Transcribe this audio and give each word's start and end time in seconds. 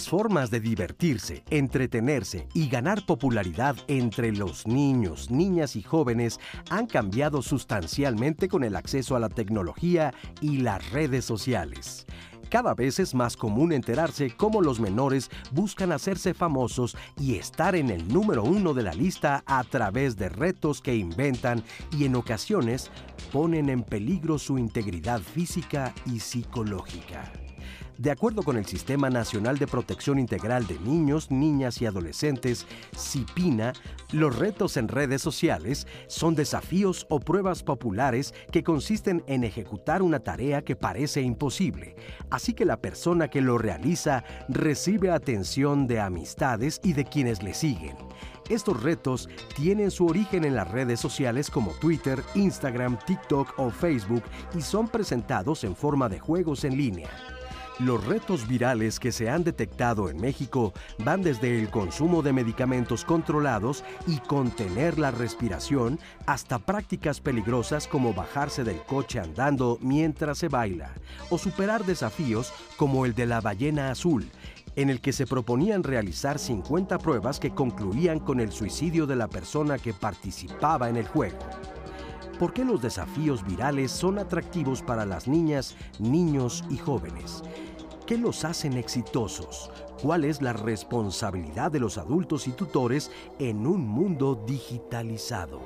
Las 0.00 0.08
formas 0.08 0.50
de 0.50 0.60
divertirse, 0.60 1.44
entretenerse 1.50 2.48
y 2.54 2.70
ganar 2.70 3.04
popularidad 3.04 3.76
entre 3.86 4.32
los 4.32 4.66
niños, 4.66 5.30
niñas 5.30 5.76
y 5.76 5.82
jóvenes 5.82 6.40
han 6.70 6.86
cambiado 6.86 7.42
sustancialmente 7.42 8.48
con 8.48 8.64
el 8.64 8.76
acceso 8.76 9.14
a 9.14 9.20
la 9.20 9.28
tecnología 9.28 10.14
y 10.40 10.56
las 10.56 10.90
redes 10.90 11.26
sociales. 11.26 12.06
Cada 12.48 12.72
vez 12.72 12.98
es 12.98 13.14
más 13.14 13.36
común 13.36 13.72
enterarse 13.72 14.30
cómo 14.34 14.62
los 14.62 14.80
menores 14.80 15.30
buscan 15.52 15.92
hacerse 15.92 16.32
famosos 16.32 16.96
y 17.18 17.34
estar 17.34 17.76
en 17.76 17.90
el 17.90 18.08
número 18.08 18.42
uno 18.42 18.72
de 18.72 18.84
la 18.84 18.94
lista 18.94 19.42
a 19.44 19.62
través 19.64 20.16
de 20.16 20.30
retos 20.30 20.80
que 20.80 20.96
inventan 20.96 21.62
y 21.94 22.06
en 22.06 22.16
ocasiones 22.16 22.90
ponen 23.30 23.68
en 23.68 23.82
peligro 23.82 24.38
su 24.38 24.56
integridad 24.56 25.20
física 25.20 25.92
y 26.06 26.20
psicológica. 26.20 27.30
De 28.00 28.10
acuerdo 28.10 28.42
con 28.42 28.56
el 28.56 28.64
Sistema 28.64 29.10
Nacional 29.10 29.58
de 29.58 29.66
Protección 29.66 30.18
Integral 30.18 30.66
de 30.66 30.78
Niños, 30.78 31.30
Niñas 31.30 31.82
y 31.82 31.86
Adolescentes, 31.86 32.66
CIPINA, 32.96 33.74
los 34.12 34.38
retos 34.38 34.78
en 34.78 34.88
redes 34.88 35.20
sociales 35.20 35.86
son 36.06 36.34
desafíos 36.34 37.06
o 37.10 37.20
pruebas 37.20 37.62
populares 37.62 38.32
que 38.52 38.64
consisten 38.64 39.22
en 39.26 39.44
ejecutar 39.44 40.00
una 40.00 40.20
tarea 40.20 40.62
que 40.62 40.76
parece 40.76 41.20
imposible, 41.20 41.94
así 42.30 42.54
que 42.54 42.64
la 42.64 42.78
persona 42.78 43.28
que 43.28 43.42
lo 43.42 43.58
realiza 43.58 44.24
recibe 44.48 45.10
atención 45.10 45.86
de 45.86 46.00
amistades 46.00 46.80
y 46.82 46.94
de 46.94 47.04
quienes 47.04 47.42
le 47.42 47.52
siguen. 47.52 47.98
Estos 48.48 48.82
retos 48.82 49.28
tienen 49.54 49.90
su 49.90 50.06
origen 50.06 50.44
en 50.44 50.56
las 50.56 50.70
redes 50.70 51.00
sociales 51.00 51.50
como 51.50 51.72
Twitter, 51.72 52.22
Instagram, 52.34 52.98
TikTok 53.04 53.58
o 53.58 53.68
Facebook 53.68 54.22
y 54.54 54.62
son 54.62 54.88
presentados 54.88 55.64
en 55.64 55.76
forma 55.76 56.08
de 56.08 56.18
juegos 56.18 56.64
en 56.64 56.78
línea. 56.78 57.10
Los 57.80 58.04
retos 58.04 58.46
virales 58.46 59.00
que 59.00 59.10
se 59.10 59.30
han 59.30 59.42
detectado 59.42 60.10
en 60.10 60.20
México 60.20 60.74
van 60.98 61.22
desde 61.22 61.58
el 61.58 61.70
consumo 61.70 62.20
de 62.20 62.34
medicamentos 62.34 63.06
controlados 63.06 63.84
y 64.06 64.18
contener 64.18 64.98
la 64.98 65.10
respiración 65.10 65.98
hasta 66.26 66.58
prácticas 66.58 67.20
peligrosas 67.20 67.88
como 67.88 68.12
bajarse 68.12 68.64
del 68.64 68.82
coche 68.82 69.18
andando 69.18 69.78
mientras 69.80 70.36
se 70.36 70.48
baila 70.48 70.92
o 71.30 71.38
superar 71.38 71.86
desafíos 71.86 72.52
como 72.76 73.06
el 73.06 73.14
de 73.14 73.24
la 73.24 73.40
ballena 73.40 73.90
azul, 73.90 74.28
en 74.76 74.90
el 74.90 75.00
que 75.00 75.14
se 75.14 75.26
proponían 75.26 75.82
realizar 75.82 76.38
50 76.38 76.98
pruebas 76.98 77.40
que 77.40 77.54
concluían 77.54 78.18
con 78.18 78.40
el 78.40 78.52
suicidio 78.52 79.06
de 79.06 79.16
la 79.16 79.28
persona 79.28 79.78
que 79.78 79.94
participaba 79.94 80.90
en 80.90 80.98
el 80.98 81.08
juego. 81.08 81.38
¿Por 82.38 82.52
qué 82.52 82.64
los 82.64 82.80
desafíos 82.80 83.44
virales 83.44 83.90
son 83.90 84.18
atractivos 84.18 84.82
para 84.82 85.06
las 85.06 85.28
niñas, 85.28 85.76
niños 85.98 86.64
y 86.70 86.78
jóvenes? 86.78 87.42
¿Qué 88.10 88.18
los 88.18 88.44
hacen 88.44 88.76
exitosos? 88.76 89.70
¿Cuál 90.02 90.24
es 90.24 90.42
la 90.42 90.52
responsabilidad 90.52 91.70
de 91.70 91.78
los 91.78 91.96
adultos 91.96 92.48
y 92.48 92.50
tutores 92.50 93.08
en 93.38 93.64
un 93.68 93.86
mundo 93.86 94.34
digitalizado? 94.48 95.60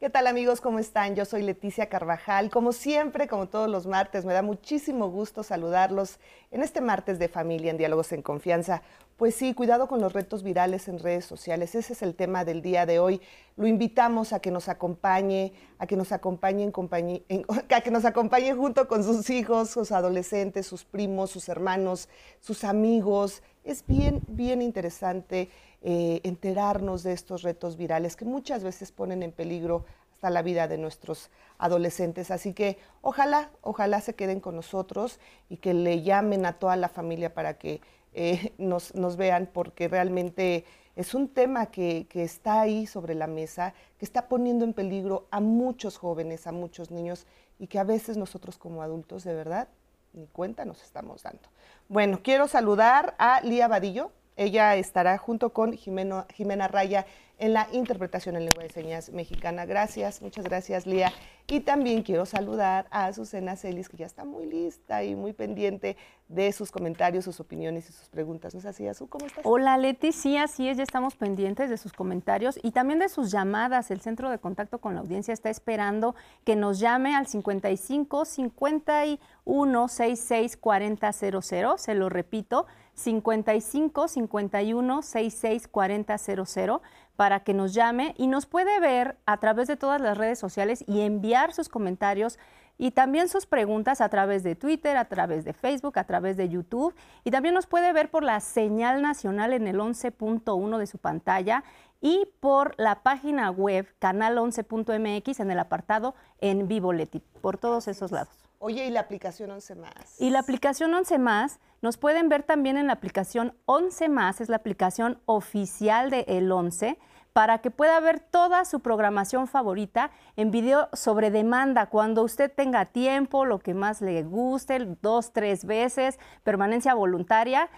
¿Qué 0.00 0.10
tal 0.10 0.28
amigos? 0.28 0.60
¿Cómo 0.60 0.78
están? 0.78 1.16
Yo 1.16 1.24
soy 1.24 1.42
Leticia 1.42 1.88
Carvajal. 1.88 2.50
Como 2.50 2.72
siempre, 2.72 3.26
como 3.26 3.48
todos 3.48 3.68
los 3.68 3.88
martes, 3.88 4.24
me 4.24 4.32
da 4.32 4.42
muchísimo 4.42 5.10
gusto 5.10 5.42
saludarlos 5.42 6.20
en 6.52 6.62
este 6.62 6.80
martes 6.80 7.18
de 7.18 7.26
familia 7.26 7.72
en 7.72 7.78
Diálogos 7.78 8.12
en 8.12 8.22
Confianza. 8.22 8.82
Pues 9.16 9.34
sí, 9.34 9.54
cuidado 9.54 9.88
con 9.88 10.00
los 10.00 10.12
retos 10.12 10.44
virales 10.44 10.86
en 10.86 11.00
redes 11.00 11.24
sociales. 11.24 11.74
Ese 11.74 11.94
es 11.94 12.02
el 12.02 12.14
tema 12.14 12.44
del 12.44 12.62
día 12.62 12.86
de 12.86 13.00
hoy. 13.00 13.20
Lo 13.56 13.66
invitamos 13.66 14.32
a 14.32 14.38
que 14.38 14.52
nos 14.52 14.68
acompañe, 14.68 15.52
a 15.80 15.88
que 15.88 15.96
nos 15.96 16.12
acompañe 16.12 16.62
en 16.62 16.70
compañía, 16.70 17.22
a 17.68 17.80
que 17.80 17.90
nos 17.90 18.04
acompañe 18.04 18.54
junto 18.54 18.86
con 18.86 19.02
sus 19.02 19.28
hijos, 19.30 19.70
sus 19.70 19.90
adolescentes, 19.90 20.64
sus 20.68 20.84
primos, 20.84 21.30
sus 21.30 21.48
hermanos, 21.48 22.08
sus 22.38 22.62
amigos. 22.62 23.42
Es 23.64 23.84
bien, 23.84 24.22
bien 24.28 24.62
interesante 24.62 25.50
eh, 25.82 26.20
enterarnos 26.24 27.02
de 27.02 27.12
estos 27.12 27.42
retos 27.42 27.76
virales 27.76 28.16
que 28.16 28.24
muchas 28.24 28.64
veces 28.64 28.92
ponen 28.92 29.22
en 29.22 29.32
peligro 29.32 29.84
hasta 30.12 30.30
la 30.30 30.42
vida 30.42 30.66
de 30.66 30.78
nuestros 30.78 31.30
adolescentes. 31.58 32.30
Así 32.30 32.52
que 32.52 32.78
ojalá, 33.02 33.50
ojalá 33.60 34.00
se 34.00 34.14
queden 34.14 34.40
con 34.40 34.56
nosotros 34.56 35.20
y 35.48 35.58
que 35.58 35.74
le 35.74 36.02
llamen 36.02 36.46
a 36.46 36.54
toda 36.54 36.76
la 36.76 36.88
familia 36.88 37.34
para 37.34 37.58
que 37.58 37.80
eh, 38.14 38.52
nos, 38.58 39.16
vean, 39.16 39.48
porque 39.52 39.86
realmente 39.86 40.64
es 40.96 41.14
un 41.14 41.28
tema 41.28 41.66
que, 41.66 42.06
que, 42.08 42.24
está 42.24 42.62
ahí 42.62 42.86
sobre 42.86 43.14
la 43.14 43.28
mesa, 43.28 43.74
que 43.98 44.04
está 44.04 44.26
poniendo 44.26 44.64
en 44.64 44.72
peligro 44.72 45.28
a 45.30 45.38
muchos 45.38 45.98
jóvenes, 45.98 46.48
a 46.48 46.52
muchos 46.52 46.90
niños, 46.90 47.26
y 47.60 47.68
que 47.68 47.78
a 47.78 47.84
veces 47.84 48.16
nosotros 48.16 48.58
como 48.58 48.82
adultos, 48.82 49.22
de 49.22 49.34
verdad, 49.34 49.68
ni 50.12 50.26
cuenta 50.26 50.64
nos 50.64 50.82
estamos 50.82 51.22
dando. 51.22 51.48
Bueno, 51.88 52.20
quiero 52.22 52.48
saludar 52.48 53.14
a 53.18 53.40
Lía 53.42 53.68
Vadillo. 53.68 54.10
Ella 54.38 54.76
estará 54.76 55.18
junto 55.18 55.52
con 55.52 55.72
Jimena 55.72 56.68
Raya 56.68 57.04
en 57.38 57.52
la 57.52 57.68
interpretación 57.72 58.36
en 58.36 58.44
lengua 58.44 58.62
de 58.62 58.68
señas 58.68 59.10
mexicana. 59.10 59.66
Gracias, 59.66 60.22
muchas 60.22 60.44
gracias, 60.44 60.86
Lía. 60.86 61.12
Y 61.48 61.60
también 61.60 62.02
quiero 62.02 62.24
saludar 62.24 62.86
a 62.90 63.06
Azucena 63.06 63.56
Celis, 63.56 63.88
que 63.88 63.96
ya 63.96 64.06
está 64.06 64.24
muy 64.24 64.46
lista 64.46 65.02
y 65.02 65.16
muy 65.16 65.32
pendiente 65.32 65.96
de 66.28 66.52
sus 66.52 66.70
comentarios, 66.70 67.24
sus 67.24 67.40
opiniones 67.40 67.88
y 67.88 67.92
sus 67.92 68.08
preguntas. 68.10 68.54
¿No 68.54 68.60
es 68.60 68.66
así, 68.66 68.86
Azu? 68.86 69.08
¿Cómo 69.08 69.26
estás? 69.26 69.44
Hola, 69.44 69.78
Leti. 69.78 70.12
Sí, 70.12 70.36
así 70.36 70.68
es. 70.68 70.76
Ya 70.76 70.82
estamos 70.82 71.16
pendientes 71.16 71.70
de 71.70 71.78
sus 71.78 71.92
comentarios 71.92 72.60
y 72.62 72.72
también 72.72 72.98
de 72.98 73.08
sus 73.08 73.30
llamadas. 73.32 73.90
El 73.90 74.00
Centro 74.02 74.30
de 74.30 74.38
Contacto 74.38 74.78
con 74.78 74.94
la 74.94 75.00
Audiencia 75.00 75.32
está 75.32 75.48
esperando 75.48 76.14
que 76.44 76.54
nos 76.54 76.78
llame 76.78 77.16
al 77.16 77.26
55 77.26 78.24
51 78.24 79.88
66 79.88 80.56
40 80.58 81.12
00. 81.12 81.78
Se 81.78 81.94
lo 81.94 82.08
repito, 82.08 82.66
55 82.98 84.08
51 84.08 85.02
66 85.02 85.68
40 85.68 86.18
00 86.18 86.82
para 87.16 87.40
que 87.40 87.54
nos 87.54 87.72
llame 87.72 88.14
y 88.18 88.26
nos 88.26 88.46
puede 88.46 88.80
ver 88.80 89.16
a 89.24 89.38
través 89.38 89.68
de 89.68 89.76
todas 89.76 90.00
las 90.00 90.18
redes 90.18 90.38
sociales 90.38 90.84
y 90.86 91.02
enviar 91.02 91.52
sus 91.52 91.68
comentarios 91.68 92.38
y 92.76 92.92
también 92.92 93.28
sus 93.28 93.46
preguntas 93.46 94.00
a 94.00 94.08
través 94.08 94.42
de 94.42 94.54
Twitter, 94.54 94.96
a 94.96 95.06
través 95.06 95.44
de 95.44 95.52
Facebook, 95.52 95.98
a 95.98 96.04
través 96.04 96.36
de 96.36 96.48
YouTube 96.48 96.94
y 97.24 97.30
también 97.30 97.54
nos 97.54 97.66
puede 97.66 97.92
ver 97.92 98.10
por 98.10 98.24
la 98.24 98.40
señal 98.40 99.00
nacional 99.00 99.52
en 99.52 99.66
el 99.68 99.78
11.1 99.78 100.78
de 100.78 100.86
su 100.86 100.98
pantalla 100.98 101.64
y 102.00 102.28
por 102.40 102.74
la 102.78 103.02
página 103.02 103.50
web 103.50 103.86
canal11.mx 104.00 105.40
en 105.40 105.50
el 105.50 105.58
apartado 105.58 106.14
en 106.40 106.68
vivo 106.68 106.92
Leti, 106.92 107.20
por 107.40 107.58
todos 107.58 107.88
esos 107.88 108.12
lados. 108.12 108.47
Oye, 108.60 108.86
¿y 108.86 108.90
la 108.90 109.00
aplicación 109.00 109.52
11 109.52 109.76
más? 109.76 110.20
Y 110.20 110.30
la 110.30 110.40
aplicación 110.40 110.92
11 110.92 111.18
más 111.18 111.60
nos 111.80 111.96
pueden 111.96 112.28
ver 112.28 112.42
también 112.42 112.76
en 112.76 112.88
la 112.88 112.94
aplicación 112.94 113.54
11 113.66 114.08
más, 114.08 114.40
es 114.40 114.48
la 114.48 114.56
aplicación 114.56 115.20
oficial 115.26 116.10
de 116.10 116.24
El 116.26 116.50
11 116.50 116.98
para 117.32 117.58
que 117.58 117.70
pueda 117.70 118.00
ver 118.00 118.18
toda 118.18 118.64
su 118.64 118.80
programación 118.80 119.46
favorita 119.46 120.10
en 120.34 120.50
video 120.50 120.88
sobre 120.92 121.30
demanda, 121.30 121.86
cuando 121.86 122.24
usted 122.24 122.52
tenga 122.52 122.86
tiempo, 122.86 123.44
lo 123.44 123.60
que 123.60 123.74
más 123.74 124.00
le 124.00 124.24
guste, 124.24 124.96
dos, 125.00 125.32
tres 125.32 125.64
veces, 125.64 126.18
permanencia 126.42 126.94
voluntaria. 126.94 127.70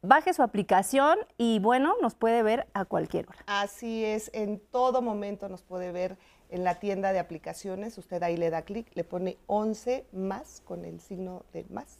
Baje 0.00 0.32
su 0.32 0.42
aplicación 0.42 1.18
y 1.38 1.58
bueno, 1.58 1.94
nos 2.02 2.14
puede 2.14 2.44
ver 2.44 2.68
a 2.72 2.84
cualquier 2.84 3.26
hora. 3.26 3.38
Así 3.46 4.04
es, 4.04 4.30
en 4.32 4.60
todo 4.60 5.02
momento 5.02 5.48
nos 5.48 5.64
puede 5.64 5.90
ver 5.90 6.16
en 6.54 6.62
la 6.62 6.76
tienda 6.76 7.12
de 7.12 7.18
aplicaciones. 7.18 7.98
Usted 7.98 8.22
ahí 8.22 8.36
le 8.36 8.48
da 8.48 8.62
clic, 8.62 8.86
le 8.94 9.02
pone 9.02 9.36
11 9.48 10.06
más 10.12 10.62
con 10.64 10.84
el 10.84 11.00
signo 11.00 11.44
de 11.52 11.66
más 11.68 11.98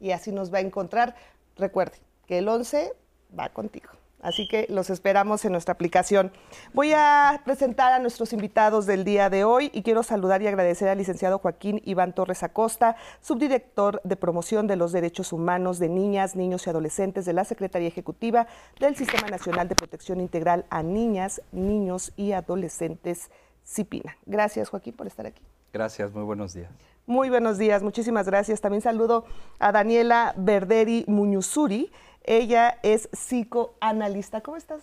y 0.00 0.12
así 0.12 0.30
nos 0.30 0.54
va 0.54 0.58
a 0.58 0.60
encontrar. 0.60 1.16
Recuerde 1.56 1.96
que 2.26 2.38
el 2.38 2.48
11 2.48 2.92
va 3.36 3.48
contigo. 3.48 3.88
Así 4.22 4.48
que 4.48 4.66
los 4.70 4.90
esperamos 4.90 5.44
en 5.44 5.52
nuestra 5.52 5.74
aplicación. 5.74 6.32
Voy 6.72 6.92
a 6.94 7.42
presentar 7.44 7.92
a 7.92 7.98
nuestros 7.98 8.32
invitados 8.32 8.86
del 8.86 9.04
día 9.04 9.28
de 9.28 9.44
hoy 9.44 9.70
y 9.74 9.82
quiero 9.82 10.02
saludar 10.02 10.40
y 10.40 10.46
agradecer 10.46 10.88
al 10.88 10.98
licenciado 10.98 11.38
Joaquín 11.38 11.82
Iván 11.84 12.14
Torres 12.14 12.42
Acosta, 12.42 12.96
subdirector 13.20 14.00
de 14.04 14.16
promoción 14.16 14.66
de 14.66 14.76
los 14.76 14.92
derechos 14.92 15.32
humanos 15.32 15.78
de 15.78 15.88
niñas, 15.88 16.34
niños 16.34 16.66
y 16.66 16.70
adolescentes 16.70 17.24
de 17.24 17.34
la 17.34 17.44
Secretaría 17.44 17.88
Ejecutiva 17.88 18.46
del 18.80 18.96
Sistema 18.96 19.28
Nacional 19.28 19.68
de 19.68 19.74
Protección 19.74 20.20
Integral 20.20 20.64
a 20.70 20.82
Niñas, 20.82 21.42
Niños 21.52 22.12
y 22.16 22.32
Adolescentes, 22.32 23.30
CIPINA. 23.66 24.16
Gracias 24.24 24.68
Joaquín 24.68 24.94
por 24.94 25.06
estar 25.06 25.26
aquí. 25.26 25.42
Gracias, 25.72 26.12
muy 26.12 26.22
buenos 26.22 26.54
días. 26.54 26.70
Muy 27.06 27.28
buenos 27.28 27.58
días, 27.58 27.82
muchísimas 27.82 28.26
gracias. 28.26 28.60
También 28.60 28.80
saludo 28.80 29.24
a 29.58 29.72
Daniela 29.72 30.34
Verderi 30.36 31.04
Muñuzuri. 31.06 31.90
Ella 32.24 32.78
es 32.82 33.08
psicoanalista. 33.08 34.40
¿Cómo 34.40 34.56
estás? 34.56 34.82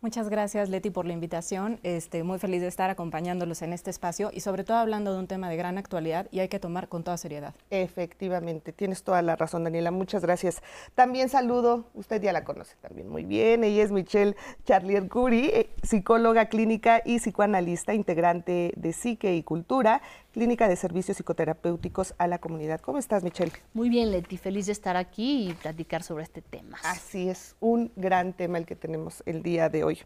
Muchas 0.00 0.28
gracias, 0.28 0.68
Leti, 0.68 0.90
por 0.90 1.06
la 1.06 1.12
invitación. 1.12 1.80
Este, 1.82 2.22
muy 2.22 2.38
feliz 2.38 2.60
de 2.60 2.68
estar 2.68 2.88
acompañándolos 2.88 3.62
en 3.62 3.72
este 3.72 3.90
espacio 3.90 4.30
y 4.32 4.38
sobre 4.40 4.62
todo 4.62 4.76
hablando 4.76 5.12
de 5.12 5.18
un 5.18 5.26
tema 5.26 5.50
de 5.50 5.56
gran 5.56 5.76
actualidad 5.76 6.28
y 6.30 6.38
hay 6.38 6.48
que 6.48 6.60
tomar 6.60 6.88
con 6.88 7.02
toda 7.02 7.16
seriedad. 7.16 7.52
Efectivamente, 7.70 8.72
tienes 8.72 9.02
toda 9.02 9.22
la 9.22 9.34
razón, 9.34 9.64
Daniela. 9.64 9.90
Muchas 9.90 10.22
gracias. 10.22 10.62
También 10.94 11.28
saludo, 11.28 11.86
usted 11.94 12.22
ya 12.22 12.32
la 12.32 12.44
conoce 12.44 12.76
también 12.80 13.08
muy 13.08 13.24
bien. 13.24 13.64
Ella 13.64 13.82
es 13.82 13.90
Michelle 13.90 14.36
Charlier 14.64 15.08
Curie, 15.08 15.58
eh, 15.58 15.70
psicóloga 15.82 16.46
clínica 16.46 17.02
y 17.04 17.18
psicoanalista, 17.18 17.92
integrante 17.92 18.72
de 18.76 18.92
Psique 18.92 19.34
y 19.34 19.42
Cultura, 19.42 20.00
Clínica 20.32 20.68
de 20.68 20.76
Servicios 20.76 21.16
Psicoterapéuticos 21.16 22.14
a 22.18 22.26
la 22.26 22.38
Comunidad. 22.38 22.80
¿Cómo 22.80 22.98
estás, 22.98 23.24
Michelle? 23.24 23.52
Muy 23.72 23.88
bien, 23.88 24.10
Leti, 24.10 24.36
feliz 24.36 24.66
de 24.66 24.72
estar 24.72 24.96
aquí 24.96 25.48
y 25.48 25.54
platicar 25.54 26.02
sobre 26.02 26.24
este 26.24 26.42
tema. 26.42 26.78
Así 26.84 27.30
es, 27.30 27.56
un 27.60 27.90
gran 27.96 28.34
tema 28.34 28.58
el 28.58 28.66
que 28.66 28.76
tenemos 28.76 29.22
el 29.24 29.42
día 29.42 29.70
de 29.70 29.84
hoy. 29.84 30.00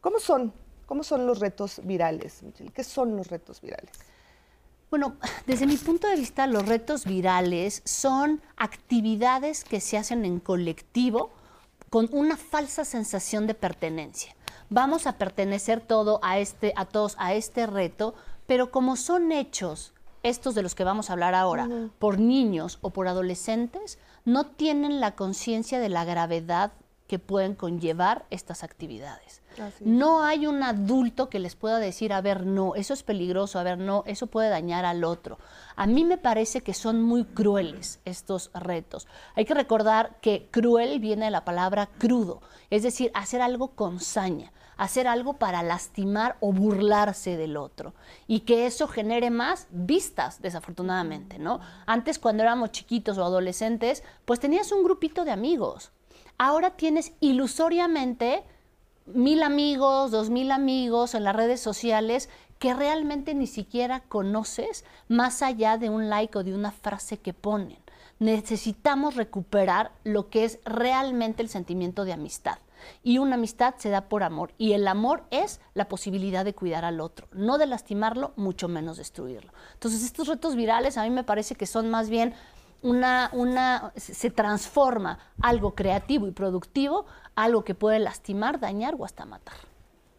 ¿Cómo 0.00 0.20
son? 0.20 0.54
¿Cómo 0.86 1.04
son 1.04 1.26
los 1.26 1.38
retos 1.38 1.80
virales, 1.84 2.42
Michelle? 2.42 2.72
¿Qué 2.72 2.82
son 2.82 3.16
los 3.16 3.28
retos 3.28 3.60
virales? 3.60 3.92
Bueno, 4.90 5.16
desde 5.46 5.66
mi 5.66 5.76
punto 5.76 6.08
de 6.08 6.16
vista, 6.16 6.46
los 6.46 6.66
retos 6.66 7.04
virales 7.04 7.82
son 7.84 8.42
actividades 8.56 9.64
que 9.64 9.80
se 9.80 9.96
hacen 9.96 10.24
en 10.24 10.40
colectivo 10.40 11.30
con 11.88 12.08
una 12.12 12.36
falsa 12.36 12.84
sensación 12.84 13.46
de 13.46 13.54
pertenencia. 13.54 14.34
Vamos 14.70 15.06
a 15.06 15.18
pertenecer 15.18 15.80
todo 15.80 16.20
a 16.22 16.38
este, 16.38 16.72
a 16.76 16.86
todos 16.86 17.16
a 17.18 17.34
este 17.34 17.66
reto, 17.66 18.14
pero 18.46 18.70
como 18.70 18.96
son 18.96 19.32
hechos, 19.32 19.92
estos 20.22 20.54
de 20.54 20.62
los 20.62 20.74
que 20.74 20.84
vamos 20.84 21.10
a 21.10 21.14
hablar 21.14 21.34
ahora, 21.34 21.68
por 21.98 22.18
niños 22.18 22.78
o 22.80 22.90
por 22.90 23.08
adolescentes, 23.08 23.98
no 24.24 24.46
tienen 24.46 25.00
la 25.00 25.16
conciencia 25.16 25.80
de 25.80 25.88
la 25.88 26.04
gravedad 26.04 26.72
que 27.12 27.18
pueden 27.18 27.54
conllevar 27.54 28.24
estas 28.30 28.62
actividades. 28.64 29.42
No 29.80 30.22
hay 30.22 30.46
un 30.46 30.62
adulto 30.62 31.28
que 31.28 31.40
les 31.40 31.56
pueda 31.56 31.78
decir, 31.78 32.12
a 32.12 32.22
ver, 32.22 32.46
no, 32.46 32.74
eso 32.74 32.94
es 32.94 33.02
peligroso, 33.02 33.58
a 33.58 33.62
ver, 33.62 33.76
no, 33.76 34.02
eso 34.06 34.28
puede 34.28 34.48
dañar 34.48 34.86
al 34.86 35.04
otro. 35.04 35.38
A 35.76 35.86
mí 35.86 36.04
me 36.04 36.16
parece 36.16 36.62
que 36.62 36.72
son 36.72 37.02
muy 37.02 37.24
crueles 37.24 38.00
estos 38.06 38.50
retos. 38.54 39.08
Hay 39.34 39.44
que 39.44 39.52
recordar 39.52 40.20
que 40.22 40.48
cruel 40.50 41.00
viene 41.00 41.26
de 41.26 41.30
la 41.30 41.44
palabra 41.44 41.90
crudo, 41.98 42.40
es 42.70 42.82
decir, 42.82 43.10
hacer 43.12 43.42
algo 43.42 43.72
con 43.72 44.00
saña 44.00 44.52
hacer 44.76 45.06
algo 45.06 45.34
para 45.34 45.62
lastimar 45.62 46.36
o 46.40 46.52
burlarse 46.52 47.36
del 47.36 47.56
otro 47.56 47.94
y 48.26 48.40
que 48.40 48.66
eso 48.66 48.88
genere 48.88 49.30
más 49.30 49.66
vistas, 49.70 50.42
desafortunadamente, 50.42 51.38
¿no? 51.38 51.60
Antes 51.86 52.18
cuando 52.18 52.42
éramos 52.42 52.72
chiquitos 52.72 53.18
o 53.18 53.24
adolescentes, 53.24 54.02
pues 54.24 54.40
tenías 54.40 54.72
un 54.72 54.84
grupito 54.84 55.24
de 55.24 55.30
amigos. 55.30 55.92
Ahora 56.38 56.70
tienes 56.70 57.12
ilusoriamente 57.20 58.44
mil 59.06 59.42
amigos, 59.42 60.10
dos 60.10 60.30
mil 60.30 60.50
amigos 60.50 61.14
en 61.14 61.24
las 61.24 61.36
redes 61.36 61.60
sociales 61.60 62.28
que 62.58 62.74
realmente 62.74 63.34
ni 63.34 63.48
siquiera 63.48 64.00
conoces 64.00 64.84
más 65.08 65.42
allá 65.42 65.78
de 65.78 65.90
un 65.90 66.08
like 66.08 66.38
o 66.38 66.44
de 66.44 66.54
una 66.54 66.70
frase 66.70 67.18
que 67.18 67.34
ponen. 67.34 67.81
Necesitamos 68.22 69.16
recuperar 69.16 69.90
lo 70.04 70.30
que 70.30 70.44
es 70.44 70.60
realmente 70.64 71.42
el 71.42 71.48
sentimiento 71.48 72.04
de 72.04 72.12
amistad. 72.12 72.58
Y 73.02 73.18
una 73.18 73.34
amistad 73.34 73.74
se 73.78 73.90
da 73.90 74.02
por 74.02 74.22
amor. 74.22 74.52
Y 74.58 74.74
el 74.74 74.86
amor 74.86 75.24
es 75.32 75.60
la 75.74 75.88
posibilidad 75.88 76.44
de 76.44 76.54
cuidar 76.54 76.84
al 76.84 77.00
otro, 77.00 77.26
no 77.32 77.58
de 77.58 77.66
lastimarlo, 77.66 78.32
mucho 78.36 78.68
menos 78.68 78.96
destruirlo. 78.96 79.52
Entonces, 79.72 80.04
estos 80.04 80.28
retos 80.28 80.54
virales 80.54 80.98
a 80.98 81.02
mí 81.02 81.10
me 81.10 81.24
parece 81.24 81.56
que 81.56 81.66
son 81.66 81.90
más 81.90 82.10
bien 82.10 82.32
una, 82.80 83.28
una, 83.32 83.92
se 83.96 84.30
transforma 84.30 85.18
algo 85.40 85.74
creativo 85.74 86.28
y 86.28 86.30
productivo, 86.30 87.06
algo 87.34 87.64
que 87.64 87.74
puede 87.74 87.98
lastimar, 87.98 88.60
dañar 88.60 88.94
o 88.96 89.04
hasta 89.04 89.24
matar. 89.24 89.56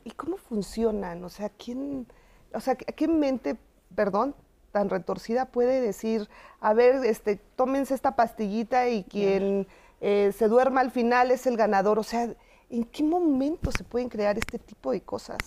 ¿Y 0.03 0.11
cómo 0.11 0.35
funcionan? 0.35 1.23
O 1.23 1.29
sea, 1.29 1.47
¿quién, 1.47 2.05
o 2.53 2.59
sea, 2.59 2.75
¿qué 2.75 3.07
mente, 3.07 3.57
perdón, 3.95 4.35
tan 4.73 4.89
retorcida 4.89 5.45
puede 5.45 5.79
decir, 5.79 6.27
a 6.59 6.73
ver, 6.73 7.05
este, 7.05 7.37
tómense 7.55 7.93
esta 7.93 8.15
pastillita 8.15 8.89
y 8.89 9.03
quien 9.03 9.67
eh, 10.01 10.33
se 10.35 10.47
duerma 10.47 10.81
al 10.81 10.89
final 10.89 11.29
es 11.29 11.45
el 11.45 11.55
ganador? 11.55 11.99
O 11.99 12.03
sea, 12.03 12.27
¿en 12.69 12.83
qué 12.83 13.03
momento 13.03 13.71
se 13.71 13.83
pueden 13.83 14.09
crear 14.09 14.35
este 14.37 14.57
tipo 14.57 14.91
de 14.91 14.99
cosas? 15.01 15.37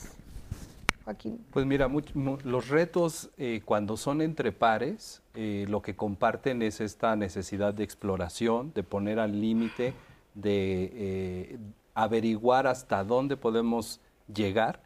Pues 1.52 1.66
mira, 1.66 1.88
los 2.44 2.68
retos 2.68 3.30
eh, 3.36 3.62
cuando 3.64 3.96
son 3.96 4.22
entre 4.22 4.50
pares, 4.52 5.22
eh, 5.34 5.66
lo 5.68 5.82
que 5.82 5.94
comparten 5.94 6.62
es 6.62 6.80
esta 6.80 7.14
necesidad 7.14 7.74
de 7.74 7.84
exploración, 7.84 8.72
de 8.74 8.82
poner 8.82 9.18
al 9.18 9.40
límite, 9.40 9.92
de 10.34 11.58
averiguar 11.94 12.66
hasta 12.66 13.04
dónde 13.04 13.36
podemos 13.36 14.00
llegar. 14.32 14.85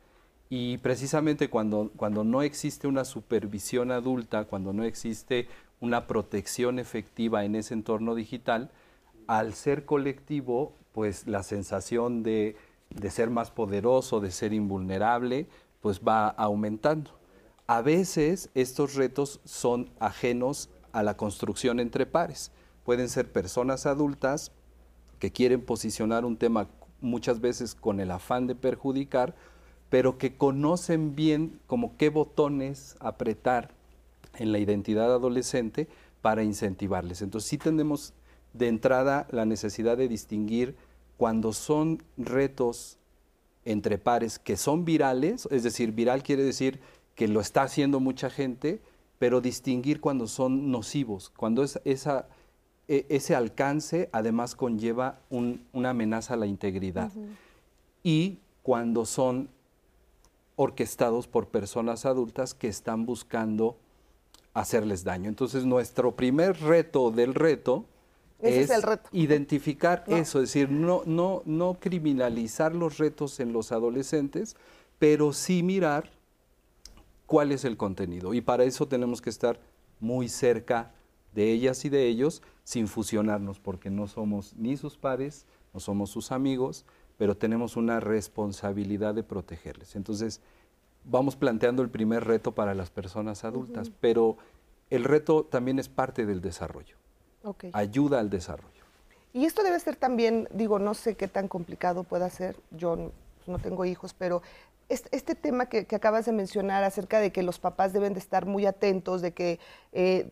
Y 0.51 0.79
precisamente 0.79 1.49
cuando, 1.49 1.93
cuando 1.97 2.25
no 2.25 2.43
existe 2.43 2.89
una 2.89 3.05
supervisión 3.05 3.93
adulta, 3.93 4.45
cuando 4.47 4.73
no 4.73 4.83
existe 4.83 5.49
una 5.81 6.09
protección 6.09 6.81
efectiva 6.81 7.45
en 7.45 7.55
ese 7.55 7.73
entorno 7.73 8.17
digital, 8.17 8.71
al 9.29 9.55
ser 9.55 9.85
colectivo, 9.85 10.75
pues 10.93 11.29
la 11.29 11.45
sensación 11.45 12.25
de, 12.25 12.57
de 12.91 13.11
ser 13.11 13.31
más 13.31 13.53
poderoso, 13.53 14.19
de 14.19 14.33
ser 14.33 14.53
invulnerable, 14.53 15.47
pues 15.81 16.01
va 16.01 16.29
aumentando. 16.29 17.13
A 17.69 17.81
veces 17.81 18.51
estos 18.55 18.97
retos 18.97 19.41
son 19.45 19.89
ajenos 20.01 20.69
a 20.91 21.05
la 21.05 21.17
construcción 21.17 21.79
entre 21.79 22.07
pares. 22.07 22.51
Pueden 22.85 23.09
ser 23.09 23.31
personas 23.31 23.87
adultas 23.87 24.51
que 25.21 25.31
quieren 25.31 25.65
posicionar 25.65 26.25
un 26.25 26.37
tema 26.37 26.67
muchas 27.01 27.41
veces 27.41 27.77
con 27.77 28.01
el 28.01 28.11
afán 28.11 28.49
de 28.49 28.57
perjudicar, 28.57 29.37
pero 29.91 30.19
que 30.19 30.37
conocen 30.37 31.15
bien 31.17 31.61
como 31.67 31.97
qué 31.97 32.09
botones 32.09 32.97
apretar 33.01 33.75
en 34.39 34.53
la 34.53 34.59
identidad 34.59 35.13
adolescente 35.13 35.89
para 36.23 36.45
incentivarles. 36.45 37.23
Entonces 37.23 37.51
sí 37.51 37.59
tenemos 37.59 38.15
de 38.53 38.69
entrada 38.69 39.27
la 39.31 39.45
necesidad 39.45 39.97
de 39.97 40.09
distinguir 40.09 40.77
cuando 41.17 41.53
son 41.53 42.03
retos 42.17 42.99
entre 43.65 43.99
pares 43.99 44.39
que 44.39 44.57
son 44.57 44.85
virales, 44.85 45.47
es 45.51 45.63
decir, 45.63 45.93
viral 45.93 46.23
quiere 46.23 46.45
decir 46.45 46.81
que 47.15 47.29
lo 47.29 47.41
está 47.41 47.63
haciendo 47.63 48.01
mucha 48.01 48.31
gente, 48.31 48.81
pero 49.19 49.41
distinguir 49.41 50.01
cuando 50.01 50.27
son 50.27 50.71
nocivos, 50.71 51.31
cuando 51.37 51.63
es 51.63 51.79
esa, 51.85 52.29
e, 52.89 53.07
ese 53.11 53.35
alcance 53.35 54.09
además 54.13 54.55
conlleva 54.55 55.21
una 55.29 55.91
amenaza 55.91 56.35
a 56.35 56.37
la 56.39 56.47
integridad. 56.47 57.13
Y 58.03 58.39
cuando 58.63 59.05
son 59.05 59.51
orquestados 60.61 61.27
por 61.27 61.49
personas 61.49 62.05
adultas 62.05 62.53
que 62.53 62.69
están 62.69 63.07
buscando 63.07 63.79
hacerles 64.53 65.05
daño. 65.05 65.31
Entonces, 65.31 65.65
nuestro 65.65 66.15
primer 66.15 66.61
reto 66.61 67.11
del 67.11 67.35
reto 67.35 67.87
es, 68.41 68.71
identificar 69.11 70.05
eso, 70.07 70.39
es 70.43 70.51
decir, 70.51 70.71
no, 70.71 71.01
no, 71.07 71.41
no 71.47 71.79
criminalizar 71.81 72.75
los 72.75 72.99
retos 72.99 73.41
en 73.41 73.55
los 73.55 73.73
adolescentes, 73.73 74.55
pero 74.99 75.33
sí 75.33 75.63
mirar 75.63 76.11
cuál 77.25 77.53
es 77.53 77.65
el 77.65 77.79
contenido. 77.79 78.35
Y 78.35 78.43
para 78.43 78.65
eso 78.65 78.87
tenemos 78.87 79.23
que 79.23 79.31
estar 79.31 79.59
muy 79.99 80.29
cerca 80.29 80.93
de 81.33 81.53
ellas 81.53 81.87
y 81.87 81.89
de 81.89 82.07
ellos 82.07 82.43
sin 82.65 82.87
fusionarnos, 82.87 83.59
porque 83.59 83.89
no 83.89 84.07
somos 84.09 84.55
ni 84.57 84.77
sus 84.77 84.99
pares, 84.99 85.47
no 85.73 85.81
somos 85.81 86.11
sus 86.11 86.33
amigos, 86.33 86.85
pero 87.21 87.37
tenemos 87.37 87.77
una 87.77 88.01
responsabilidad 88.01 89.15
de 89.15 89.23
protegerles. 89.23 89.95
Entonces, 89.95 90.41
vamos 91.05 91.37
planteando 91.37 91.83
el 91.83 91.91
primer 91.91 92.25
reto 92.25 92.57
para 92.57 92.75
las 92.75 92.91
personas 92.91 93.45
adultas, 93.45 93.93
pero 94.01 94.39
el 94.89 95.05
reto 95.05 95.45
también 95.45 95.79
es 95.79 95.89
parte 95.89 96.27
del 96.27 96.41
desarrollo 96.41 96.97
ayuda 97.73 98.21
al 98.21 98.31
desarrollo. 98.31 98.85
Y 99.33 99.45
esto 99.45 99.63
debe 99.63 99.79
ser 99.79 99.97
también, 99.97 100.49
digo, 100.53 100.79
no 100.79 100.95
sé 100.95 101.15
qué 101.15 101.29
tan 101.29 101.49
complicado 101.49 102.03
pueda 102.03 102.29
ser, 102.31 102.57
yo 102.71 103.13
no, 103.47 103.59
tengo 103.59 103.85
hijos, 103.85 104.15
pero 104.15 104.43
este, 104.89 105.35
tema 105.37 105.67
que, 105.67 105.87
acabas 105.95 106.27
de 106.27 106.33
mencionar 106.33 106.83
acerca 106.83 107.21
de 107.21 107.31
que 107.31 107.43
los 107.43 107.59
papás 107.59 107.93
deben 107.93 108.13
de 108.13 108.19
estar 108.19 108.47
muy 108.47 108.67
atentos, 108.67 109.23
de 109.23 109.33
que, 109.33 109.61
eh, 109.93 110.31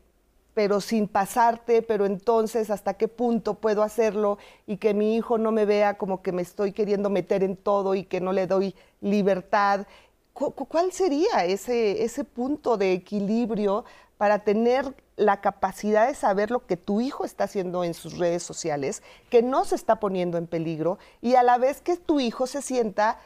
pero 0.58 0.80
sin 0.80 1.06
pasarte, 1.06 1.82
pero 1.82 2.04
entonces 2.04 2.68
hasta 2.68 2.94
qué 2.94 3.06
punto 3.06 3.54
puedo 3.54 3.84
hacerlo 3.84 4.38
y 4.66 4.78
que 4.78 4.92
mi 4.92 5.14
hijo 5.14 5.38
no 5.38 5.52
me 5.52 5.64
vea 5.64 5.96
como 5.96 6.20
que 6.20 6.32
me 6.32 6.42
estoy 6.42 6.72
queriendo 6.72 7.10
meter 7.10 7.44
en 7.44 7.56
todo 7.56 7.94
y 7.94 8.02
que 8.02 8.20
no 8.20 8.32
le 8.32 8.48
doy 8.48 8.74
libertad. 9.00 9.86
¿Cuál 10.32 10.90
sería 10.90 11.44
ese, 11.44 12.02
ese 12.02 12.24
punto 12.24 12.76
de 12.76 12.92
equilibrio 12.92 13.84
para 14.16 14.40
tener 14.40 14.96
la 15.14 15.40
capacidad 15.40 16.08
de 16.08 16.16
saber 16.16 16.50
lo 16.50 16.66
que 16.66 16.76
tu 16.76 17.00
hijo 17.00 17.24
está 17.24 17.44
haciendo 17.44 17.84
en 17.84 17.94
sus 17.94 18.18
redes 18.18 18.42
sociales, 18.42 19.04
que 19.30 19.44
no 19.44 19.64
se 19.64 19.76
está 19.76 20.00
poniendo 20.00 20.38
en 20.38 20.48
peligro 20.48 20.98
y 21.22 21.36
a 21.36 21.44
la 21.44 21.58
vez 21.58 21.80
que 21.80 21.96
tu 21.96 22.18
hijo 22.18 22.48
se 22.48 22.62
sienta 22.62 23.20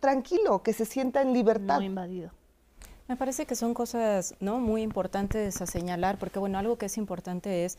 tranquilo, 0.00 0.62
que 0.62 0.72
se 0.72 0.86
sienta 0.86 1.20
en 1.20 1.34
libertad. 1.34 1.76
No 1.76 1.84
invadido. 1.84 2.30
Me 3.08 3.16
parece 3.16 3.46
que 3.46 3.54
son 3.54 3.72
cosas 3.72 4.34
¿no? 4.40 4.58
muy 4.58 4.82
importantes 4.82 5.60
a 5.60 5.66
señalar, 5.66 6.18
porque 6.18 6.38
bueno, 6.38 6.58
algo 6.58 6.76
que 6.76 6.86
es 6.86 6.98
importante 6.98 7.64
es 7.64 7.78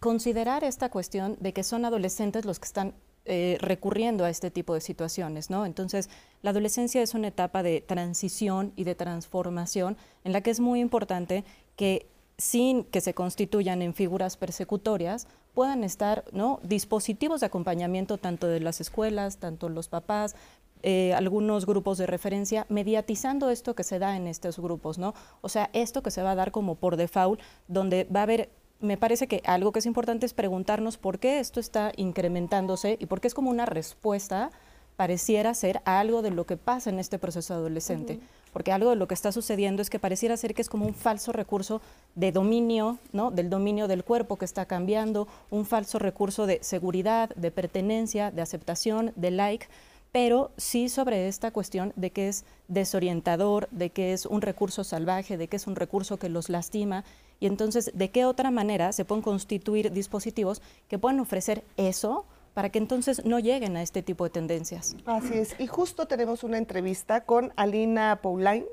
considerar 0.00 0.64
esta 0.64 0.88
cuestión 0.90 1.36
de 1.40 1.52
que 1.52 1.62
son 1.62 1.84
adolescentes 1.84 2.44
los 2.44 2.58
que 2.58 2.66
están 2.66 2.94
eh, 3.24 3.58
recurriendo 3.60 4.24
a 4.24 4.30
este 4.30 4.50
tipo 4.50 4.74
de 4.74 4.80
situaciones, 4.80 5.50
¿no? 5.50 5.66
Entonces, 5.66 6.08
la 6.42 6.50
adolescencia 6.50 7.02
es 7.02 7.14
una 7.14 7.28
etapa 7.28 7.62
de 7.62 7.82
transición 7.82 8.72
y 8.74 8.84
de 8.84 8.94
transformación 8.94 9.96
en 10.24 10.32
la 10.32 10.40
que 10.40 10.50
es 10.50 10.60
muy 10.60 10.80
importante 10.80 11.44
que 11.76 12.06
sin 12.38 12.84
que 12.84 13.00
se 13.00 13.14
constituyan 13.14 13.82
en 13.82 13.92
figuras 13.92 14.36
persecutorias, 14.36 15.26
puedan 15.54 15.82
estar 15.82 16.24
¿no? 16.32 16.60
dispositivos 16.62 17.40
de 17.40 17.46
acompañamiento 17.46 18.16
tanto 18.16 18.46
de 18.46 18.60
las 18.60 18.80
escuelas, 18.80 19.38
tanto 19.38 19.68
los 19.68 19.88
papás, 19.88 20.36
eh, 20.82 21.14
algunos 21.14 21.66
grupos 21.66 21.98
de 21.98 22.06
referencia 22.06 22.66
mediatizando 22.68 23.50
esto 23.50 23.74
que 23.74 23.84
se 23.84 23.98
da 23.98 24.16
en 24.16 24.26
estos 24.26 24.58
grupos, 24.58 24.98
¿no? 24.98 25.14
O 25.40 25.48
sea, 25.48 25.70
esto 25.72 26.02
que 26.02 26.10
se 26.10 26.22
va 26.22 26.32
a 26.32 26.34
dar 26.34 26.50
como 26.50 26.76
por 26.76 26.96
default, 26.96 27.40
donde 27.66 28.04
va 28.04 28.20
a 28.20 28.22
haber 28.24 28.50
me 28.80 28.96
parece 28.96 29.26
que 29.26 29.42
algo 29.44 29.72
que 29.72 29.80
es 29.80 29.86
importante 29.86 30.24
es 30.24 30.34
preguntarnos 30.34 30.98
por 30.98 31.18
qué 31.18 31.40
esto 31.40 31.58
está 31.58 31.92
incrementándose 31.96 32.96
y 33.00 33.06
por 33.06 33.20
qué 33.20 33.26
es 33.26 33.34
como 33.34 33.50
una 33.50 33.66
respuesta 33.66 34.50
pareciera 34.96 35.54
ser 35.54 35.80
algo 35.84 36.22
de 36.22 36.30
lo 36.30 36.44
que 36.44 36.56
pasa 36.56 36.90
en 36.90 36.98
este 36.98 37.18
proceso 37.18 37.54
adolescente. 37.54 38.18
Porque 38.52 38.72
algo 38.72 38.90
de 38.90 38.96
lo 38.96 39.06
que 39.06 39.14
está 39.14 39.30
sucediendo 39.30 39.80
es 39.80 39.90
que 39.90 40.00
pareciera 40.00 40.36
ser 40.36 40.54
que 40.54 40.62
es 40.62 40.68
como 40.68 40.86
un 40.86 40.94
falso 40.94 41.32
recurso 41.32 41.80
de 42.16 42.32
dominio, 42.32 42.98
¿no? 43.12 43.30
Del 43.30 43.48
dominio 43.50 43.86
del 43.86 44.02
cuerpo 44.02 44.36
que 44.36 44.44
está 44.44 44.66
cambiando, 44.66 45.28
un 45.50 45.66
falso 45.66 46.00
recurso 46.00 46.46
de 46.46 46.58
seguridad, 46.62 47.30
de 47.36 47.52
pertenencia, 47.52 48.32
de 48.32 48.42
aceptación, 48.42 49.12
de 49.14 49.30
like, 49.30 49.66
pero 50.12 50.50
sí 50.56 50.88
sobre 50.88 51.28
esta 51.28 51.50
cuestión 51.50 51.92
de 51.96 52.10
que 52.10 52.28
es 52.28 52.44
desorientador, 52.68 53.68
de 53.70 53.90
que 53.90 54.12
es 54.12 54.26
un 54.26 54.42
recurso 54.42 54.84
salvaje, 54.84 55.36
de 55.36 55.48
que 55.48 55.56
es 55.56 55.66
un 55.66 55.76
recurso 55.76 56.18
que 56.18 56.28
los 56.28 56.48
lastima 56.48 57.04
y 57.40 57.46
entonces 57.46 57.90
de 57.94 58.10
qué 58.10 58.24
otra 58.24 58.50
manera 58.50 58.92
se 58.92 59.04
pueden 59.04 59.22
constituir 59.22 59.92
dispositivos 59.92 60.62
que 60.88 60.98
puedan 60.98 61.20
ofrecer 61.20 61.62
eso 61.76 62.24
para 62.54 62.70
que 62.70 62.78
entonces 62.78 63.24
no 63.24 63.38
lleguen 63.38 63.76
a 63.76 63.82
este 63.82 64.02
tipo 64.02 64.24
de 64.24 64.30
tendencias. 64.30 64.96
Así 65.06 65.34
es. 65.34 65.54
Y 65.60 65.68
justo 65.68 66.06
tenemos 66.08 66.42
una 66.42 66.58
entrevista 66.58 67.20
con 67.20 67.52
Alina 67.54 68.18
Paulain. 68.20 68.64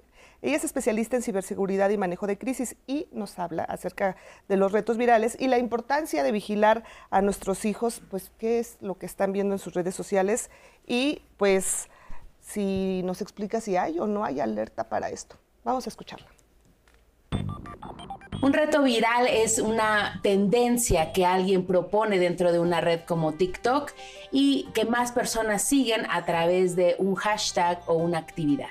Ella 0.42 0.58
es 0.58 0.64
especialista 0.64 1.16
en 1.16 1.22
ciberseguridad 1.22 1.90
y 1.90 1.98
manejo 1.98 2.28
de 2.28 2.38
crisis 2.38 2.76
y 2.88 3.08
nos 3.12 3.40
habla 3.40 3.64
acerca 3.64 4.16
de 4.48 4.58
los 4.58 4.72
retos 4.72 4.98
virales 4.98 5.38
y 5.40 5.48
la 5.48 5.58
importancia 5.58 6.24
de 6.24 6.32
vigilar 6.32 6.84
a 7.10 7.22
nuestros 7.22 7.66
hijos, 7.66 8.02
pues 8.10 8.32
qué 8.38 8.60
es 8.60 8.78
lo 8.82 8.98
que 8.98 9.06
están 9.06 9.32
viendo 9.32 9.56
en 9.56 9.60
sus 9.60 9.74
redes 9.74 9.96
sociales 9.96 10.50
y 10.86 11.22
pues 11.38 11.90
si 12.40 13.02
nos 13.04 13.22
explica 13.22 13.62
si 13.62 13.76
hay 13.76 14.00
o 14.00 14.08
no 14.08 14.24
hay 14.24 14.40
alerta 14.40 14.90
para 14.90 15.10
esto. 15.10 15.38
Vamos 15.64 15.88
a 15.88 15.90
escucharla. 15.90 16.28
Un 18.42 18.54
reto 18.54 18.84
viral 18.84 19.28
es 19.28 19.58
una 19.58 20.20
tendencia 20.22 21.12
que 21.14 21.26
alguien 21.26 21.66
propone 21.66 22.20
dentro 22.20 22.52
de 22.52 22.60
una 22.60 22.80
red 22.82 23.00
como 23.08 23.34
TikTok 23.34 23.92
y 24.32 24.68
que 24.74 24.86
más 24.86 25.12
personas 25.12 25.64
siguen 25.64 26.06
a 26.12 26.26
través 26.26 26.76
de 26.76 26.96
un 27.00 27.16
hashtag 27.16 27.82
o 27.88 27.96
una 27.96 28.20
actividad. 28.20 28.70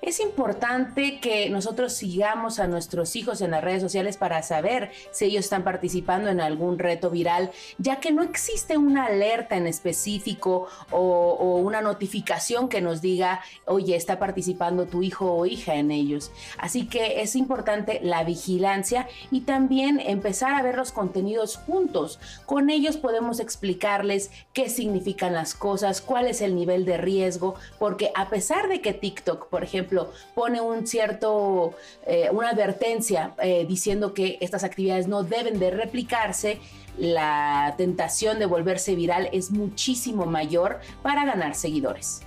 Es 0.00 0.20
importante 0.20 1.18
que 1.18 1.50
nosotros 1.50 1.92
sigamos 1.92 2.60
a 2.60 2.68
nuestros 2.68 3.16
hijos 3.16 3.40
en 3.40 3.50
las 3.50 3.64
redes 3.64 3.82
sociales 3.82 4.16
para 4.16 4.42
saber 4.42 4.92
si 5.10 5.24
ellos 5.24 5.44
están 5.44 5.64
participando 5.64 6.30
en 6.30 6.40
algún 6.40 6.78
reto 6.78 7.10
viral, 7.10 7.50
ya 7.78 7.98
que 7.98 8.12
no 8.12 8.22
existe 8.22 8.78
una 8.78 9.06
alerta 9.06 9.56
en 9.56 9.66
específico 9.66 10.68
o, 10.92 11.58
una 11.58 11.80
notificación 11.80 12.68
que 12.68 12.80
nos 12.80 13.02
diga, 13.02 13.42
oye, 13.66 13.96
está 13.96 14.20
participando 14.20 14.86
tu 14.86 15.02
hijo 15.02 15.32
o 15.32 15.46
hija 15.46 15.74
en 15.74 15.90
ellos. 15.90 16.30
Así 16.58 16.86
que 16.86 17.20
es 17.20 17.34
importante 17.34 17.98
la 18.02 18.22
vigilancia 18.22 19.08
y 19.32 19.40
también 19.40 19.98
empezar 19.98 20.54
a 20.54 20.62
ver 20.62 20.76
los 20.76 20.92
contenidos 20.92 21.56
juntos. 21.56 22.20
Con 22.46 22.70
ellos 22.70 22.96
podemos 22.96 23.40
explicarles 23.40 24.30
qué 24.52 24.70
significan 24.70 25.34
las 25.34 25.54
cosas, 25.54 26.00
cuál 26.00 26.28
es 26.28 26.40
el 26.40 26.54
nivel 26.54 26.84
de 26.84 26.98
riesgo, 26.98 27.56
porque 27.80 28.12
a 28.14 28.30
pesar 28.30 28.68
de 28.68 28.80
que 28.80 28.92
TikTok, 28.92 29.48
por 29.48 29.64
ejemplo, 29.64 29.97
pone 30.34 30.60
un 30.60 30.86
cierto, 30.86 31.74
eh, 32.06 32.28
una 32.32 32.50
advertencia 32.50 33.34
eh, 33.40 33.66
diciendo 33.68 34.14
que 34.14 34.38
estas 34.40 34.64
actividades 34.64 35.08
no 35.08 35.22
deben 35.22 35.58
de 35.58 35.70
replicarse, 35.70 36.58
la 36.96 37.74
tentación 37.76 38.38
de 38.38 38.46
volverse 38.46 38.94
viral 38.96 39.28
es 39.32 39.50
muchísimo 39.52 40.26
mayor 40.26 40.80
para 41.02 41.24
ganar 41.24 41.54
seguidores. 41.54 42.22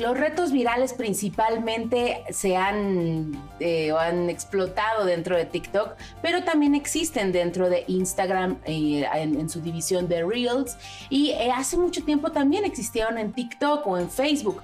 Los 0.00 0.18
retos 0.18 0.50
virales 0.50 0.94
principalmente 0.94 2.24
se 2.30 2.56
han, 2.56 3.32
eh, 3.60 3.92
han 3.92 4.30
explotado 4.30 5.04
dentro 5.04 5.36
de 5.36 5.44
TikTok, 5.44 5.94
pero 6.22 6.42
también 6.42 6.74
existen 6.74 7.32
dentro 7.32 7.68
de 7.68 7.84
Instagram 7.86 8.56
en, 8.64 9.50
su 9.50 9.60
división 9.60 10.08
de 10.08 10.24
Reels 10.24 10.78
y 11.10 11.34
hace 11.54 11.76
mucho 11.76 12.02
tiempo 12.02 12.32
también 12.32 12.64
existieron 12.64 13.18
en 13.18 13.32
TikTok 13.32 13.86
o 13.86 13.98
en 13.98 14.08
Facebook. 14.08 14.62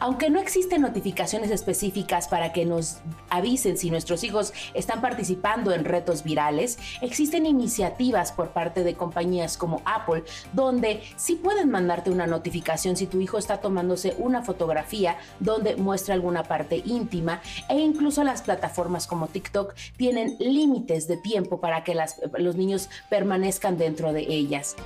Aunque 0.00 0.30
no 0.30 0.38
existen 0.40 0.82
notificaciones 0.82 1.50
específicas 1.50 2.28
para 2.28 2.52
que 2.52 2.64
nos 2.64 2.98
avisen 3.30 3.76
si 3.76 3.90
nuestros 3.90 4.22
hijos 4.22 4.52
están 4.74 5.00
participando 5.00 5.72
en 5.72 5.84
retos 5.84 6.22
virales, 6.22 6.78
existen 7.02 7.46
iniciativas 7.46 8.30
por 8.30 8.50
parte 8.50 8.84
de 8.84 8.94
compañías 8.94 9.56
como 9.56 9.82
Apple 9.84 10.22
donde 10.52 11.02
sí 11.16 11.34
pueden 11.34 11.70
mandarte 11.70 12.10
una 12.10 12.26
notificación 12.26 12.96
si 12.96 13.06
tu 13.06 13.20
hijo 13.20 13.38
está 13.38 13.60
tomándose 13.60 14.14
una 14.18 14.42
fotografía 14.42 15.18
donde 15.40 15.76
muestra 15.76 16.14
alguna 16.14 16.44
parte 16.44 16.80
íntima 16.84 17.40
e 17.68 17.78
incluso 17.78 18.22
las 18.22 18.42
plataformas 18.42 19.06
como 19.06 19.26
TikTok 19.26 19.74
tienen 19.96 20.36
límites 20.38 21.08
de 21.08 21.16
tiempo 21.16 21.60
para 21.60 21.82
que 21.82 21.96
los 22.38 22.56
niños 22.56 22.88
permanezcan 23.10 23.78
dentro 23.78 24.12
de 24.12 24.20
ellas. 24.28 24.76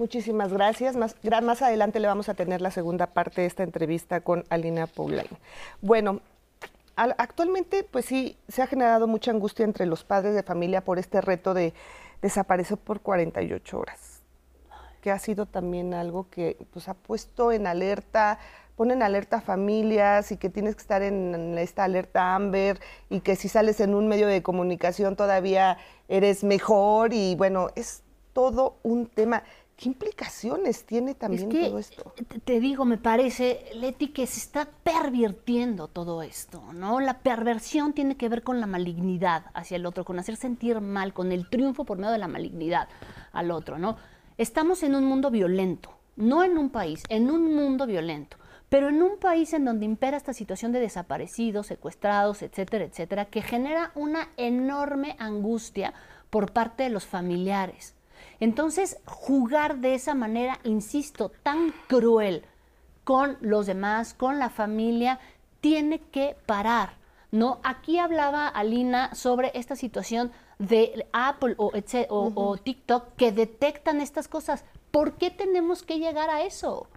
Muchísimas 0.00 0.50
gracias. 0.50 0.96
Más, 0.96 1.14
más 1.42 1.60
adelante 1.60 2.00
le 2.00 2.08
vamos 2.08 2.30
a 2.30 2.34
tener 2.34 2.62
la 2.62 2.70
segunda 2.70 3.08
parte 3.08 3.42
de 3.42 3.46
esta 3.46 3.64
entrevista 3.64 4.22
con 4.22 4.46
Alina 4.48 4.86
Paulain. 4.86 5.28
Bueno, 5.82 6.22
actualmente 6.96 7.84
pues 7.84 8.06
sí 8.06 8.38
se 8.48 8.62
ha 8.62 8.66
generado 8.66 9.06
mucha 9.06 9.30
angustia 9.30 9.66
entre 9.66 9.84
los 9.84 10.02
padres 10.02 10.34
de 10.34 10.42
familia 10.42 10.82
por 10.82 10.98
este 10.98 11.20
reto 11.20 11.52
de 11.52 11.74
desaparecer 12.22 12.78
por 12.78 13.00
48 13.00 13.78
horas, 13.78 14.22
que 15.02 15.10
ha 15.10 15.18
sido 15.18 15.44
también 15.44 15.92
algo 15.92 16.30
que 16.30 16.56
pues 16.72 16.88
ha 16.88 16.94
puesto 16.94 17.52
en 17.52 17.66
alerta 17.66 18.38
pone 18.76 18.94
en 18.94 19.02
alerta 19.02 19.42
familias 19.42 20.32
y 20.32 20.38
que 20.38 20.48
tienes 20.48 20.76
que 20.76 20.80
estar 20.80 21.02
en 21.02 21.58
esta 21.58 21.84
alerta 21.84 22.34
Amber 22.34 22.80
y 23.10 23.20
que 23.20 23.36
si 23.36 23.50
sales 23.50 23.80
en 23.80 23.94
un 23.94 24.08
medio 24.08 24.28
de 24.28 24.42
comunicación 24.42 25.14
todavía 25.14 25.76
eres 26.08 26.42
mejor 26.42 27.12
y 27.12 27.34
bueno, 27.34 27.68
es 27.76 28.02
todo 28.32 28.78
un 28.82 29.06
tema. 29.06 29.42
¿Qué 29.80 29.88
implicaciones 29.88 30.84
tiene 30.84 31.14
también 31.14 31.48
todo 31.48 31.78
esto? 31.78 32.12
Te 32.44 32.60
digo, 32.60 32.84
me 32.84 32.98
parece, 32.98 33.64
Leti, 33.74 34.08
que 34.08 34.26
se 34.26 34.38
está 34.38 34.68
pervirtiendo 34.84 35.88
todo 35.88 36.20
esto, 36.20 36.74
¿no? 36.74 37.00
La 37.00 37.20
perversión 37.20 37.94
tiene 37.94 38.18
que 38.18 38.28
ver 38.28 38.42
con 38.42 38.60
la 38.60 38.66
malignidad 38.66 39.46
hacia 39.54 39.76
el 39.76 39.86
otro, 39.86 40.04
con 40.04 40.18
hacer 40.18 40.36
sentir 40.36 40.82
mal, 40.82 41.14
con 41.14 41.32
el 41.32 41.48
triunfo 41.48 41.86
por 41.86 41.96
medio 41.96 42.12
de 42.12 42.18
la 42.18 42.28
malignidad 42.28 42.90
al 43.32 43.50
otro, 43.50 43.78
¿no? 43.78 43.96
Estamos 44.36 44.82
en 44.82 44.94
un 44.94 45.06
mundo 45.06 45.30
violento, 45.30 45.96
no 46.14 46.44
en 46.44 46.58
un 46.58 46.68
país, 46.68 47.02
en 47.08 47.30
un 47.30 47.54
mundo 47.54 47.86
violento. 47.86 48.36
Pero 48.68 48.90
en 48.90 49.02
un 49.02 49.16
país 49.16 49.54
en 49.54 49.64
donde 49.64 49.86
impera 49.86 50.18
esta 50.18 50.34
situación 50.34 50.72
de 50.72 50.80
desaparecidos, 50.80 51.68
secuestrados, 51.68 52.42
etcétera, 52.42 52.84
etcétera, 52.84 53.24
que 53.24 53.40
genera 53.40 53.92
una 53.94 54.28
enorme 54.36 55.16
angustia 55.18 55.94
por 56.28 56.52
parte 56.52 56.82
de 56.82 56.90
los 56.90 57.06
familiares, 57.06 57.94
entonces, 58.40 58.98
jugar 59.04 59.76
de 59.76 59.94
esa 59.94 60.14
manera, 60.14 60.58
insisto, 60.64 61.30
tan 61.42 61.74
cruel 61.88 62.46
con 63.04 63.36
los 63.42 63.66
demás, 63.66 64.14
con 64.14 64.38
la 64.38 64.48
familia, 64.48 65.20
tiene 65.60 66.00
que 66.00 66.36
parar. 66.46 66.98
¿no? 67.30 67.60
Aquí 67.62 67.98
hablaba 67.98 68.48
Alina 68.48 69.14
sobre 69.14 69.52
esta 69.54 69.76
situación 69.76 70.32
de 70.58 71.06
Apple 71.12 71.54
o, 71.58 71.70
o, 72.08 72.56
TikTok 72.56 73.14
que 73.16 73.30
detectan 73.30 74.00
estas 74.00 74.26
cosas. 74.26 74.64
¿Por 74.90 75.12
qué 75.18 75.30
tenemos 75.30 75.82
que 75.82 75.98
llegar 75.98 76.30
a 76.30 76.42
eso? 76.42 76.88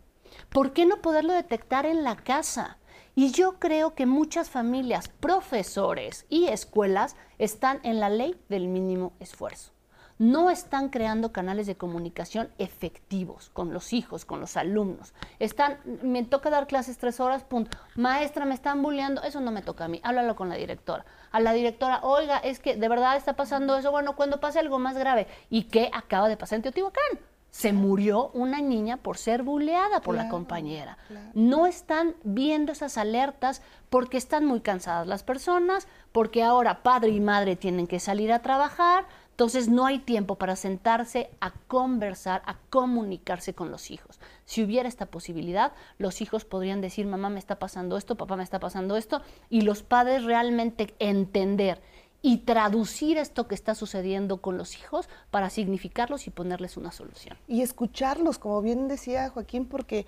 ¿Por 0.49 0.71
qué 0.71 0.85
no 0.85 1.01
poderlo 1.01 1.33
detectar 1.33 1.85
en 1.85 2.03
la 2.03 2.15
casa? 2.15 2.77
Y 3.15 3.31
yo 3.31 3.59
creo 3.59 3.93
que 3.93 4.05
muchas 4.05 4.49
familias, 4.49 5.07
profesores 5.07 6.25
y 6.29 6.45
escuelas 6.45 7.15
están 7.37 7.79
en 7.83 7.99
la 7.99 8.09
ley 8.09 8.35
del 8.49 8.67
mínimo 8.67 9.13
esfuerzo 9.19 9.72
no 10.17 10.49
están 10.49 10.89
creando 10.89 11.31
canales 11.31 11.67
de 11.67 11.75
comunicación 11.75 12.49
efectivos 12.57 13.49
con 13.49 13.73
los 13.73 13.93
hijos, 13.93 14.25
con 14.25 14.39
los 14.39 14.57
alumnos. 14.57 15.13
Están, 15.39 15.77
me 16.01 16.23
toca 16.23 16.49
dar 16.49 16.67
clases 16.67 16.97
tres 16.97 17.19
horas, 17.19 17.43
punto. 17.43 17.77
Maestra, 17.95 18.45
me 18.45 18.53
están 18.53 18.81
bulleando, 18.81 19.21
eso 19.23 19.41
no 19.41 19.51
me 19.51 19.61
toca 19.61 19.85
a 19.85 19.87
mí, 19.87 19.99
háblalo 20.03 20.35
con 20.35 20.49
la 20.49 20.55
directora. 20.55 21.05
A 21.31 21.39
la 21.39 21.53
directora, 21.53 22.01
oiga, 22.03 22.37
es 22.37 22.59
que 22.59 22.75
de 22.75 22.89
verdad 22.89 23.17
está 23.17 23.35
pasando 23.35 23.77
eso, 23.77 23.91
bueno, 23.91 24.15
cuando 24.15 24.39
pase 24.39 24.59
algo 24.59 24.79
más 24.79 24.97
grave. 24.97 25.27
¿Y 25.49 25.63
qué 25.63 25.89
acaba 25.93 26.29
de 26.29 26.37
pasar 26.37 26.57
en 26.57 26.63
Teotihuacán? 26.63 27.19
se 27.53 27.71
murió 27.71 28.31
una 28.33 28.61
niña 28.61 28.97
por 28.97 29.15
ser 29.15 29.43
bulleada 29.43 30.01
por 30.01 30.15
la 30.15 30.27
compañera. 30.27 30.97
No 31.35 31.67
están 31.67 32.15
viendo 32.23 32.71
esas 32.71 32.97
alertas 32.97 33.61
porque 33.91 34.17
están 34.17 34.43
muy 34.43 34.61
cansadas 34.61 35.05
las 35.05 35.21
personas, 35.21 35.87
porque 36.11 36.41
ahora 36.41 36.81
padre 36.81 37.09
y 37.09 37.19
madre 37.19 37.55
tienen 37.55 37.85
que 37.85 37.99
salir 37.99 38.33
a 38.33 38.41
trabajar, 38.41 39.05
entonces 39.33 39.67
no 39.67 39.87
hay 39.87 39.97
tiempo 39.97 40.35
para 40.35 40.55
sentarse 40.55 41.31
a 41.41 41.49
conversar, 41.67 42.43
a 42.45 42.57
comunicarse 42.69 43.55
con 43.55 43.71
los 43.71 43.89
hijos. 43.89 44.19
Si 44.45 44.63
hubiera 44.63 44.87
esta 44.87 45.07
posibilidad, 45.07 45.71
los 45.97 46.21
hijos 46.21 46.45
podrían 46.45 46.81
decir, 46.81 47.07
mamá 47.07 47.31
me 47.31 47.39
está 47.39 47.57
pasando 47.57 47.97
esto, 47.97 48.15
papá 48.15 48.35
me 48.37 48.43
está 48.43 48.59
pasando 48.59 48.95
esto, 48.95 49.23
y 49.49 49.61
los 49.61 49.81
padres 49.81 50.23
realmente 50.23 50.93
entender 50.99 51.81
y 52.21 52.37
traducir 52.37 53.17
esto 53.17 53.47
que 53.47 53.55
está 53.55 53.73
sucediendo 53.73 54.37
con 54.37 54.55
los 54.55 54.77
hijos 54.77 55.09
para 55.31 55.49
significarlos 55.49 56.27
y 56.27 56.29
ponerles 56.29 56.77
una 56.77 56.91
solución. 56.91 57.35
Y 57.47 57.63
escucharlos, 57.63 58.37
como 58.37 58.61
bien 58.61 58.87
decía 58.87 59.31
Joaquín, 59.31 59.65
porque 59.65 60.05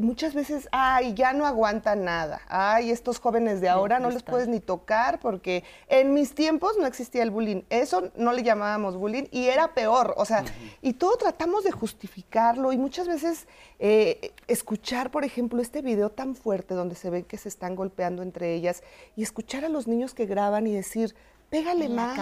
muchas 0.00 0.34
veces, 0.34 0.68
ay, 0.72 1.14
ya 1.14 1.32
no 1.32 1.46
aguantan 1.46 2.04
nada. 2.04 2.40
Ay, 2.48 2.90
estos 2.90 3.18
jóvenes 3.18 3.60
de 3.60 3.68
ahora 3.68 3.98
no 3.98 4.10
les 4.10 4.22
puedes 4.22 4.48
ni 4.48 4.60
tocar 4.60 5.20
porque 5.20 5.64
en 5.88 6.14
mis 6.14 6.34
tiempos 6.34 6.76
no 6.78 6.86
existía 6.86 7.22
el 7.22 7.30
bullying. 7.30 7.62
Eso 7.70 8.10
no 8.16 8.32
le 8.32 8.42
llamábamos 8.42 8.96
bullying 8.96 9.24
y 9.30 9.46
era 9.46 9.74
peor. 9.74 10.14
O 10.16 10.24
sea, 10.24 10.44
y 10.82 10.94
todo 10.94 11.16
tratamos 11.16 11.64
de 11.64 11.72
justificarlo 11.72 12.72
y 12.72 12.78
muchas 12.78 13.08
veces 13.08 13.46
eh, 13.78 14.32
escuchar, 14.46 15.10
por 15.10 15.24
ejemplo, 15.24 15.60
este 15.60 15.82
video 15.82 16.10
tan 16.10 16.34
fuerte 16.34 16.74
donde 16.74 16.94
se 16.94 17.10
ve 17.10 17.24
que 17.24 17.38
se 17.38 17.48
están 17.48 17.76
golpeando 17.76 18.22
entre 18.22 18.54
ellas 18.54 18.82
y 19.16 19.22
escuchar 19.22 19.64
a 19.64 19.68
los 19.68 19.86
niños 19.86 20.14
que 20.14 20.26
graban 20.26 20.66
y 20.66 20.74
decir, 20.74 21.14
pégale 21.50 21.88
más, 21.88 22.18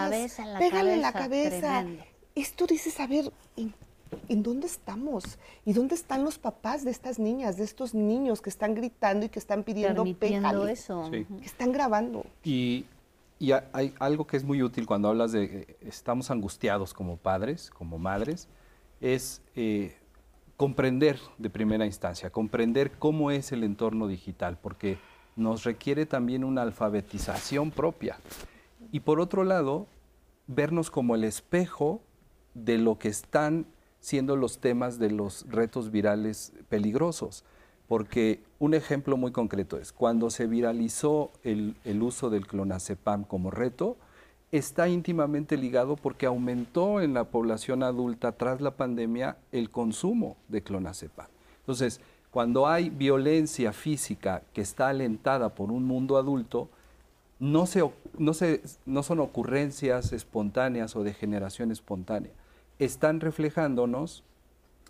pégale 0.59 0.93
en 0.93 1.01
la 1.01 1.13
cabeza. 1.13 1.85
Esto 2.35 2.67
dices, 2.67 2.99
a 2.99 3.07
ver, 3.07 3.31
¿en 3.55 3.73
dónde 4.29 4.67
estamos? 4.67 5.39
¿Y 5.65 5.73
dónde 5.73 5.95
están 5.95 6.23
los 6.23 6.37
papás 6.37 6.83
de 6.83 6.91
estas 6.91 7.19
niñas, 7.19 7.57
de 7.57 7.63
estos 7.63 7.93
niños 7.93 8.41
que 8.41 8.49
están 8.49 8.75
gritando 8.75 9.25
y 9.25 9.29
que 9.29 9.39
están 9.39 9.63
pidiendo 9.63 10.03
pégale, 10.19 10.71
eso? 10.71 11.09
Que 11.11 11.25
están 11.45 11.71
grabando. 11.71 12.25
Y, 12.43 12.85
hay 13.71 13.93
algo 13.99 14.25
que 14.25 14.35
es 14.35 14.43
muy 14.43 14.63
útil 14.63 14.87
cuando 14.87 15.09
hablas 15.09 15.31
de 15.31 15.43
eh, 15.43 15.77
estamos 15.81 16.31
angustiados 16.31 16.91
como 16.93 17.17
padres, 17.17 17.69
como 17.69 17.99
madres, 17.99 18.47
es 18.99 19.43
eh, 19.55 19.95
comprender 20.55 21.19
de 21.37 21.51
primera 21.51 21.85
instancia, 21.85 22.31
comprender 22.31 22.91
cómo 22.97 23.29
es 23.29 23.51
el 23.51 23.63
entorno 23.63 24.07
digital, 24.07 24.57
porque 24.59 24.97
nos 25.35 25.63
requiere 25.63 26.07
también 26.07 26.43
una 26.43 26.63
alfabetización 26.63 27.69
propia. 27.69 28.17
Y 28.91 29.01
por 29.01 29.19
otro 29.19 29.43
lado, 29.43 29.85
vernos 30.47 30.89
como 30.89 31.13
el 31.13 31.23
espejo 31.23 32.01
de 32.55 32.79
lo 32.79 32.97
que 32.97 33.09
están 33.09 33.67
siendo 34.07 34.37
los 34.37 34.59
temas 34.59 34.99
de 34.99 35.11
los 35.11 35.45
retos 35.49 35.91
virales 35.91 36.53
peligrosos. 36.69 37.43
Porque 37.89 38.41
un 38.57 38.73
ejemplo 38.73 39.17
muy 39.17 39.33
concreto 39.33 39.77
es, 39.77 39.91
cuando 39.91 40.29
se 40.29 40.47
viralizó 40.47 41.29
el, 41.43 41.75
uso 42.01 42.29
del 42.29 42.47
clonazepam 42.47 43.25
como 43.25 43.51
reto, 43.51 43.97
está 44.53 44.87
íntimamente 44.87 45.57
ligado 45.57 45.97
porque 45.97 46.25
aumentó 46.25 47.01
en 47.01 47.13
la 47.13 47.25
población 47.25 47.83
adulta 47.83 48.31
tras 48.31 48.61
la 48.61 48.71
pandemia 48.71 49.35
el 49.51 49.69
consumo 49.69 50.37
de 50.47 50.61
clonazepam. 50.61 51.27
Entonces, 51.59 51.99
cuando 52.31 52.65
hay 52.65 52.89
violencia 52.89 53.73
física 53.73 54.41
que 54.53 54.61
está 54.61 54.87
alentada 54.87 55.53
por 55.53 55.69
un 55.69 55.83
mundo 55.83 56.15
adulto, 56.15 56.69
no, 57.39 57.65
se, 57.65 57.83
no, 58.17 58.33
se, 58.33 58.61
no 58.85 59.03
son 59.03 59.19
ocurrencias 59.19 60.13
espontáneas 60.13 60.95
o 60.95 61.03
de 61.03 61.13
generación 61.13 61.71
espontánea 61.71 62.31
están 62.79 63.19
reflejándonos 63.19 64.23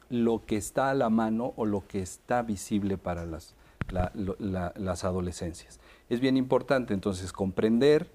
lo 0.09 0.45
que 0.45 0.57
está 0.57 0.89
a 0.89 0.93
la 0.93 1.09
mano 1.09 1.53
o 1.55 1.65
lo 1.65 1.85
que 1.87 2.01
está 2.01 2.41
visible 2.41 2.97
para 2.97 3.25
las, 3.25 3.55
las 3.89 5.03
adolescencias. 5.03 5.79
Es 6.09 6.19
bien 6.19 6.37
importante 6.37 6.93
entonces 6.93 7.33
comprender, 7.33 8.09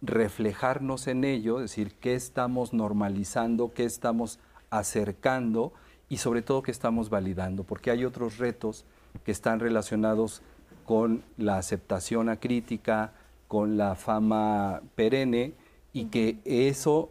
reflejarnos 0.00 1.08
en 1.08 1.24
ello, 1.24 1.58
decir 1.58 1.94
qué 1.94 2.14
estamos 2.14 2.72
normalizando, 2.72 3.72
qué 3.74 3.84
estamos 3.84 4.38
acercando 4.70 5.72
y 6.08 6.18
sobre 6.18 6.42
todo 6.42 6.62
qué 6.62 6.70
estamos 6.70 7.10
validando, 7.10 7.64
porque 7.64 7.90
hay 7.90 8.04
otros 8.04 8.38
retos 8.38 8.84
que 9.24 9.32
están 9.32 9.60
relacionados 9.60 10.42
con 10.84 11.22
la 11.36 11.58
aceptación 11.58 12.28
acrítica, 12.28 13.12
con 13.46 13.76
la 13.76 13.94
fama 13.94 14.82
perenne 14.94 15.54
y 15.92 16.06
que 16.06 16.38
eso 16.44 17.10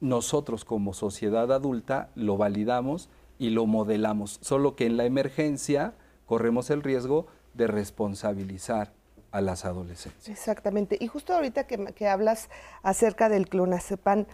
nosotros 0.00 0.64
como 0.64 0.94
sociedad 0.94 1.52
adulta 1.52 2.10
lo 2.14 2.36
validamos 2.36 3.08
y 3.38 3.50
lo 3.50 3.66
modelamos, 3.66 4.38
solo 4.42 4.76
que 4.76 4.86
en 4.86 4.96
la 4.96 5.04
emergencia 5.04 5.94
corremos 6.26 6.70
el 6.70 6.82
riesgo 6.82 7.26
de 7.54 7.66
responsabilizar 7.66 8.92
a 9.30 9.40
las 9.40 9.64
adolescentes. 9.64 10.28
Exactamente. 10.28 10.96
Y 11.00 11.06
justo 11.06 11.34
ahorita 11.34 11.66
que, 11.66 12.08
hablas 12.08 12.50
acerca 12.82 13.28
del 13.28 13.48
clonazepam, 13.48 14.26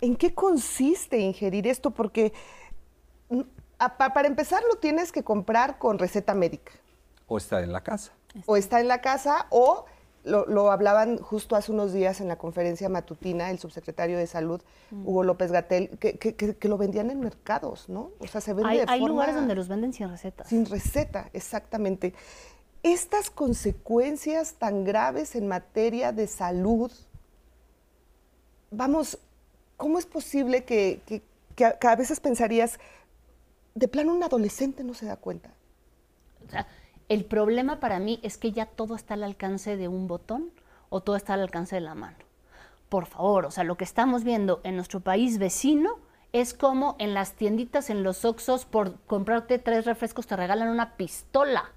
¿en 0.00 0.16
qué 0.16 0.34
consiste 0.34 1.18
ingerir 1.18 1.66
esto? 1.66 1.90
Porque 1.90 2.32
mm, 3.28 3.40
para 3.96 4.28
empezar 4.28 4.62
lo 4.68 4.78
tienes 4.78 5.12
que 5.12 5.22
comprar 5.22 5.78
con 5.78 5.98
receta 5.98 6.34
médica. 6.34 6.72
O 7.26 7.38
está 7.38 7.62
en 7.62 7.72
la 7.72 7.82
casa. 7.82 8.12
O 8.46 8.56
está 8.56 8.80
en 8.80 8.88
la 8.88 9.00
casa 9.00 9.46
o 9.50 9.86
lo, 10.26 10.70
hablaban 10.72 11.18
justo 11.18 11.54
hace 11.54 11.70
unos 11.70 11.92
días 11.92 12.20
en 12.20 12.28
la 12.28 12.36
conferencia 12.36 12.88
matutina 12.88 13.50
el 13.50 13.58
subsecretario 13.58 14.18
de 14.18 14.26
Salud, 14.26 14.60
mm. 14.90 15.06
Hugo 15.06 15.22
López 15.22 15.52
Gatel, 15.52 15.90
que, 15.98 16.68
lo 16.68 16.78
vendían 16.78 17.10
en 17.10 17.20
mercados, 17.20 17.88
¿no? 17.88 18.10
O 18.18 18.26
sea, 18.26 18.40
se 18.40 18.52
vende 18.52 18.70
hay, 18.70 18.84
Hay 18.88 19.00
lugares 19.00 19.34
donde 19.34 19.54
los 19.54 19.68
venden 19.68 19.92
sin 19.92 20.08
receta. 20.08 20.44
Sin 20.44 20.66
receta, 20.66 21.30
exactamente. 21.32 22.12
Estas 22.82 23.30
consecuencias 23.30 24.54
tan 24.54 24.84
graves 24.84 25.36
en 25.36 25.46
materia 25.46 26.12
de 26.12 26.26
salud, 26.26 26.90
vamos, 28.70 29.18
¿cómo 29.76 29.98
es 29.98 30.06
posible 30.06 30.64
que, 30.64 31.00
que 31.54 31.86
a 31.86 31.96
veces 31.96 32.20
pensarías, 32.20 32.78
de 33.74 33.88
plano 33.88 34.12
un 34.12 34.22
adolescente 34.22 34.82
no 34.82 34.94
se 34.94 35.06
da 35.06 35.16
cuenta? 35.16 35.50
O 36.46 36.50
sea, 36.50 36.66
el 37.08 37.24
problema 37.24 37.80
para 37.80 37.98
mí 37.98 38.18
es 38.22 38.36
que 38.36 38.52
ya 38.52 38.66
todo 38.66 38.94
está 38.94 39.14
al 39.14 39.24
alcance 39.24 39.76
de 39.76 39.88
un 39.88 40.08
botón 40.08 40.50
o 40.88 41.00
todo 41.00 41.16
está 41.16 41.34
al 41.34 41.40
alcance 41.40 41.76
de 41.76 41.80
la 41.80 41.94
mano. 41.94 42.16
Por 42.88 43.06
favor, 43.06 43.46
o 43.46 43.50
sea, 43.50 43.64
lo 43.64 43.76
que 43.76 43.84
estamos 43.84 44.24
viendo 44.24 44.60
en 44.64 44.76
nuestro 44.76 45.00
país 45.00 45.38
vecino 45.38 45.98
es 46.32 46.54
como 46.54 46.96
en 46.98 47.14
las 47.14 47.32
tienditas, 47.32 47.90
en 47.90 48.02
los 48.02 48.24
Oxos, 48.24 48.64
por 48.64 48.98
comprarte 49.06 49.58
tres 49.58 49.84
refrescos 49.84 50.26
te 50.26 50.36
regalan 50.36 50.68
una 50.68 50.96
pistola 50.96 51.72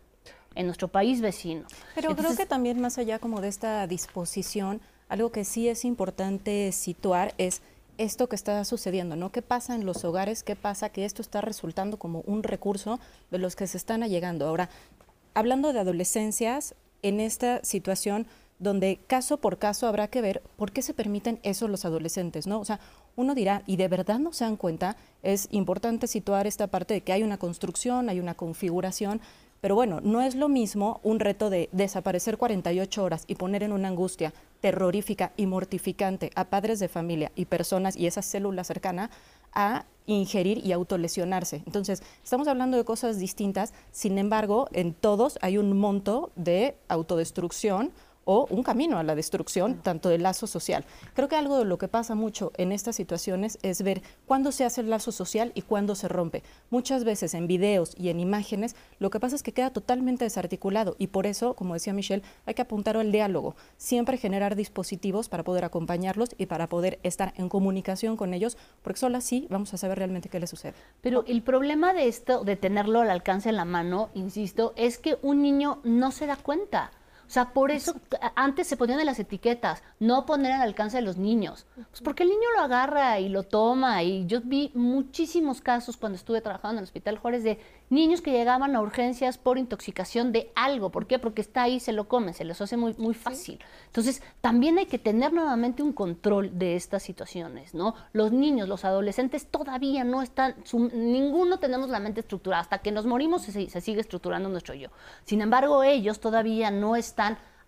en 0.55 0.65
nuestro 0.65 0.87
país 0.87 1.21
vecino. 1.21 1.65
Pero 1.95 2.15
creo 2.15 2.35
que 2.35 2.45
también 2.45 2.81
más 2.81 2.97
allá 2.97 3.19
como 3.19 3.41
de 3.41 3.47
esta 3.47 3.85
disposición, 3.87 4.81
algo 5.07 5.31
que 5.31 5.45
sí 5.45 5.69
es 5.69 5.85
importante 5.85 6.71
situar 6.71 7.33
es 7.37 7.61
esto 7.97 8.29
que 8.29 8.35
está 8.35 8.63
sucediendo, 8.63 9.15
¿no? 9.15 9.31
¿Qué 9.31 9.41
pasa 9.41 9.75
en 9.75 9.85
los 9.85 10.05
hogares? 10.05 10.43
¿Qué 10.43 10.55
pasa 10.55 10.89
que 10.89 11.05
esto 11.05 11.21
está 11.21 11.41
resultando 11.41 11.97
como 11.97 12.21
un 12.21 12.43
recurso 12.43 12.99
de 13.29 13.39
los 13.39 13.55
que 13.55 13.67
se 13.67 13.77
están 13.77 14.03
allegando? 14.03 14.47
Ahora, 14.47 14.69
hablando 15.33 15.73
de 15.73 15.79
adolescencias, 15.79 16.75
en 17.01 17.19
esta 17.19 17.63
situación 17.63 18.27
donde 18.59 18.99
caso 19.07 19.37
por 19.37 19.57
caso 19.57 19.87
habrá 19.87 20.09
que 20.09 20.21
ver 20.21 20.41
por 20.57 20.71
qué 20.71 20.81
se 20.81 20.93
permiten 20.93 21.39
eso 21.43 21.67
los 21.67 21.85
adolescentes, 21.85 22.45
¿no? 22.45 22.59
O 22.59 22.65
sea, 22.65 22.79
uno 23.15 23.33
dirá, 23.33 23.63
¿y 23.65 23.77
de 23.77 23.87
verdad 23.87 24.19
no 24.19 24.33
se 24.33 24.43
dan 24.43 24.57
cuenta? 24.57 24.97
Es 25.23 25.47
importante 25.51 26.07
situar 26.07 26.45
esta 26.45 26.67
parte 26.67 26.93
de 26.93 27.01
que 27.01 27.13
hay 27.13 27.23
una 27.23 27.37
construcción, 27.37 28.09
hay 28.09 28.19
una 28.19 28.35
configuración, 28.35 29.21
pero 29.61 29.75
bueno, 29.75 29.99
no 30.01 30.21
es 30.21 30.35
lo 30.35 30.47
mismo 30.47 30.99
un 31.03 31.19
reto 31.19 31.49
de 31.49 31.69
desaparecer 31.71 32.37
48 32.37 33.03
horas 33.03 33.23
y 33.27 33.35
poner 33.35 33.63
en 33.63 33.73
una 33.73 33.89
angustia 33.89 34.33
terrorífica 34.61 35.33
y 35.35 35.47
mortificante 35.47 36.31
a 36.35 36.45
padres 36.45 36.79
de 36.79 36.87
familia 36.87 37.31
y 37.35 37.45
personas 37.45 37.97
y 37.97 38.07
esa 38.07 38.21
célula 38.21 38.63
cercana 38.63 39.09
a 39.53 39.85
ingerir 40.05 40.65
y 40.65 40.71
autolesionarse. 40.71 41.61
Entonces, 41.65 42.01
estamos 42.23 42.47
hablando 42.47 42.77
de 42.77 42.83
cosas 42.83 43.19
distintas, 43.19 43.73
sin 43.91 44.17
embargo, 44.17 44.67
en 44.73 44.93
todos 44.93 45.37
hay 45.41 45.57
un 45.57 45.77
monto 45.77 46.31
de 46.35 46.75
autodestrucción 46.87 47.91
o 48.31 48.45
un 48.51 48.61
camino 48.61 48.99
a 48.99 49.03
la 49.03 49.15
destrucción 49.15 49.81
tanto 49.81 50.07
del 50.07 50.21
lazo 50.21 50.45
social. 50.45 50.85
Creo 51.15 51.27
que 51.27 51.35
algo 51.35 51.57
de 51.57 51.65
lo 51.65 51.79
que 51.79 51.87
pasa 51.87 52.13
mucho 52.13 52.51
en 52.57 52.71
estas 52.71 52.95
situaciones 52.95 53.57
es 53.63 53.81
ver 53.81 54.03
cuándo 54.27 54.51
se 54.51 54.65
hace 54.65 54.81
el 54.81 54.91
lazo 54.91 55.11
social 55.11 55.51
y 55.55 55.63
cuándo 55.63 55.95
se 55.95 56.07
rompe. 56.07 56.43
Muchas 56.69 57.05
veces 57.05 57.33
en 57.33 57.47
videos 57.47 57.95
y 57.97 58.09
en 58.09 58.19
imágenes 58.19 58.75
lo 58.99 59.09
que 59.09 59.19
pasa 59.19 59.35
es 59.35 59.41
que 59.41 59.51
queda 59.51 59.71
totalmente 59.71 60.25
desarticulado 60.25 60.95
y 60.99 61.07
por 61.07 61.25
eso, 61.25 61.55
como 61.55 61.73
decía 61.73 61.91
Michelle, 61.91 62.21
hay 62.45 62.53
que 62.53 62.61
apuntar 62.61 62.97
al 62.97 63.11
diálogo, 63.11 63.55
siempre 63.77 64.17
generar 64.17 64.55
dispositivos 64.55 65.27
para 65.27 65.43
poder 65.43 65.65
acompañarlos 65.65 66.29
y 66.37 66.45
para 66.45 66.69
poder 66.69 66.99
estar 67.01 67.33
en 67.35 67.49
comunicación 67.49 68.15
con 68.15 68.35
ellos, 68.35 68.59
porque 68.83 68.99
solo 68.99 69.17
así 69.17 69.47
vamos 69.49 69.73
a 69.73 69.77
saber 69.77 69.97
realmente 69.97 70.29
qué 70.29 70.39
les 70.39 70.51
sucede. 70.51 70.75
Pero 71.01 71.23
el 71.25 71.41
problema 71.41 71.95
de 71.95 72.07
esto, 72.07 72.43
de 72.43 72.55
tenerlo 72.55 73.01
al 73.01 73.09
alcance 73.09 73.49
de 73.49 73.53
la 73.53 73.65
mano, 73.65 74.09
insisto, 74.13 74.73
es 74.75 74.99
que 74.99 75.17
un 75.23 75.41
niño 75.41 75.79
no 75.83 76.11
se 76.11 76.27
da 76.27 76.35
cuenta. 76.35 76.91
O 77.29 77.31
sea, 77.31 77.53
por 77.53 77.69
eso 77.69 77.93
antes 78.35 78.65
se 78.65 78.75
ponían 78.75 78.99
en 78.99 79.05
las 79.05 79.19
etiquetas, 79.19 79.83
no 79.99 80.25
poner 80.25 80.51
al 80.51 80.63
alcance 80.63 80.97
de 80.97 81.03
los 81.03 81.17
niños. 81.17 81.67
Pues 81.75 82.01
porque 82.01 82.23
el 82.23 82.29
niño 82.29 82.49
lo 82.55 82.63
agarra 82.63 83.19
y 83.19 83.29
lo 83.29 83.43
toma. 83.43 84.01
Y 84.01 84.25
yo 84.25 84.41
vi 84.43 84.71
muchísimos 84.73 85.61
casos 85.61 85.95
cuando 85.95 86.15
estuve 86.15 86.41
trabajando 86.41 86.71
en 86.71 86.77
el 86.79 86.83
Hospital 86.85 87.19
Juárez 87.19 87.43
de 87.43 87.59
niños 87.91 88.21
que 88.21 88.31
llegaban 88.31 88.75
a 88.75 88.81
urgencias 88.81 89.37
por 89.37 89.59
intoxicación 89.59 90.31
de 90.31 90.51
algo. 90.55 90.89
¿Por 90.89 91.05
qué? 91.05 91.19
Porque 91.19 91.41
está 91.41 91.61
ahí, 91.61 91.79
se 91.79 91.93
lo 91.93 92.07
comen, 92.07 92.33
se 92.33 92.45
les 92.45 92.61
hace 92.61 92.77
muy, 92.77 92.95
muy 92.97 93.13
fácil. 93.13 93.59
Entonces, 93.85 94.23
también 94.41 94.79
hay 94.79 94.87
que 94.87 94.97
tener 94.97 95.31
nuevamente 95.31 95.83
un 95.83 95.93
control 95.93 96.57
de 96.57 96.75
estas 96.75 97.03
situaciones, 97.03 97.75
¿no? 97.75 97.93
Los 98.11 98.31
niños, 98.31 98.67
los 98.67 98.85
adolescentes 98.85 99.45
todavía 99.45 100.03
no 100.03 100.23
están, 100.23 100.55
ninguno 100.73 101.59
tenemos 101.59 101.91
la 101.91 101.99
mente 101.99 102.21
estructurada. 102.21 102.63
Hasta 102.63 102.79
que 102.79 102.91
nos 102.91 103.05
morimos 103.05 103.43
se, 103.43 103.69
se 103.69 103.81
sigue 103.81 104.01
estructurando 104.01 104.49
nuestro 104.49 104.73
yo. 104.73 104.89
Sin 105.25 105.41
embargo, 105.41 105.83
ellos 105.83 106.19
todavía 106.19 106.71
no 106.71 106.95
están 106.95 107.18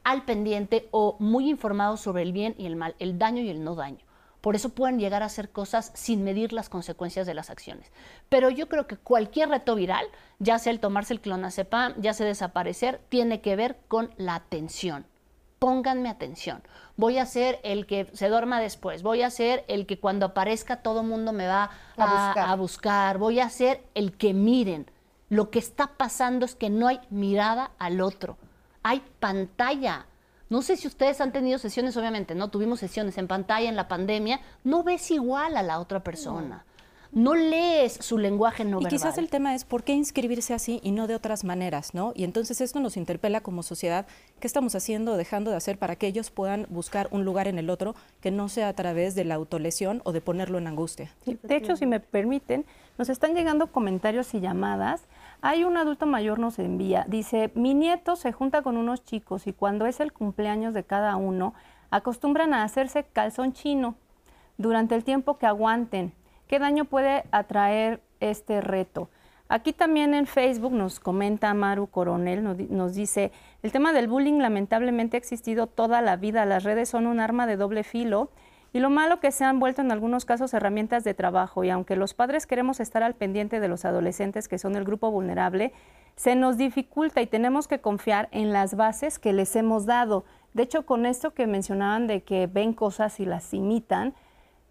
al 0.04 0.26
pendiente 0.26 0.88
o 0.92 1.16
muy 1.20 1.50
informados 1.50 2.02
sobre 2.02 2.24
el 2.24 2.34
bien 2.34 2.56
y 2.58 2.66
el 2.66 2.76
mal, 2.76 2.96
el 3.00 3.20
daño 3.20 3.42
y 3.42 3.50
el 3.50 3.64
no 3.64 3.76
daño. 3.76 4.06
Por 4.42 4.56
eso 4.56 4.70
pueden 4.70 5.00
llegar 5.00 5.22
a 5.22 5.28
hacer 5.28 5.52
cosas 5.52 5.92
sin 5.94 6.24
medir 6.24 6.52
las 6.52 6.68
consecuencias 6.68 7.28
de 7.28 7.36
las 7.36 7.52
acciones. 7.52 7.92
Pero 8.28 8.50
yo 8.50 8.68
creo 8.68 8.88
que 8.88 8.98
cualquier 8.98 9.50
reto 9.50 9.76
viral, 9.76 10.06
ya 10.40 10.58
sea 10.58 10.74
el 10.74 10.80
tomarse 10.80 11.14
el 11.14 11.22
clonazepam, 11.22 11.94
ya 12.02 12.14
sea 12.14 12.26
desaparecer, 12.26 13.02
tiene 13.10 13.42
que 13.42 13.56
ver 13.56 13.78
con 13.88 14.12
la 14.18 14.34
atención. 14.34 15.06
Pónganme 15.60 16.10
atención. 16.10 16.64
Voy 16.98 17.20
a 17.20 17.28
ser 17.28 17.60
el 17.64 17.86
que 17.86 18.10
se 18.14 18.30
duerma 18.30 18.60
después. 18.60 19.04
Voy 19.04 19.22
a 19.22 19.30
ser 19.30 19.64
el 19.68 19.86
que 19.86 20.00
cuando 20.00 20.26
aparezca 20.26 20.78
todo 20.78 21.04
mundo 21.04 21.34
me 21.34 21.46
va 21.46 21.70
a, 21.98 22.26
buscar. 22.26 22.50
a 22.50 22.56
buscar. 22.56 23.18
Voy 23.20 23.40
a 23.40 23.50
ser 23.50 23.84
el 23.94 24.18
que 24.18 24.34
miren. 24.34 24.90
Lo 25.30 25.52
que 25.52 25.60
está 25.60 25.98
pasando 25.98 26.46
es 26.46 26.56
que 26.56 26.72
no 26.72 26.88
hay 26.88 27.00
mirada 27.12 27.72
al 27.78 28.02
otro. 28.02 28.38
Hay 28.84 29.02
pantalla 29.20 30.06
no 30.52 30.62
sé 30.62 30.76
si 30.76 30.86
ustedes 30.86 31.22
han 31.22 31.32
tenido 31.32 31.58
sesiones, 31.60 31.96
obviamente, 31.96 32.36
¿no? 32.36 32.50
Tuvimos 32.50 32.82
sesiones 32.82 33.18
en 33.18 33.30
pantalla 33.30 33.70
en 33.70 33.78
la 33.78 33.88
pandemia. 33.88 34.42
No 34.66 34.84
ves 34.84 35.10
igual 35.10 35.56
a 35.56 35.64
la 35.64 35.80
otra 35.80 36.04
persona. 36.04 36.66
No. 37.14 37.36
lees 37.36 37.94
su 37.94 38.18
lenguaje 38.18 38.66
no 38.66 38.82
y 38.82 38.86
quizás 38.86 39.18
el 39.18 39.30
tema 39.30 39.56
es 39.56 39.64
por 39.64 39.84
qué 39.84 39.94
inscribirse 39.94 40.54
así 40.54 40.82
y 40.84 40.92
no 40.92 41.08
de 41.08 41.16
otras 41.16 41.46
maneras, 41.46 41.94
¿no? 41.94 42.12
Y 42.16 42.26
entonces 42.26 42.60
esto 42.60 42.82
nos 42.82 42.98
interpela 42.98 43.40
como 43.40 43.64
sociedad, 43.64 44.08
¿qué 44.42 44.48
estamos 44.48 44.76
haciendo 44.76 45.14
o 45.14 45.18
dejando 45.18 45.52
de 45.52 45.58
hacer 45.58 45.78
para 45.78 45.96
que 45.96 46.08
ellos 46.08 46.32
puedan 46.32 46.68
buscar 46.70 47.08
un 47.12 47.24
lugar 47.24 47.48
en 47.48 47.58
el 47.58 47.70
otro 47.70 47.96
que 48.20 48.32
no 48.32 48.50
sea 48.50 48.68
a 48.68 48.74
través 48.74 49.16
de 49.16 49.24
la 49.24 49.36
autolesión 49.36 50.02
o 50.04 50.12
de 50.12 50.20
ponerlo 50.20 50.58
en 50.58 50.68
angustia? 50.68 51.14
de 51.26 51.56
hecho, 51.56 51.78
si 51.78 51.86
me 51.86 52.02
permiten, 52.02 52.66
nos 52.98 53.08
están 53.08 53.36
llegando 53.36 53.68
comentarios 53.68 54.34
y 54.34 54.42
llamadas 54.42 55.04
hay 55.42 55.64
un 55.64 55.76
adulto 55.78 56.06
mayor 56.06 56.38
nos 56.38 56.60
envía, 56.60 57.06
dice, 57.08 57.52
mi 57.56 57.74
nieto 57.74 58.16
se 58.16 58.32
junta 58.32 58.62
con 58.62 58.78
unos 58.78 59.04
chicos 59.04 59.48
y 59.48 59.54
cuando 59.54 59.88
es 59.88 60.00
el 60.00 60.14
cumpleaños 60.14 60.74
de 60.74 60.84
cada 60.84 61.16
uno, 61.16 61.56
acostumbran 61.90 62.54
a 62.54 62.64
hacerse 62.64 63.04
calzón 63.04 63.54
chino 63.54 63.96
durante 64.58 64.96
el 64.96 65.04
tiempo 65.04 65.38
que 65.38 65.48
aguanten. 65.48 66.14
¿Qué 66.48 66.60
daño 66.60 66.86
puede 66.86 67.24
atraer 67.32 68.02
este 68.20 68.62
reto? 68.62 69.10
Aquí 69.50 69.74
también 69.74 70.14
en 70.14 70.28
Facebook 70.28 70.72
nos 70.72 71.00
comenta 71.00 71.54
Maru 71.54 71.88
Coronel, 71.88 72.44
nos, 72.44 72.58
nos, 72.58 72.94
dice, 72.94 73.32
el 73.64 73.72
tema 73.72 73.94
del 73.94 74.08
bullying 74.08 74.40
lamentablemente 74.40 75.18
ha 75.18 75.20
existido 75.20 75.68
toda 75.68 76.02
la 76.02 76.16
vida, 76.16 76.46
las 76.46 76.64
redes 76.64 76.88
son 76.88 77.08
un 77.08 77.20
arma 77.20 77.48
de 77.48 77.58
doble 77.58 77.84
filo 77.84 78.30
y 78.74 78.80
lo 78.80 78.90
malo 78.90 79.20
que 79.20 79.32
se 79.32 79.44
han 79.44 79.60
vuelto 79.60 79.82
en 79.82 79.92
algunos 79.92 80.26
casos 80.26 80.54
herramientas 80.54 81.04
de 81.04 81.14
trabajo 81.14 81.64
y 81.64 81.70
aunque 81.70 81.96
los 81.96 82.14
padres 82.14 82.48
queremos 82.48 82.80
estar 82.80 83.04
al 83.04 83.16
pendiente 83.16 83.60
de 83.60 83.68
los 83.68 83.84
adolescentes 83.84 84.48
que 84.48 84.58
son 84.58 84.76
el 84.76 84.86
grupo 84.86 85.12
vulnerable, 85.12 85.74
se 86.16 86.36
nos 86.36 86.58
dificulta 86.58 87.22
y 87.22 87.28
tenemos 87.28 87.68
que 87.68 87.82
confiar 87.82 88.30
en 88.32 88.54
las 88.54 88.76
bases 88.76 89.20
que 89.20 89.34
les 89.34 89.56
hemos 89.56 89.86
dado. 89.86 90.24
De 90.54 90.64
hecho, 90.64 90.86
con 90.86 91.06
esto 91.06 91.34
que 91.34 91.48
mencionaban 91.48 92.08
de 92.08 92.24
que 92.24 92.48
ven 92.48 92.74
cosas 92.74 93.20
y 93.20 93.26
las 93.26 93.54
imitan, 93.54 94.14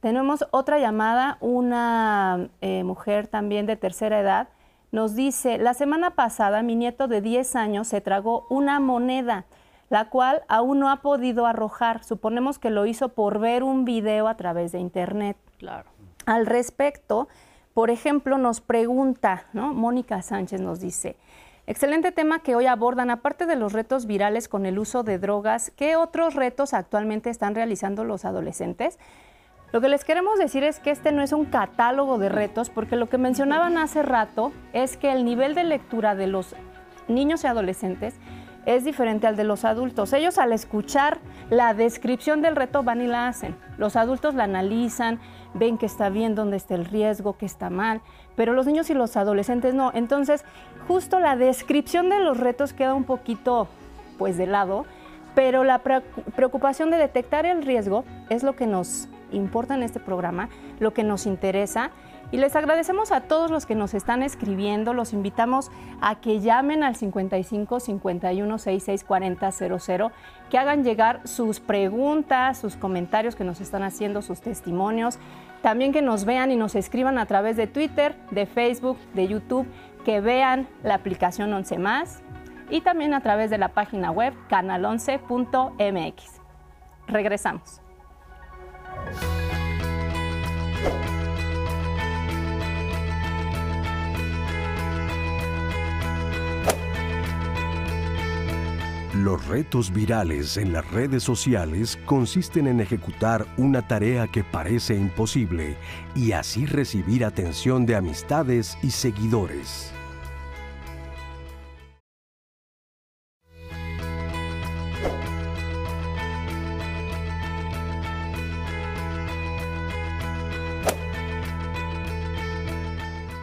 tenemos 0.00 0.46
otra 0.50 0.78
llamada, 0.78 1.36
una 1.40 2.48
eh, 2.62 2.84
mujer 2.84 3.26
también 3.26 3.66
de 3.66 3.76
tercera 3.76 4.20
edad, 4.20 4.48
nos 4.92 5.14
dice, 5.14 5.58
la 5.58 5.74
semana 5.74 6.14
pasada 6.14 6.62
mi 6.62 6.74
nieto 6.74 7.06
de 7.06 7.20
10 7.20 7.54
años 7.54 7.88
se 7.88 8.00
tragó 8.00 8.46
una 8.48 8.80
moneda 8.80 9.44
la 9.90 10.09
cual 10.09 10.42
aún 10.48 10.79
no 10.79 10.88
ha 10.88 11.03
podido 11.03 11.44
arrojar. 11.44 12.03
Suponemos 12.05 12.59
que 12.59 12.70
lo 12.70 12.87
hizo 12.87 13.11
por 13.11 13.38
ver 13.38 13.62
un 13.62 13.85
video 13.85 14.29
a 14.29 14.37
través 14.37 14.72
de 14.72 14.79
internet. 14.79 15.37
Claro. 15.59 15.90
Al 16.24 16.46
respecto, 16.46 17.29
por 17.74 17.90
ejemplo, 17.90 18.38
nos 18.38 18.61
pregunta, 18.61 19.46
¿no? 19.53 19.74
Mónica 19.74 20.22
Sánchez 20.22 20.61
nos 20.61 20.81
dice, 20.81 21.16
excelente 21.66 22.12
tema 22.12 22.38
que 22.38 22.55
hoy 22.55 22.66
abordan, 22.66 23.11
aparte 23.11 23.46
de 23.46 23.57
los 23.57 23.72
retos 23.72 24.07
virales 24.07 24.48
con 24.48 24.64
el 24.64 24.79
uso 24.79 25.03
de 25.03 25.18
drogas, 25.18 25.72
¿qué 25.76 25.96
otros 25.96 26.35
retos 26.35 26.72
actualmente 26.72 27.29
están 27.29 27.57
realizando 27.57 28.05
los 28.05 28.24
adolescentes? 28.24 28.98
Lo 29.72 29.81
que 29.81 29.88
les 29.88 30.05
queremos 30.05 30.38
decir 30.38 30.62
es 30.62 30.79
que 30.79 30.90
este 30.90 31.11
no 31.11 31.22
es 31.22 31.33
un 31.33 31.46
catálogo 31.46 32.18
de 32.18 32.29
retos, 32.29 32.70
porque 32.70 32.96
lo 32.96 33.09
que 33.09 33.18
mencionaban 33.18 33.76
hace 33.76 34.03
rato 34.03 34.53
es 34.72 34.96
que 34.96 35.12
el 35.12 35.24
nivel 35.24 35.55
de 35.55 35.64
lectura 35.64 36.14
de 36.14 36.29
los 36.29 36.55
niños 37.09 37.42
y 37.42 37.48
adolescentes 37.48 38.14
es 38.66 38.85
diferente 38.85 39.27
al 39.27 39.37
de 39.37 39.44
los 39.44 39.64
adultos. 39.64 40.12
Ellos 40.12 40.38
al 40.38 40.53
escuchar 40.53 41.18
la 41.49 41.75
descripción 41.75 42.42
del 42.42 42.57
reto 42.57 42.83
van 42.83 43.01
y 43.01 43.07
la 43.07 43.29
hacen. 43.29 43.57
Los 43.79 43.96
adultos 43.96 44.35
la 44.35 44.44
analizan, 44.44 45.20
ven 45.55 45.79
que 45.79 45.87
está 45.87 46.09
bien, 46.09 46.35
dónde 46.35 46.57
está 46.57 46.75
el 46.75 46.85
riesgo, 46.85 47.37
que 47.37 47.46
está 47.46 47.70
mal, 47.70 48.01
pero 48.37 48.53
los 48.53 48.66
niños 48.66 48.90
y 48.90 48.94
los 48.94 49.16
adolescentes 49.16 49.75
no. 49.75 49.90
Entonces, 49.94 50.44
justo 50.87 51.20
la 51.20 51.37
descripción 51.37 52.09
de 52.09 52.20
los 52.20 52.38
retos 52.38 52.73
queda 52.73 52.94
un 52.94 53.05
poquito 53.05 53.68
pues 54.18 54.37
de 54.37 54.46
lado, 54.46 54.85
pero 55.35 55.64
la 55.64 55.79
preocupación 55.79 56.90
de 56.90 56.99
detectar 56.99 57.46
el 57.46 57.62
riesgo 57.62 58.05
es 58.29 58.42
lo 58.42 58.55
que 58.55 58.66
nos 58.66 59.09
importa 59.33 59.75
en 59.75 59.83
este 59.83 60.01
programa, 60.01 60.49
lo 60.79 60.92
que 60.92 61.05
nos 61.05 61.27
interesa 61.27 61.90
y 62.33 62.37
les 62.37 62.55
agradecemos 62.55 63.12
a 63.12 63.23
todos 63.23 63.51
los 63.51 63.66
que 63.66 63.75
nos 63.75 63.95
están 63.95 64.23
escribiendo. 64.23 64.95
Los 64.95 65.12
invitamos 65.12 65.71
a 66.01 66.21
que 66.21 66.40
llamen 66.40 66.83
al 66.83 66.97
55 66.97 67.81
51 67.81 68.59
66 68.59 69.05
40 69.05 69.53
00, 69.53 70.12
que 70.49 70.59
hagan 70.59 70.85
llegar 70.85 71.21
sus 71.25 71.61
preguntas, 71.61 72.59
sus 72.59 72.77
comentarios 72.77 73.35
que 73.35 73.45
nos 73.45 73.61
están 73.61 73.83
haciendo, 73.83 74.23
sus 74.23 74.40
testimonios. 74.40 75.19
También 75.62 75.93
que 75.93 76.03
nos 76.03 76.25
vean 76.25 76.51
y 76.51 76.57
nos 76.57 76.75
escriban 76.75 77.19
a 77.19 77.27
través 77.27 77.57
de 77.57 77.66
Twitter, 77.66 78.16
de 78.31 78.47
Facebook, 78.47 78.97
de 79.14 79.29
YouTube, 79.29 79.66
que 80.05 80.21
vean 80.21 80.69
la 80.83 80.95
aplicación 80.95 81.53
11 81.53 81.79
más 81.79 82.23
y 82.71 82.81
también 82.81 83.12
a 83.14 83.21
través 83.21 83.51
de 83.51 83.59
la 83.59 83.69
página 83.69 84.11
web 84.11 84.33
canal11.mx. 84.49 86.40
Regresamos. 87.09 87.81
Los 99.14 99.44
retos 99.49 99.92
virales 99.92 100.57
en 100.57 100.73
las 100.73 100.88
redes 100.92 101.25
sociales 101.25 101.99
consisten 102.07 102.68
en 102.68 102.79
ejecutar 102.79 103.44
una 103.57 103.88
tarea 103.88 104.29
que 104.29 104.44
parece 104.44 104.94
imposible 104.94 105.77
y 106.14 106.31
así 106.31 106.64
recibir 106.64 107.25
atención 107.25 107.87
de 107.87 107.96
amistades 107.96 108.79
y 108.85 108.90
seguidores. 108.92 109.92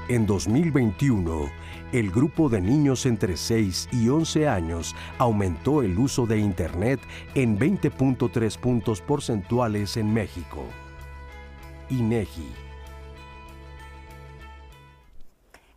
En 0.08 0.26
2021, 0.26 1.52
el 1.92 2.12
grupo 2.12 2.50
de 2.50 2.62
niños 2.62 3.06
entre 3.06 3.38
6 3.38 3.90
y 3.92 4.10
11 4.10 4.48
años 4.48 4.96
aumentó 5.18 5.82
el 5.82 5.98
uso 5.98 6.26
de 6.26 6.40
Internet 6.40 7.00
en 7.36 7.58
20.3 7.58 8.58
puntos 8.60 9.02
porcentuales 9.02 9.98
en 9.98 10.14
México. 10.14 10.64
INEGI. 11.90 12.68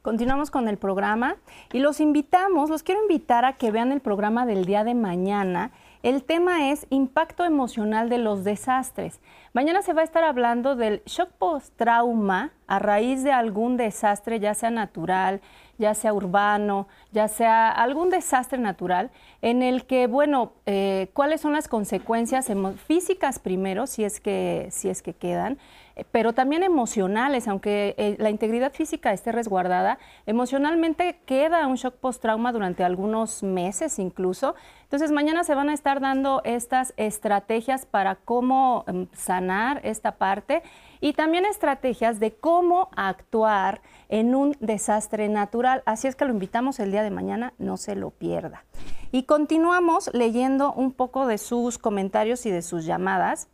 Continuamos 0.02 0.50
con 0.50 0.66
el 0.66 0.78
programa 0.78 1.36
y 1.72 1.78
los 1.78 2.00
invitamos, 2.00 2.70
los 2.70 2.82
quiero 2.82 3.02
invitar 3.02 3.44
a 3.44 3.58
que 3.58 3.70
vean 3.70 3.92
el 3.92 4.00
programa 4.00 4.46
del 4.46 4.64
día 4.64 4.82
de 4.82 4.94
mañana. 4.94 5.72
El 6.02 6.24
tema 6.24 6.70
es 6.70 6.86
impacto 6.88 7.44
emocional 7.44 8.08
de 8.08 8.16
los 8.16 8.42
desastres. 8.42 9.20
Mañana 9.52 9.82
se 9.82 9.92
va 9.92 10.00
a 10.00 10.04
estar 10.04 10.24
hablando 10.24 10.74
del 10.74 11.02
shock 11.04 11.28
post-trauma 11.32 12.52
a 12.66 12.78
raíz 12.78 13.22
de 13.22 13.32
algún 13.32 13.76
desastre, 13.76 14.40
ya 14.40 14.54
sea 14.54 14.70
natural, 14.70 15.42
ya 15.80 15.94
sea 15.94 16.12
urbano, 16.12 16.86
ya 17.10 17.26
sea 17.26 17.70
algún 17.70 18.10
desastre 18.10 18.58
natural, 18.58 19.10
en 19.40 19.62
el 19.62 19.86
que, 19.86 20.06
bueno, 20.06 20.52
eh, 20.66 21.08
cuáles 21.14 21.40
son 21.40 21.54
las 21.54 21.66
consecuencias 21.66 22.48
físicas 22.86 23.38
primero, 23.38 23.86
si 23.86 24.04
es 24.04 24.20
que, 24.20 24.68
si 24.70 24.90
es 24.90 25.00
que 25.00 25.14
quedan, 25.14 25.58
eh, 25.96 26.04
pero 26.12 26.34
también 26.34 26.62
emocionales, 26.62 27.48
aunque 27.48 27.94
eh, 27.96 28.16
la 28.18 28.28
integridad 28.28 28.72
física 28.72 29.12
esté 29.12 29.32
resguardada, 29.32 29.98
emocionalmente 30.26 31.20
queda 31.24 31.66
un 31.66 31.76
shock 31.76 31.94
post-trauma 31.94 32.52
durante 32.52 32.84
algunos 32.84 33.42
meses 33.42 33.98
incluso. 33.98 34.54
Entonces, 34.82 35.12
mañana 35.12 35.44
se 35.44 35.54
van 35.54 35.70
a 35.70 35.74
estar 35.74 36.00
dando 36.00 36.42
estas 36.44 36.92
estrategias 36.98 37.86
para 37.86 38.16
cómo 38.16 38.84
em, 38.86 39.06
sanar 39.12 39.80
esta 39.82 40.12
parte 40.12 40.62
y 41.00 41.14
también 41.14 41.46
estrategias 41.46 42.20
de 42.20 42.32
cómo 42.34 42.90
actuar 42.96 43.80
en 44.08 44.34
un 44.34 44.56
desastre 44.60 45.28
natural. 45.28 45.82
Así 45.86 46.08
es 46.08 46.16
que 46.16 46.24
lo 46.24 46.32
invitamos 46.32 46.78
el 46.80 46.92
día 46.92 47.02
de 47.02 47.10
mañana, 47.10 47.54
no 47.58 47.76
se 47.76 47.96
lo 47.96 48.10
pierda. 48.10 48.64
Y 49.12 49.24
continuamos 49.24 50.10
leyendo 50.12 50.72
un 50.72 50.92
poco 50.92 51.26
de 51.26 51.38
sus 51.38 51.78
comentarios 51.78 52.46
y 52.46 52.50
de 52.50 52.62
sus 52.62 52.84
llamadas. 52.84 53.48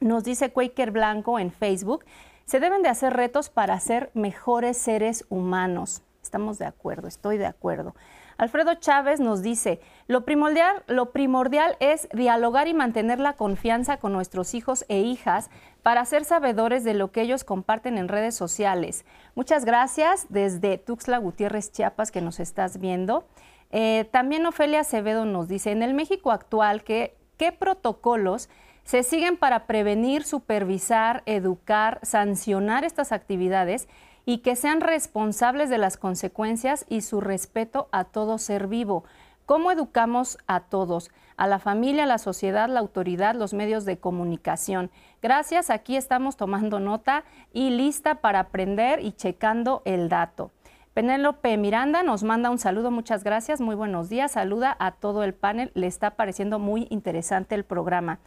Nos 0.00 0.24
dice 0.24 0.52
Quaker 0.52 0.90
Blanco 0.90 1.38
en 1.38 1.50
Facebook, 1.50 2.04
se 2.44 2.60
deben 2.60 2.82
de 2.82 2.88
hacer 2.88 3.14
retos 3.14 3.48
para 3.48 3.80
ser 3.80 4.10
mejores 4.14 4.76
seres 4.76 5.24
humanos. 5.28 6.02
Estamos 6.22 6.58
de 6.58 6.66
acuerdo, 6.66 7.08
estoy 7.08 7.38
de 7.38 7.46
acuerdo. 7.46 7.94
Alfredo 8.38 8.74
Chávez 8.74 9.18
nos 9.18 9.42
dice, 9.42 9.80
lo 10.08 10.24
primordial, 10.24 10.82
lo 10.86 11.12
primordial 11.12 11.76
es 11.80 12.08
dialogar 12.12 12.68
y 12.68 12.74
mantener 12.74 13.18
la 13.18 13.32
confianza 13.32 13.96
con 13.96 14.12
nuestros 14.12 14.54
hijos 14.54 14.84
e 14.88 15.00
hijas 15.00 15.50
para 15.82 16.04
ser 16.04 16.24
sabedores 16.24 16.84
de 16.84 16.94
lo 16.94 17.12
que 17.12 17.22
ellos 17.22 17.44
comparten 17.44 17.96
en 17.96 18.08
redes 18.08 18.34
sociales. 18.34 19.04
Muchas 19.34 19.64
gracias 19.64 20.26
desde 20.28 20.78
Tuxtla 20.78 21.18
Gutiérrez, 21.18 21.72
Chiapas, 21.72 22.10
que 22.10 22.20
nos 22.20 22.40
estás 22.40 22.78
viendo. 22.78 23.26
Eh, 23.70 24.08
también 24.10 24.46
Ofelia 24.46 24.80
Acevedo 24.80 25.24
nos 25.24 25.48
dice, 25.48 25.72
en 25.72 25.82
el 25.82 25.94
México 25.94 26.30
actual, 26.30 26.84
¿qué, 26.84 27.16
¿qué 27.36 27.52
protocolos 27.52 28.48
se 28.84 29.02
siguen 29.02 29.36
para 29.36 29.66
prevenir, 29.66 30.22
supervisar, 30.22 31.22
educar, 31.26 31.98
sancionar 32.02 32.84
estas 32.84 33.10
actividades 33.10 33.88
y 34.26 34.38
que 34.38 34.56
sean 34.56 34.82
responsables 34.82 35.70
de 35.70 35.78
las 35.78 35.96
consecuencias 35.96 36.84
y 36.90 37.00
su 37.00 37.22
respeto 37.22 37.88
a 37.92 38.04
todo 38.04 38.36
ser 38.36 38.66
vivo? 38.66 39.04
¿Cómo 39.46 39.70
educamos 39.70 40.36
a 40.48 40.60
todos? 40.60 41.10
A 41.36 41.46
la 41.46 41.60
familia, 41.60 42.02
a 42.02 42.06
la 42.06 42.18
sociedad, 42.18 42.68
la 42.68 42.80
autoridad, 42.80 43.36
los 43.36 43.54
medios 43.54 43.84
de 43.84 43.98
comunicación. 43.98 44.90
Gracias, 45.22 45.70
aquí 45.70 45.96
estamos 45.96 46.36
tomando 46.36 46.80
nota 46.80 47.24
y 47.52 47.70
lista 47.70 48.16
para 48.16 48.40
aprender 48.40 49.02
y 49.02 49.12
checando 49.12 49.82
el 49.84 50.08
dato. 50.08 50.50
Penélope 50.94 51.56
Miranda 51.58 52.02
nos 52.02 52.24
manda 52.24 52.50
un 52.50 52.58
saludo, 52.58 52.90
muchas 52.90 53.22
gracias, 53.22 53.60
muy 53.60 53.76
buenos 53.76 54.08
días, 54.08 54.32
saluda 54.32 54.74
a 54.80 54.92
todo 54.92 55.22
el 55.22 55.34
panel, 55.34 55.70
le 55.74 55.86
está 55.86 56.16
pareciendo 56.16 56.58
muy 56.58 56.88
interesante 56.90 57.54
el 57.54 57.64
programa. 57.64 58.18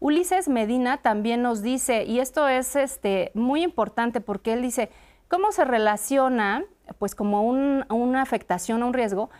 Ulises 0.00 0.48
Medina 0.48 0.98
también 0.98 1.42
nos 1.42 1.62
dice, 1.62 2.04
y 2.04 2.20
esto 2.20 2.46
es 2.48 2.76
este, 2.76 3.30
muy 3.34 3.62
importante 3.62 4.20
porque 4.20 4.52
él 4.52 4.62
dice, 4.62 4.90
¿cómo 5.28 5.52
se 5.52 5.64
relaciona, 5.64 6.64
pues 6.98 7.14
como 7.14 7.42
una 7.42 8.22
afectación, 8.22 8.82
un 8.82 8.92
riesgo, 8.92 9.30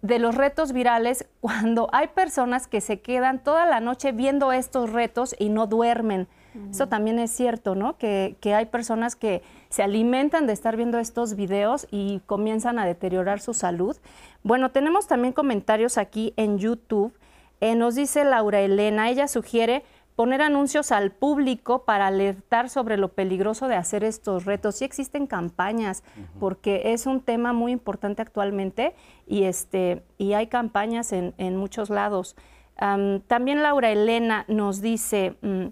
de 0.00 0.18
los 0.18 0.34
retos 0.34 0.72
virales 0.72 1.28
cuando 1.40 1.88
hay 1.92 2.08
personas 2.08 2.66
que 2.66 2.80
se 2.80 3.00
quedan 3.00 3.42
toda 3.42 3.66
la 3.66 3.80
noche 3.80 4.12
viendo 4.12 4.52
estos 4.52 4.92
retos 4.92 5.34
y 5.38 5.48
no 5.48 5.66
duermen? 5.66 6.28
Eso 6.70 6.86
también 6.86 7.18
es 7.18 7.30
cierto, 7.30 7.74
¿no? 7.74 7.96
Que, 7.96 8.36
hay 8.44 8.66
personas 8.66 9.16
que 9.16 9.42
se 9.70 9.82
alimentan 9.82 10.46
de 10.46 10.52
estar 10.52 10.76
viendo 10.76 10.98
estos 10.98 11.34
videos 11.34 11.86
y 11.90 12.20
comienzan 12.26 12.78
a 12.78 12.84
deteriorar 12.84 13.40
su 13.40 13.54
salud. 13.54 13.96
Bueno, 14.42 14.70
tenemos 14.70 15.06
también 15.06 15.32
comentarios 15.32 15.96
aquí 15.96 16.34
en 16.36 16.58
YouTube. 16.58 17.14
Eh, 17.62 17.74
nos 17.74 17.94
dice 17.94 18.24
Laura 18.24 18.60
Elena, 18.60 19.08
ella 19.08 19.28
sugiere 19.28 19.82
poner 20.22 20.40
anuncios 20.40 20.92
al 20.92 21.10
público 21.10 21.84
para 21.84 22.06
alertar 22.06 22.68
sobre 22.68 22.96
lo 22.96 23.08
peligroso 23.08 23.66
de 23.66 23.74
hacer 23.74 24.04
estos 24.04 24.44
retos. 24.44 24.76
Sí 24.76 24.84
existen 24.84 25.26
campañas, 25.26 26.04
porque 26.38 26.92
es 26.92 27.06
un 27.06 27.22
tema 27.22 27.52
muy 27.52 27.72
importante 27.72 28.22
actualmente 28.22 28.94
y, 29.26 29.42
este, 29.42 30.04
y 30.18 30.34
hay 30.34 30.46
campañas 30.46 31.12
en, 31.12 31.56
muchos 31.56 31.90
lados. 31.90 32.36
también 32.76 33.64
Laura 33.64 33.90
Elena 33.90 34.44
nos 34.46 34.80
dice, 34.80 35.34
mm, 35.42 35.66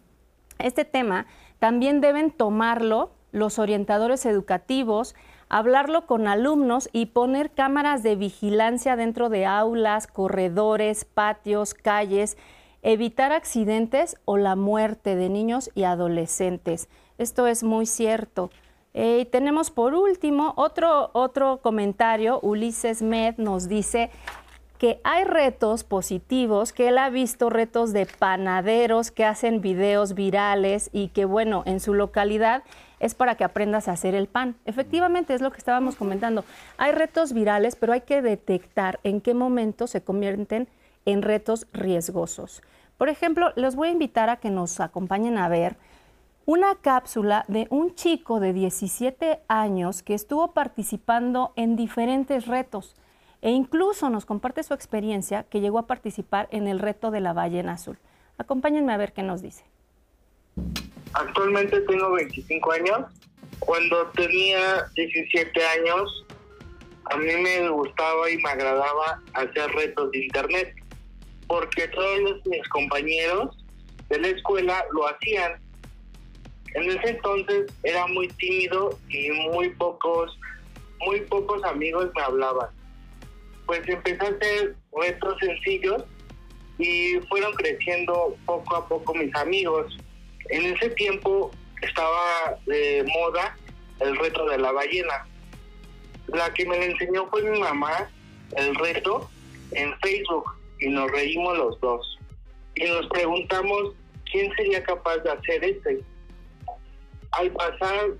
este 0.58 0.84
tema 0.84 1.26
también 1.60 2.00
deben 2.00 2.32
tomarlo 2.32 3.12
los 3.30 3.60
orientadores 3.60 4.26
educativos, 4.26 5.14
hablarlo 5.48 6.06
con 6.06 6.26
alumnos 6.26 6.88
y 6.92 7.06
poner 7.06 7.52
cámaras 7.52 8.02
de 8.02 8.16
vigilancia 8.16 8.96
dentro 8.96 9.28
de 9.28 9.46
aulas, 9.46 10.08
corredores, 10.08 11.04
patios, 11.04 11.72
calles, 11.72 12.36
evitar 12.82 13.32
accidentes 13.32 14.16
o 14.24 14.36
la 14.36 14.56
muerte 14.56 15.16
de 15.16 15.28
niños 15.28 15.70
y 15.74 15.84
adolescentes. 15.84 16.88
Esto 17.18 17.46
es 17.46 17.62
muy 17.62 17.86
cierto. 17.86 18.50
Eh, 18.94 19.26
tenemos 19.30 19.70
por 19.70 19.94
último 19.94 20.54
otro, 20.56 21.10
otro 21.12 21.58
comentario. 21.62 22.40
Ulises 22.40 23.02
Med 23.02 23.36
nos 23.38 23.68
dice, 23.68 24.10
que 24.80 24.98
hay 25.04 25.24
retos 25.24 25.84
positivos, 25.84 26.72
que 26.72 26.88
él 26.88 26.96
ha 26.96 27.10
visto 27.10 27.50
retos 27.50 27.92
de 27.92 28.06
panaderos 28.06 29.10
que 29.10 29.26
hacen 29.26 29.60
videos 29.60 30.14
virales 30.14 30.88
y 30.90 31.08
que, 31.08 31.26
bueno, 31.26 31.62
en 31.66 31.80
su 31.80 31.92
localidad 31.92 32.62
es 32.98 33.14
para 33.14 33.34
que 33.34 33.44
aprendas 33.44 33.88
a 33.88 33.92
hacer 33.92 34.14
el 34.14 34.26
pan. 34.26 34.56
Efectivamente, 34.64 35.34
es 35.34 35.42
lo 35.42 35.50
que 35.50 35.58
estábamos 35.58 35.96
comentando. 35.96 36.46
Hay 36.78 36.92
retos 36.92 37.34
virales, 37.34 37.76
pero 37.76 37.92
hay 37.92 38.00
que 38.00 38.22
detectar 38.22 39.00
en 39.04 39.20
qué 39.20 39.34
momento 39.34 39.86
se 39.86 40.00
convierten 40.00 40.62
en 40.62 40.68
retos 41.06 41.66
riesgosos. 41.72 42.62
Por 42.96 43.08
ejemplo, 43.08 43.52
les 43.56 43.76
voy 43.76 43.88
a 43.88 43.92
invitar 43.92 44.28
a 44.30 44.36
que 44.36 44.50
nos 44.50 44.80
acompañen 44.80 45.38
a 45.38 45.48
ver 45.48 45.76
una 46.46 46.74
cápsula 46.76 47.44
de 47.48 47.66
un 47.70 47.94
chico 47.94 48.40
de 48.40 48.52
17 48.52 49.40
años 49.48 50.02
que 50.02 50.14
estuvo 50.14 50.52
participando 50.52 51.52
en 51.56 51.76
diferentes 51.76 52.46
retos 52.46 52.96
e 53.42 53.50
incluso 53.50 54.10
nos 54.10 54.26
comparte 54.26 54.62
su 54.62 54.74
experiencia 54.74 55.44
que 55.44 55.60
llegó 55.60 55.78
a 55.78 55.86
participar 55.86 56.48
en 56.50 56.66
el 56.66 56.78
reto 56.78 57.10
de 57.10 57.20
la 57.20 57.32
ballena 57.32 57.72
azul. 57.72 57.98
Acompáñenme 58.38 58.92
a 58.92 58.96
ver 58.96 59.12
qué 59.12 59.22
nos 59.22 59.42
dice. 59.42 59.64
Actualmente 61.12 61.80
tengo 61.82 62.12
25 62.12 62.72
años. 62.72 62.98
Cuando 63.60 64.06
tenía 64.08 64.86
17 64.94 65.66
años, 65.66 66.26
a 67.04 67.16
mí 67.16 67.26
me 67.42 67.68
gustaba 67.68 68.30
y 68.30 68.36
me 68.38 68.50
agradaba 68.50 69.20
hacer 69.34 69.70
retos 69.72 70.10
de 70.12 70.18
internet, 70.24 70.74
porque 71.50 71.86
todos 71.88 72.46
mis 72.46 72.66
compañeros 72.68 73.54
de 74.08 74.20
la 74.20 74.28
escuela 74.28 74.84
lo 74.92 75.06
hacían. 75.08 75.60
En 76.74 76.90
ese 76.90 77.10
entonces 77.10 77.66
era 77.82 78.06
muy 78.06 78.28
tímido 78.28 78.98
y 79.10 79.30
muy 79.50 79.68
pocos, 79.70 80.38
muy 81.00 81.20
pocos 81.22 81.62
amigos 81.64 82.10
me 82.14 82.22
hablaban 82.22 82.80
pues 83.70 83.88
empecé 83.88 84.26
a 84.26 84.30
hacer 84.30 84.74
retos 85.00 85.38
sencillos 85.38 86.02
y 86.78 87.20
fueron 87.28 87.52
creciendo 87.52 88.36
poco 88.44 88.74
a 88.74 88.88
poco 88.88 89.14
mis 89.14 89.32
amigos. 89.36 89.96
En 90.48 90.74
ese 90.74 90.90
tiempo 90.90 91.52
estaba 91.80 92.58
de 92.66 93.04
moda 93.14 93.56
el 94.00 94.16
reto 94.16 94.44
de 94.46 94.58
la 94.58 94.72
ballena. 94.72 95.24
La 96.26 96.52
que 96.52 96.66
me 96.66 96.78
lo 96.78 96.82
enseñó 96.82 97.28
fue 97.30 97.42
mi 97.42 97.60
mamá, 97.60 98.10
el 98.56 98.74
reto, 98.74 99.30
en 99.70 99.96
Facebook, 100.00 100.59
y 100.80 100.88
nos 100.88 101.10
reímos 101.10 101.56
los 101.56 101.80
dos. 101.80 102.18
Y 102.74 102.84
nos 102.84 103.06
preguntamos 103.08 103.94
quién 104.30 104.52
sería 104.56 104.82
capaz 104.82 105.18
de 105.18 105.30
hacer 105.30 105.64
este. 105.64 106.00
Al 107.32 107.50
pasar 107.52 108.10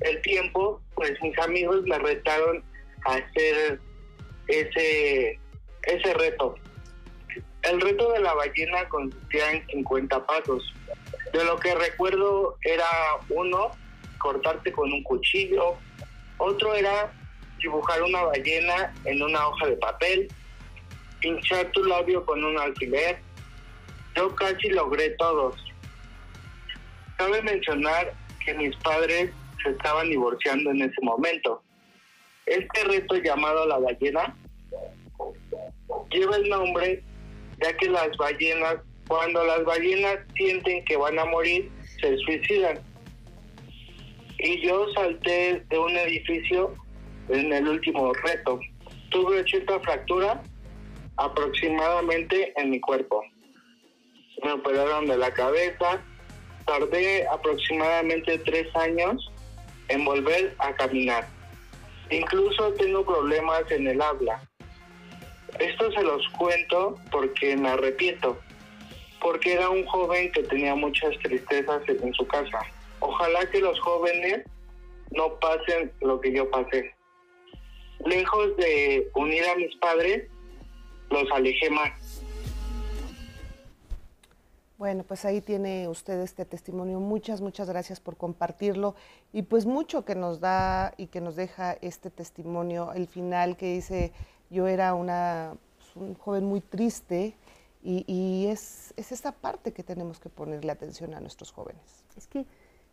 el 0.00 0.22
tiempo, 0.22 0.80
pues 0.94 1.12
mis 1.22 1.36
amigos 1.38 1.82
me 1.84 1.98
retaron 1.98 2.62
a 3.06 3.14
hacer 3.14 3.80
ese, 4.48 5.38
ese 5.84 6.14
reto. 6.14 6.54
El 7.62 7.80
reto 7.80 8.12
de 8.12 8.20
la 8.20 8.34
ballena 8.34 8.88
consistía 8.88 9.52
en 9.52 9.66
50 9.68 10.26
pasos. 10.26 10.74
De 11.32 11.44
lo 11.44 11.56
que 11.56 11.74
recuerdo 11.74 12.56
era 12.64 12.86
uno, 13.28 13.70
cortarte 14.18 14.72
con 14.72 14.92
un 14.92 15.02
cuchillo, 15.04 15.76
otro 16.38 16.74
era 16.74 17.12
dibujar 17.58 18.02
una 18.02 18.22
ballena 18.24 18.92
en 19.04 19.22
una 19.22 19.48
hoja 19.48 19.66
de 19.66 19.76
papel, 19.76 20.28
pinchar 21.22 21.70
tu 21.72 21.84
labio 21.84 22.24
con 22.26 22.44
un 22.44 22.58
alfiler. 22.58 23.18
Yo 24.16 24.34
casi 24.34 24.68
logré 24.68 25.10
todos. 25.10 25.56
Cabe 27.16 27.40
mencionar 27.42 28.12
que 28.44 28.52
mis 28.54 28.76
padres 28.76 29.30
se 29.62 29.70
estaban 29.70 30.10
divorciando 30.10 30.70
en 30.70 30.82
ese 30.82 31.00
momento. 31.02 31.62
Este 32.44 32.84
reto 32.84 33.16
llamado 33.16 33.66
la 33.66 33.78
ballena 33.78 34.36
lleva 36.10 36.36
el 36.36 36.48
nombre 36.48 37.02
ya 37.62 37.76
que 37.76 37.88
las 37.88 38.16
ballenas, 38.16 38.76
cuando 39.06 39.44
las 39.44 39.64
ballenas 39.64 40.18
sienten 40.34 40.84
que 40.84 40.96
van 40.96 41.18
a 41.18 41.24
morir, 41.26 41.70
se 42.00 42.16
suicidan. 42.18 42.80
Y 44.38 44.66
yo 44.66 44.88
salté 44.94 45.64
de 45.70 45.78
un 45.78 45.96
edificio 45.96 46.74
en 47.28 47.52
el 47.52 47.68
último 47.68 48.12
reto. 48.12 48.58
Tuve 49.10 49.40
80 49.40 49.78
fracturas 49.80 50.38
aproximadamente 51.16 52.52
en 52.56 52.70
mi 52.70 52.80
cuerpo. 52.80 53.22
Me 54.42 54.52
operaron 54.52 55.06
de 55.06 55.16
la 55.16 55.32
cabeza. 55.32 56.02
Tardé 56.66 57.26
aproximadamente 57.28 58.38
tres 58.38 58.74
años 58.76 59.30
en 59.88 60.04
volver 60.04 60.54
a 60.58 60.72
caminar. 60.74 61.26
Incluso 62.10 62.72
tengo 62.74 63.04
problemas 63.04 63.70
en 63.70 63.88
el 63.88 64.00
habla. 64.00 64.42
Esto 65.58 65.92
se 65.92 66.02
los 66.02 66.26
cuento 66.30 66.96
porque 67.10 67.56
me 67.56 67.70
arrepiento, 67.70 68.38
porque 69.20 69.54
era 69.54 69.68
un 69.68 69.84
joven 69.86 70.32
que 70.32 70.42
tenía 70.44 70.74
muchas 70.74 71.18
tristezas 71.18 71.82
en 71.88 72.12
su 72.14 72.26
casa. 72.26 72.60
Ojalá 73.00 73.44
que 73.50 73.60
los 73.60 73.78
jóvenes 73.80 74.42
no 75.10 75.38
pasen 75.40 75.92
lo 76.00 76.20
que 76.20 76.32
yo 76.32 76.50
pasé. 76.50 76.94
Lejos 78.06 78.56
de 78.56 79.08
unir 79.14 79.44
a 79.44 79.56
mis 79.56 79.74
padres, 79.76 80.28
los 81.12 81.30
alejé 81.30 81.70
más. 81.70 81.92
Bueno, 84.82 85.04
pues 85.04 85.24
ahí 85.24 85.40
tiene 85.40 85.86
usted 85.86 86.18
este 86.22 86.44
testimonio. 86.44 86.98
Muchas, 86.98 87.40
muchas 87.40 87.68
gracias 87.68 88.00
por 88.00 88.16
compartirlo 88.16 88.96
y 89.32 89.42
pues 89.42 89.64
mucho 89.64 90.04
que 90.04 90.16
nos 90.16 90.40
da 90.40 90.92
y 90.96 91.06
que 91.06 91.20
nos 91.20 91.36
deja 91.36 91.74
este 91.82 92.10
testimonio, 92.10 92.92
el 92.92 93.06
final 93.06 93.56
que 93.56 93.74
dice, 93.74 94.12
yo 94.50 94.66
era 94.66 94.94
una, 94.94 95.54
pues, 95.76 95.94
un 95.94 96.14
joven 96.14 96.46
muy 96.46 96.60
triste 96.60 97.36
y, 97.84 98.46
es, 98.48 98.92
es 98.96 99.12
esta 99.12 99.30
parte 99.30 99.72
que 99.72 99.84
tenemos 99.84 100.18
que 100.18 100.28
ponerle 100.28 100.72
atención 100.72 101.14
a 101.14 101.20
nuestros 101.20 101.52
jóvenes. 101.52 102.04
Es 102.16 102.26
que 102.26 102.44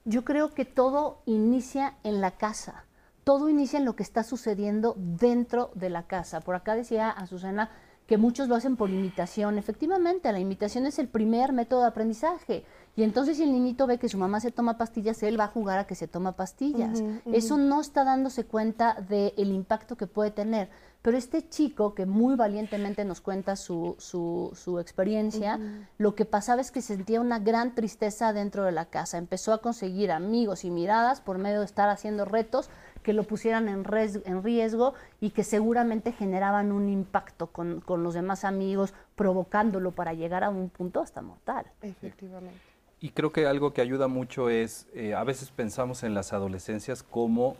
yo 0.05 0.23
creo 0.23 0.53
que 0.53 0.65
todo 0.65 1.23
inicia 1.25 1.97
en 2.03 2.21
la 2.21 2.37
casa, 2.37 2.85
todo 3.23 3.49
inicia 3.49 3.79
en 3.79 3.85
lo 3.85 3.95
que 3.95 4.03
está 4.03 4.23
sucediendo 4.23 4.93
dentro 4.95 5.71
de 5.73 5.89
la 5.89 6.03
casa. 6.03 6.41
Por 6.41 6.53
acá 6.53 6.75
decía 6.75 7.09
Azucena 7.09 7.71
que 8.09 8.17
muchos 8.17 8.47
lo 8.47 8.55
hacen 8.55 8.75
por 8.75 8.89
imitación. 8.89 9.59
Efectivamente, 9.59 10.33
la 10.33 10.39
imitación 10.39 10.87
es 10.87 10.97
el 10.97 11.07
primer 11.07 11.53
método 11.53 11.81
de 11.81 11.89
aprendizaje. 11.89 12.65
Y 12.95 13.03
entonces 13.03 13.37
si 13.37 13.43
el 13.43 13.51
niñito 13.51 13.85
ve 13.85 13.99
que 13.99 14.09
su 14.09 14.17
mamá 14.17 14.39
se 14.39 14.49
toma 14.49 14.79
pastillas, 14.79 15.21
él 15.21 15.39
va 15.39 15.43
a 15.43 15.49
jugar 15.49 15.77
a 15.77 15.85
que 15.85 15.93
se 15.93 16.07
toma 16.07 16.31
pastillas. 16.31 17.03
Eso 17.31 17.59
no 17.59 17.79
está 17.79 18.03
dándose 18.03 18.45
cuenta 18.45 18.95
del 19.07 19.51
impacto 19.51 19.95
que 19.95 20.07
puede 20.07 20.31
tener. 20.31 20.71
Pero 21.03 21.17
este 21.17 21.47
chico 21.47 21.93
que 21.93 22.07
muy 22.07 22.35
valientemente 22.35 23.05
nos 23.05 23.21
cuenta 23.21 23.55
su, 23.55 23.95
su, 23.99 24.79
experiencia, 24.79 25.59
lo 25.99 26.15
que 26.15 26.25
pasaba 26.25 26.61
es 26.61 26.71
que 26.71 26.81
sentía 26.81 27.21
una 27.21 27.37
gran 27.37 27.75
tristeza 27.75 28.33
dentro 28.33 28.65
de 28.65 28.71
la 28.71 28.85
casa. 28.85 29.19
Empezó 29.19 29.53
a 29.53 29.61
conseguir 29.61 30.11
amigos 30.11 30.65
y 30.65 30.71
miradas 30.71 31.21
por 31.21 31.37
medio 31.37 31.59
de 31.59 31.65
estar 31.65 31.89
haciendo 31.89 32.25
retos 32.25 32.71
que 33.09 33.13
lo 33.13 33.23
pusieran 33.23 33.67
en, 33.69 33.83
en 34.25 34.43
riesgo 34.43 34.93
y 35.19 35.31
que 35.31 35.43
seguramente 35.43 36.11
generaban 36.11 36.71
un 36.71 36.89
impacto 36.89 37.47
con, 37.47 37.81
con 37.81 38.03
los 38.03 38.13
demás 38.13 38.45
amigos, 38.45 38.93
provocándolo 39.15 39.89
para 39.89 40.13
llegar 40.13 40.43
a 40.43 40.51
un 40.51 40.69
punto 40.69 41.01
hasta 41.01 41.23
mortal. 41.23 41.65
Efectivamente. 41.81 42.59
Y 43.01 43.09
creo 43.09 43.31
que 43.31 43.47
algo 43.47 43.73
que 43.73 43.81
ayuda 43.81 44.07
mucho 44.07 44.51
es, 44.51 44.85
eh, 44.93 45.15
a 45.15 45.23
veces 45.23 45.49
pensamos 45.49 46.03
en 46.03 46.13
las 46.13 46.33
adolescencias 46.33 47.01
como 47.01 47.57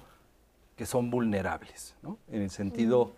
que 0.76 0.86
son 0.86 1.10
vulnerables, 1.10 1.96
¿no? 2.04 2.20
En 2.32 2.44
el 2.44 2.52
sentido... 2.52 3.14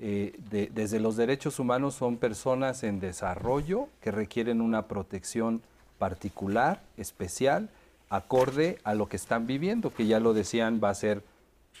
Eh, 0.00 0.32
desde 0.72 0.98
los 0.98 1.16
derechos 1.16 1.60
humanos 1.60 1.94
son 1.94 2.16
personas 2.16 2.82
en 2.82 2.98
desarrollo 2.98 3.88
que 4.00 4.10
requieren 4.10 4.60
una 4.60 4.88
protección 4.88 5.62
particular, 5.98 6.80
especial, 6.96 7.68
acorde 8.08 8.78
a 8.84 8.94
lo 8.94 9.06
que 9.06 9.16
están 9.16 9.46
viviendo, 9.46 9.90
que 9.90 10.06
ya 10.06 10.18
lo 10.18 10.32
decían, 10.32 10.80
va 10.82 10.88
a 10.90 10.94
ser 10.94 11.22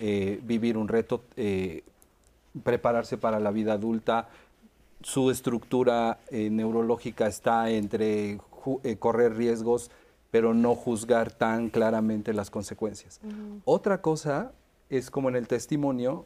eh, 0.00 0.40
vivir 0.42 0.76
un 0.76 0.88
reto, 0.88 1.22
eh, 1.36 1.82
prepararse 2.62 3.16
para 3.16 3.40
la 3.40 3.50
vida 3.50 3.74
adulta, 3.74 4.28
su 5.02 5.30
estructura 5.30 6.18
neurológica 6.30 7.26
está 7.26 7.68
entre 7.68 8.38
correr 8.98 9.36
riesgos, 9.36 9.90
pero 10.30 10.54
no 10.54 10.74
juzgar 10.74 11.30
tan 11.30 11.68
claramente 11.68 12.32
las 12.32 12.50
consecuencias. 12.50 13.20
Otra 13.66 14.00
cosa 14.00 14.52
es 14.88 15.10
como 15.10 15.28
en 15.28 15.36
el 15.36 15.46
testimonio, 15.46 16.24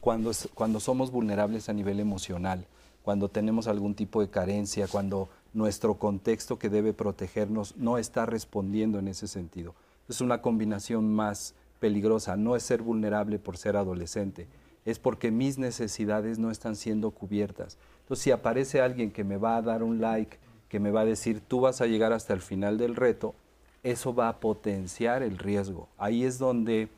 cuando, 0.00 0.32
cuando 0.54 0.80
somos 0.80 1.12
vulnerables 1.12 1.68
a 1.68 1.72
nivel 1.72 2.00
emocional, 2.00 2.66
cuando 3.02 3.28
tenemos 3.28 3.66
algún 3.66 3.94
tipo 3.94 4.20
de 4.20 4.28
carencia, 4.28 4.88
cuando 4.88 5.28
nuestro 5.52 5.94
contexto 5.94 6.58
que 6.58 6.68
debe 6.68 6.92
protegernos 6.92 7.76
no 7.76 7.98
está 7.98 8.26
respondiendo 8.26 8.98
en 8.98 9.08
ese 9.08 9.26
sentido. 9.26 9.74
Es 10.08 10.20
una 10.20 10.42
combinación 10.42 11.12
más 11.12 11.54
peligrosa. 11.80 12.36
No 12.36 12.54
es 12.54 12.62
ser 12.62 12.82
vulnerable 12.82 13.38
por 13.38 13.56
ser 13.56 13.76
adolescente, 13.76 14.46
es 14.84 14.98
porque 14.98 15.30
mis 15.30 15.58
necesidades 15.58 16.38
no 16.38 16.50
están 16.50 16.76
siendo 16.76 17.10
cubiertas. 17.10 17.78
Entonces, 18.02 18.22
si 18.22 18.30
aparece 18.30 18.80
alguien 18.80 19.10
que 19.10 19.24
me 19.24 19.36
va 19.36 19.56
a 19.56 19.62
dar 19.62 19.82
un 19.82 20.00
like, 20.00 20.38
que 20.68 20.78
me 20.78 20.92
va 20.92 21.00
a 21.00 21.04
decir, 21.04 21.40
tú 21.40 21.60
vas 21.60 21.80
a 21.80 21.86
llegar 21.86 22.12
hasta 22.12 22.32
el 22.32 22.40
final 22.40 22.78
del 22.78 22.94
reto, 22.94 23.34
eso 23.82 24.14
va 24.14 24.28
a 24.28 24.38
potenciar 24.40 25.22
el 25.22 25.38
riesgo. 25.38 25.88
Ahí 25.98 26.24
es 26.24 26.38
donde 26.38 26.88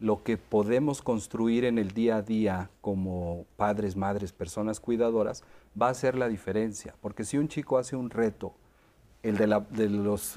lo 0.00 0.22
que 0.22 0.38
podemos 0.38 1.02
construir 1.02 1.64
en 1.64 1.78
el 1.78 1.92
día 1.92 2.16
a 2.16 2.22
día 2.22 2.70
como 2.80 3.44
padres, 3.56 3.96
madres, 3.96 4.32
personas 4.32 4.80
cuidadoras, 4.80 5.44
va 5.80 5.90
a 5.90 5.94
ser 5.94 6.16
la 6.16 6.28
diferencia. 6.28 6.94
Porque 7.00 7.24
si 7.24 7.36
un 7.36 7.48
chico 7.48 7.78
hace 7.78 7.96
un 7.96 8.10
reto, 8.10 8.54
el 9.22 9.36
de, 9.36 9.46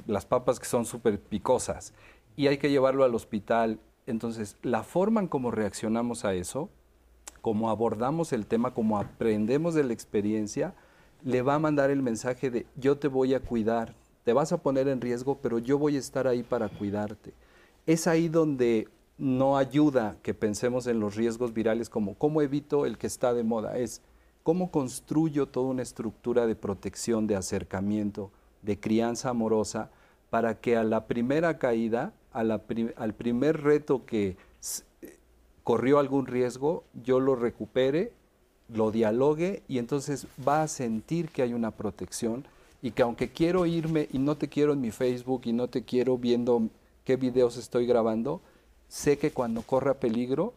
las 0.07 0.25
papas 0.25 0.59
que 0.59 0.65
son 0.65 0.85
súper 0.85 1.19
picosas, 1.19 1.93
y 2.35 2.47
hay 2.47 2.57
que 2.57 2.69
llevarlo 2.69 3.05
al 3.05 3.15
hospital, 3.15 3.79
entonces 4.05 4.57
la 4.61 4.83
forma 4.83 5.21
en 5.21 5.27
cómo 5.27 5.51
reaccionamos 5.51 6.25
a 6.25 6.33
eso, 6.33 6.69
cómo 7.41 7.69
abordamos 7.69 8.33
el 8.33 8.45
tema, 8.45 8.73
cómo 8.73 8.97
aprendemos 8.97 9.73
de 9.73 9.83
la 9.83 9.93
experiencia, 9.93 10.73
le 11.23 11.41
va 11.41 11.55
a 11.55 11.59
mandar 11.59 11.89
el 11.89 12.01
mensaje 12.01 12.49
de 12.49 12.65
yo 12.75 12.97
te 12.97 13.07
voy 13.07 13.33
a 13.33 13.39
cuidar, 13.39 13.95
te 14.23 14.33
vas 14.33 14.51
a 14.51 14.57
poner 14.57 14.87
en 14.87 15.01
riesgo, 15.01 15.37
pero 15.41 15.59
yo 15.59 15.77
voy 15.77 15.95
a 15.95 15.99
estar 15.99 16.27
ahí 16.27 16.43
para 16.43 16.69
cuidarte. 16.69 17.33
Es 17.85 18.07
ahí 18.07 18.29
donde 18.29 18.87
no 19.17 19.57
ayuda 19.57 20.17
que 20.21 20.33
pensemos 20.33 20.87
en 20.87 20.99
los 20.99 21.15
riesgos 21.15 21.53
virales 21.53 21.89
como 21.89 22.15
cómo 22.15 22.41
evito 22.41 22.85
el 22.85 22.97
que 22.97 23.07
está 23.07 23.33
de 23.33 23.43
moda, 23.43 23.77
es 23.77 24.01
cómo 24.43 24.71
construyo 24.71 25.47
toda 25.47 25.67
una 25.67 25.81
estructura 25.81 26.45
de 26.45 26.55
protección, 26.55 27.27
de 27.27 27.35
acercamiento, 27.35 28.31
de 28.61 28.79
crianza 28.79 29.29
amorosa, 29.29 29.91
para 30.29 30.59
que 30.59 30.75
a 30.75 30.83
la 30.83 31.05
primera 31.07 31.57
caída, 31.59 32.13
al 32.33 33.13
primer 33.13 33.61
reto 33.61 34.05
que 34.05 34.35
corrió 35.63 35.99
algún 35.99 36.25
riesgo, 36.25 36.83
yo 37.03 37.19
lo 37.19 37.35
recupere, 37.35 38.11
lo 38.69 38.91
dialogue 38.91 39.63
y 39.67 39.77
entonces 39.77 40.27
va 40.45 40.63
a 40.63 40.67
sentir 40.67 41.29
que 41.29 41.41
hay 41.41 41.53
una 41.53 41.71
protección 41.71 42.45
y 42.81 42.91
que 42.91 43.03
aunque 43.03 43.29
quiero 43.29 43.65
irme 43.65 44.09
y 44.11 44.17
no 44.17 44.35
te 44.35 44.49
quiero 44.49 44.73
en 44.73 44.81
mi 44.81 44.91
Facebook 44.91 45.43
y 45.45 45.53
no 45.53 45.67
te 45.67 45.83
quiero 45.83 46.17
viendo 46.17 46.69
qué 47.05 47.15
videos 47.15 47.57
estoy 47.57 47.85
grabando, 47.85 48.41
sé 48.87 49.17
que 49.17 49.31
cuando 49.31 49.61
corra 49.61 49.93
peligro, 49.93 50.53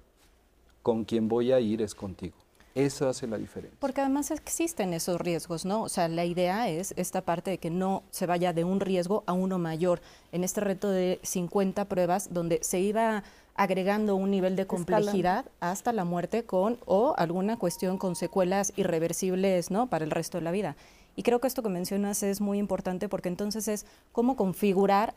con 0.83 1.05
quien 1.05 1.29
voy 1.29 1.53
a 1.53 1.61
ir 1.61 1.83
es 1.83 1.95
contigo. 1.95 2.37
Eso 2.77 3.09
hace 3.09 3.27
la 3.27 3.39
diferencia. 3.39 3.77
Porque 3.81 4.03
además 4.03 4.31
existen 4.31 4.93
esos 4.93 5.19
riesgos, 5.19 5.65
¿no? 5.65 5.83
O 5.83 5.89
sea, 5.89 6.09
la 6.09 6.27
idea 6.27 6.69
es 6.69 6.93
esta 6.97 7.23
parte 7.23 7.51
de 7.51 7.59
que 7.59 7.71
no 7.71 8.03
se 8.11 8.27
vaya 8.27 8.53
de 8.53 8.65
un 8.65 8.81
riesgo 8.81 9.25
a 9.27 9.33
uno 9.33 9.59
mayor. 9.59 10.03
En 10.31 10.45
este 10.45 10.61
reto 10.61 10.91
de 10.91 11.19
50 11.23 11.87
pruebas, 11.87 12.35
donde 12.35 12.59
se 12.63 12.79
iba 12.79 13.25
agregando 13.55 14.15
un 14.15 14.31
nivel 14.31 14.57
de 14.57 14.67
complejidad 14.67 15.47
hasta 15.61 15.95
la 15.95 16.05
muerte 16.05 16.45
con 16.45 16.79
o 16.85 17.15
alguna 17.17 17.57
cuestión 17.57 17.97
con 17.97 18.15
secuelas 18.15 18.75
irreversibles, 18.77 19.71
¿no? 19.71 19.87
Para 19.87 20.05
el 20.05 20.11
resto 20.11 20.37
de 20.37 20.45
la 20.45 20.51
vida. 20.51 20.77
Y 21.17 21.23
creo 21.23 21.41
que 21.41 21.49
esto 21.49 21.63
que 21.63 21.71
mencionas 21.71 22.23
es 22.23 22.43
muy 22.43 22.59
importante 22.59 23.09
porque 23.09 23.31
entonces 23.31 23.69
es 23.69 23.87
cómo 24.13 24.37
configurar 24.37 25.15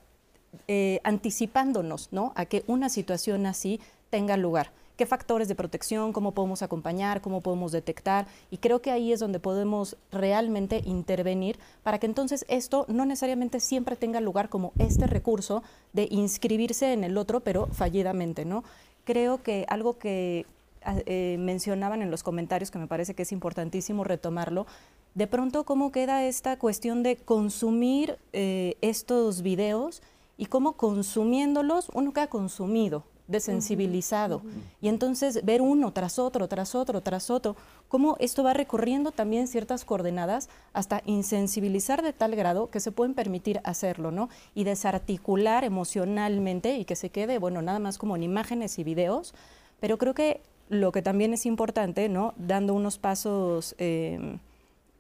eh, 0.67 1.01
anticipándonos 1.03 2.09
¿no? 2.11 2.31
a 2.35 2.45
que 2.45 2.63
una 2.67 2.89
situación 2.89 3.45
así 3.45 3.79
tenga 4.09 4.37
lugar. 4.37 4.71
¿Qué 4.99 5.05
factores 5.05 5.47
de 5.47 5.55
protección, 5.55 6.11
cómo 6.11 6.33
podemos 6.33 6.61
acompañar, 6.61 7.21
cómo 7.21 7.39
podemos 7.39 7.71
detectar? 7.71 8.27
Y 8.51 8.57
creo 8.57 8.81
que 8.81 8.91
ahí 8.91 9.13
es 9.13 9.21
donde 9.21 9.39
podemos 9.39 9.95
realmente 10.11 10.81
intervenir 10.83 11.57
para 11.83 11.99
que 11.99 12.05
entonces 12.05 12.43
esto 12.49 12.83
no 12.89 13.05
necesariamente 13.05 13.61
siempre 13.61 13.95
tenga 13.95 14.19
lugar 14.19 14.49
como 14.49 14.73
este 14.77 15.07
recurso 15.07 15.63
de 15.93 16.09
inscribirse 16.11 16.91
en 16.91 17.05
el 17.05 17.17
otro, 17.17 17.39
pero 17.39 17.67
fallidamente, 17.67 18.43
¿no? 18.43 18.65
Creo 19.05 19.41
que 19.41 19.65
algo 19.69 19.97
que 19.97 20.45
ah, 20.83 20.97
eh, 21.05 21.37
mencionaban 21.39 22.01
en 22.01 22.11
los 22.11 22.21
comentarios, 22.21 22.69
que 22.69 22.77
me 22.77 22.87
parece 22.87 23.13
que 23.13 23.23
es 23.23 23.31
importantísimo 23.31 24.03
retomarlo, 24.03 24.67
de 25.15 25.27
pronto 25.27 25.63
cómo 25.63 25.93
queda 25.93 26.25
esta 26.25 26.59
cuestión 26.59 27.03
de 27.03 27.15
consumir 27.15 28.17
eh, 28.33 28.75
estos 28.81 29.43
videos 29.43 30.01
y 30.37 30.47
cómo 30.47 30.73
consumiéndolos 30.73 31.87
uno 31.93 32.11
queda 32.11 32.27
consumido, 32.27 33.05
desensibilizado. 33.29 34.41
Y 34.81 34.89
entonces 34.89 35.45
ver 35.45 35.61
uno 35.61 35.93
tras 35.93 36.19
otro, 36.19 36.47
tras 36.47 36.75
otro, 36.75 37.01
tras 37.01 37.29
otro, 37.29 37.55
cómo 37.87 38.17
esto 38.19 38.43
va 38.43 38.53
recorriendo 38.53 39.11
también 39.11 39.47
ciertas 39.47 39.85
coordenadas 39.85 40.49
hasta 40.73 41.01
insensibilizar 41.05 42.01
de 42.01 42.11
tal 42.11 42.35
grado 42.35 42.69
que 42.69 42.79
se 42.79 42.91
pueden 42.91 43.13
permitir 43.13 43.61
hacerlo, 43.63 44.11
¿no? 44.11 44.29
Y 44.55 44.63
desarticular 44.63 45.63
emocionalmente 45.63 46.77
y 46.77 46.85
que 46.85 46.95
se 46.95 47.09
quede, 47.09 47.37
bueno, 47.37 47.61
nada 47.61 47.79
más 47.79 47.97
como 47.97 48.15
en 48.15 48.23
imágenes 48.23 48.79
y 48.79 48.83
videos. 48.83 49.33
Pero 49.79 49.97
creo 49.97 50.13
que 50.13 50.41
lo 50.67 50.91
que 50.91 51.01
también 51.01 51.33
es 51.33 51.45
importante, 51.45 52.09
¿no? 52.09 52.33
Dando 52.37 52.73
unos 52.73 52.97
pasos... 52.97 53.75
Em, 53.77 54.39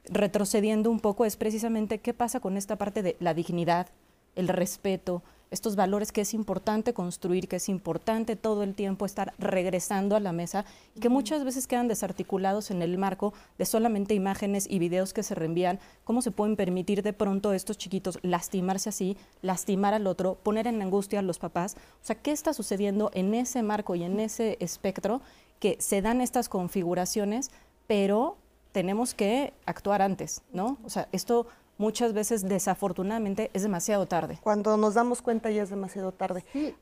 retrocediendo 0.09 0.89
un 0.89 0.99
poco 0.99 1.25
es 1.25 1.37
precisamente 1.37 1.99
qué 1.99 2.13
pasa 2.13 2.39
con 2.39 2.57
esta 2.57 2.77
parte 2.77 3.03
de 3.03 3.15
la 3.19 3.33
dignidad, 3.33 3.87
el 4.35 4.47
respeto, 4.47 5.21
estos 5.51 5.75
valores 5.75 6.11
que 6.11 6.21
es 6.21 6.33
importante 6.33 6.93
construir, 6.93 7.47
que 7.47 7.57
es 7.57 7.69
importante 7.69 8.35
todo 8.35 8.63
el 8.63 8.75
tiempo 8.75 9.05
estar 9.05 9.33
regresando 9.37 10.15
a 10.15 10.19
la 10.19 10.31
mesa 10.31 10.65
y 10.95 10.99
que 10.99 11.09
muchas 11.09 11.43
veces 11.43 11.67
quedan 11.67 11.87
desarticulados 11.87 12.71
en 12.71 12.81
el 12.81 12.97
marco 12.97 13.33
de 13.57 13.65
solamente 13.65 14.13
imágenes 14.13 14.67
y 14.69 14.79
videos 14.79 15.13
que 15.13 15.23
se 15.23 15.35
reenvían. 15.35 15.79
¿Cómo 16.03 16.21
se 16.21 16.31
pueden 16.31 16.55
permitir 16.55 17.03
de 17.03 17.13
pronto 17.13 17.49
a 17.49 17.55
estos 17.55 17.77
chiquitos 17.77 18.19
lastimarse 18.21 18.89
así, 18.89 19.17
lastimar 19.41 19.93
al 19.93 20.07
otro, 20.07 20.35
poner 20.35 20.67
en 20.67 20.81
angustia 20.81 21.19
a 21.19 21.23
los 21.23 21.39
papás? 21.39 21.75
O 22.01 22.05
sea, 22.05 22.15
¿qué 22.15 22.31
está 22.31 22.53
sucediendo 22.53 23.11
en 23.13 23.33
ese 23.33 23.63
marco 23.63 23.95
y 23.95 24.03
en 24.03 24.19
ese 24.19 24.57
espectro 24.59 25.21
que 25.59 25.77
se 25.79 26.01
dan 26.01 26.21
estas 26.21 26.49
configuraciones, 26.49 27.51
pero 27.87 28.37
tenemos 28.71 29.13
que 29.13 29.53
actuar 29.65 30.01
antes, 30.01 30.41
¿no? 30.53 30.77
O 30.83 30.89
sea, 30.89 31.07
esto 31.11 31.47
muchas 31.79 32.13
veces 32.13 32.47
desafortunadamente 32.47 33.49
es 33.53 33.63
demasiado 33.63 34.05
tarde. 34.05 34.37
Cuando 34.43 34.77
nos 34.77 34.93
damos 34.93 35.23
cuenta 35.23 35.49
ya 35.49 35.63
es 35.63 35.71
demasiado 35.71 36.11
tarde. 36.11 36.45
Sí. 36.53 36.75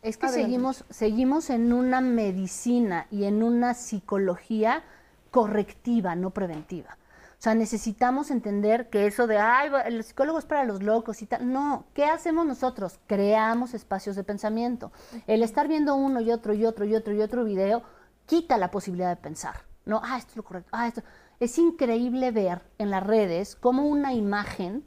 Es 0.00 0.16
que 0.16 0.28
seguimos, 0.28 0.84
seguimos 0.90 1.48
en 1.48 1.72
una 1.72 2.00
medicina 2.00 3.06
y 3.12 3.24
en 3.24 3.44
una 3.44 3.74
psicología 3.74 4.82
correctiva, 5.30 6.16
no 6.16 6.30
preventiva. 6.30 6.98
O 7.38 7.42
sea, 7.42 7.54
necesitamos 7.54 8.32
entender 8.32 8.88
que 8.88 9.06
eso 9.06 9.28
de, 9.28 9.38
ay, 9.38 9.70
el 9.84 10.02
psicólogo 10.02 10.40
es 10.40 10.44
para 10.44 10.64
los 10.64 10.82
locos 10.82 11.22
y 11.22 11.26
tal. 11.26 11.52
No, 11.52 11.84
¿qué 11.94 12.04
hacemos 12.04 12.46
nosotros? 12.46 12.98
Creamos 13.06 13.74
espacios 13.74 14.16
de 14.16 14.24
pensamiento. 14.24 14.92
El 15.26 15.42
estar 15.42 15.68
viendo 15.68 15.94
uno 15.94 16.20
y 16.20 16.32
otro 16.32 16.52
y 16.54 16.64
otro 16.64 16.84
y 16.84 16.94
otro 16.94 17.12
y 17.14 17.20
otro 17.20 17.44
video 17.44 17.82
quita 18.26 18.58
la 18.58 18.70
posibilidad 18.70 19.10
de 19.10 19.16
pensar. 19.16 19.56
No, 19.84 20.00
ah, 20.04 20.18
esto 20.18 20.30
es 20.30 20.36
lo 20.36 20.44
correcto. 20.44 20.70
Ah, 20.72 20.88
esto. 20.88 21.02
Es 21.42 21.58
increíble 21.58 22.30
ver 22.30 22.62
en 22.78 22.90
las 22.90 23.04
redes 23.04 23.56
cómo 23.56 23.84
una 23.88 24.14
imagen 24.14 24.84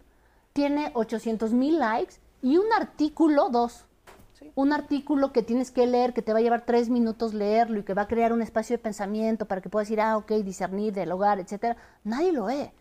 tiene 0.54 0.90
800 0.94 1.52
mil 1.52 1.80
likes 1.80 2.14
y 2.42 2.56
un 2.56 2.72
artículo, 2.72 3.50
dos 3.50 3.84
un 4.56 4.74
artículo 4.74 5.32
que 5.32 5.44
tienes 5.44 5.72
que 5.72 5.86
leer, 5.88 6.14
que 6.14 6.22
te 6.22 6.34
va 6.34 6.40
a 6.40 6.42
llevar 6.42 6.66
tres 6.66 6.90
minutos 6.90 7.34
leerlo 7.34 7.80
y 7.80 7.84
que 7.84 7.94
va 7.94 8.04
a 8.04 8.08
crear 8.08 8.34
un 8.34 8.42
espacio 8.42 8.78
de 8.78 8.84
pensamiento 8.84 9.46
para 9.48 9.62
que 9.62 9.70
puedas 9.70 9.88
decir, 9.88 10.02
ah, 10.02 10.18
ok, 10.18 10.32
discernir, 10.44 10.94
dialogar, 10.94 11.40
etcétera, 11.40 11.78
nadie 12.04 12.32
lo 12.32 12.46
ve. 12.46 12.72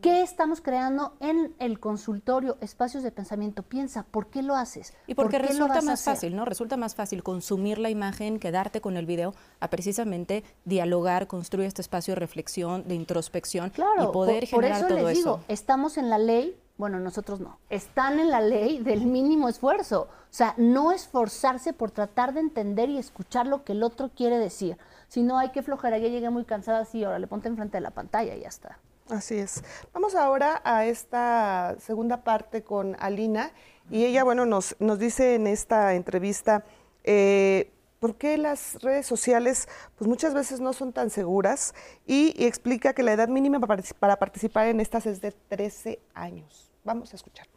¿Qué 0.00 0.22
estamos 0.22 0.60
creando 0.60 1.16
en 1.20 1.54
el 1.58 1.80
consultorio? 1.80 2.58
Espacios 2.60 3.02
de 3.02 3.10
pensamiento. 3.10 3.62
Piensa, 3.62 4.04
¿por 4.04 4.28
qué 4.28 4.42
lo 4.42 4.54
haces? 4.54 4.94
Y 5.06 5.14
porque 5.14 5.38
resulta 5.38 5.82
más 5.82 6.02
fácil, 6.02 6.36
¿no? 6.36 6.44
Resulta 6.44 6.76
más 6.76 6.94
fácil 6.94 7.22
consumir 7.22 7.78
la 7.78 7.90
imagen, 7.90 8.38
quedarte 8.38 8.80
con 8.80 8.96
el 8.96 9.06
video, 9.06 9.34
a 9.60 9.70
precisamente 9.70 10.44
dialogar, 10.64 11.26
construir 11.26 11.66
este 11.66 11.82
espacio 11.82 12.14
de 12.14 12.20
reflexión, 12.20 12.86
de 12.86 12.94
introspección 12.94 13.72
y 13.76 14.06
poder 14.12 14.46
generar 14.46 14.80
por 14.80 14.98
eso 14.98 15.06
les 15.06 15.16
digo, 15.16 15.40
Estamos 15.48 15.98
en 15.98 16.10
la 16.10 16.18
ley 16.18 16.56
bueno, 16.78 17.00
nosotros 17.00 17.40
no. 17.40 17.58
Están 17.70 18.20
en 18.20 18.30
la 18.30 18.40
ley 18.40 18.78
del 18.82 19.06
mínimo 19.06 19.48
esfuerzo. 19.48 20.02
O 20.02 20.34
sea, 20.36 20.54
no 20.58 20.92
esforzarse 20.92 21.72
por 21.72 21.90
tratar 21.90 22.34
de 22.34 22.40
entender 22.40 22.90
y 22.90 22.98
escuchar 22.98 23.46
lo 23.46 23.64
que 23.64 23.72
el 23.72 23.82
otro 23.82 24.10
quiere 24.14 24.38
decir. 24.38 24.76
Si 25.08 25.22
no, 25.22 25.38
hay 25.38 25.50
que 25.50 25.62
flojera. 25.62 25.96
Ya 25.98 26.08
llegué 26.08 26.28
muy 26.28 26.44
cansada, 26.44 26.80
así, 26.80 27.02
ahora 27.02 27.18
le 27.18 27.26
ponte 27.26 27.48
enfrente 27.48 27.78
de 27.78 27.80
la 27.80 27.92
pantalla 27.92 28.34
y 28.34 28.40
ya 28.40 28.48
está. 28.48 28.78
Así 29.08 29.38
es. 29.38 29.62
Vamos 29.94 30.14
ahora 30.14 30.60
a 30.64 30.84
esta 30.84 31.76
segunda 31.78 32.24
parte 32.24 32.62
con 32.62 32.96
Alina. 32.98 33.52
Y 33.90 34.04
ella, 34.04 34.24
bueno, 34.24 34.44
nos, 34.44 34.76
nos 34.78 34.98
dice 34.98 35.36
en 35.36 35.46
esta 35.46 35.94
entrevista 35.94 36.64
eh, 37.04 37.72
por 38.00 38.16
qué 38.16 38.36
las 38.36 38.82
redes 38.82 39.06
sociales 39.06 39.68
pues 39.96 40.08
muchas 40.08 40.34
veces 40.34 40.60
no 40.60 40.72
son 40.72 40.92
tan 40.92 41.08
seguras 41.08 41.74
y, 42.04 42.34
explica 42.44 42.92
que 42.92 43.02
la 43.02 43.12
edad 43.12 43.28
mínima 43.28 43.60
para 43.60 44.16
participar 44.16 44.66
en 44.66 44.80
estas 44.80 45.06
es 45.06 45.20
de 45.20 45.32
13 45.32 46.00
años. 46.14 46.65
Vamos 46.86 47.12
a 47.12 47.16
escuchar. 47.16 47.55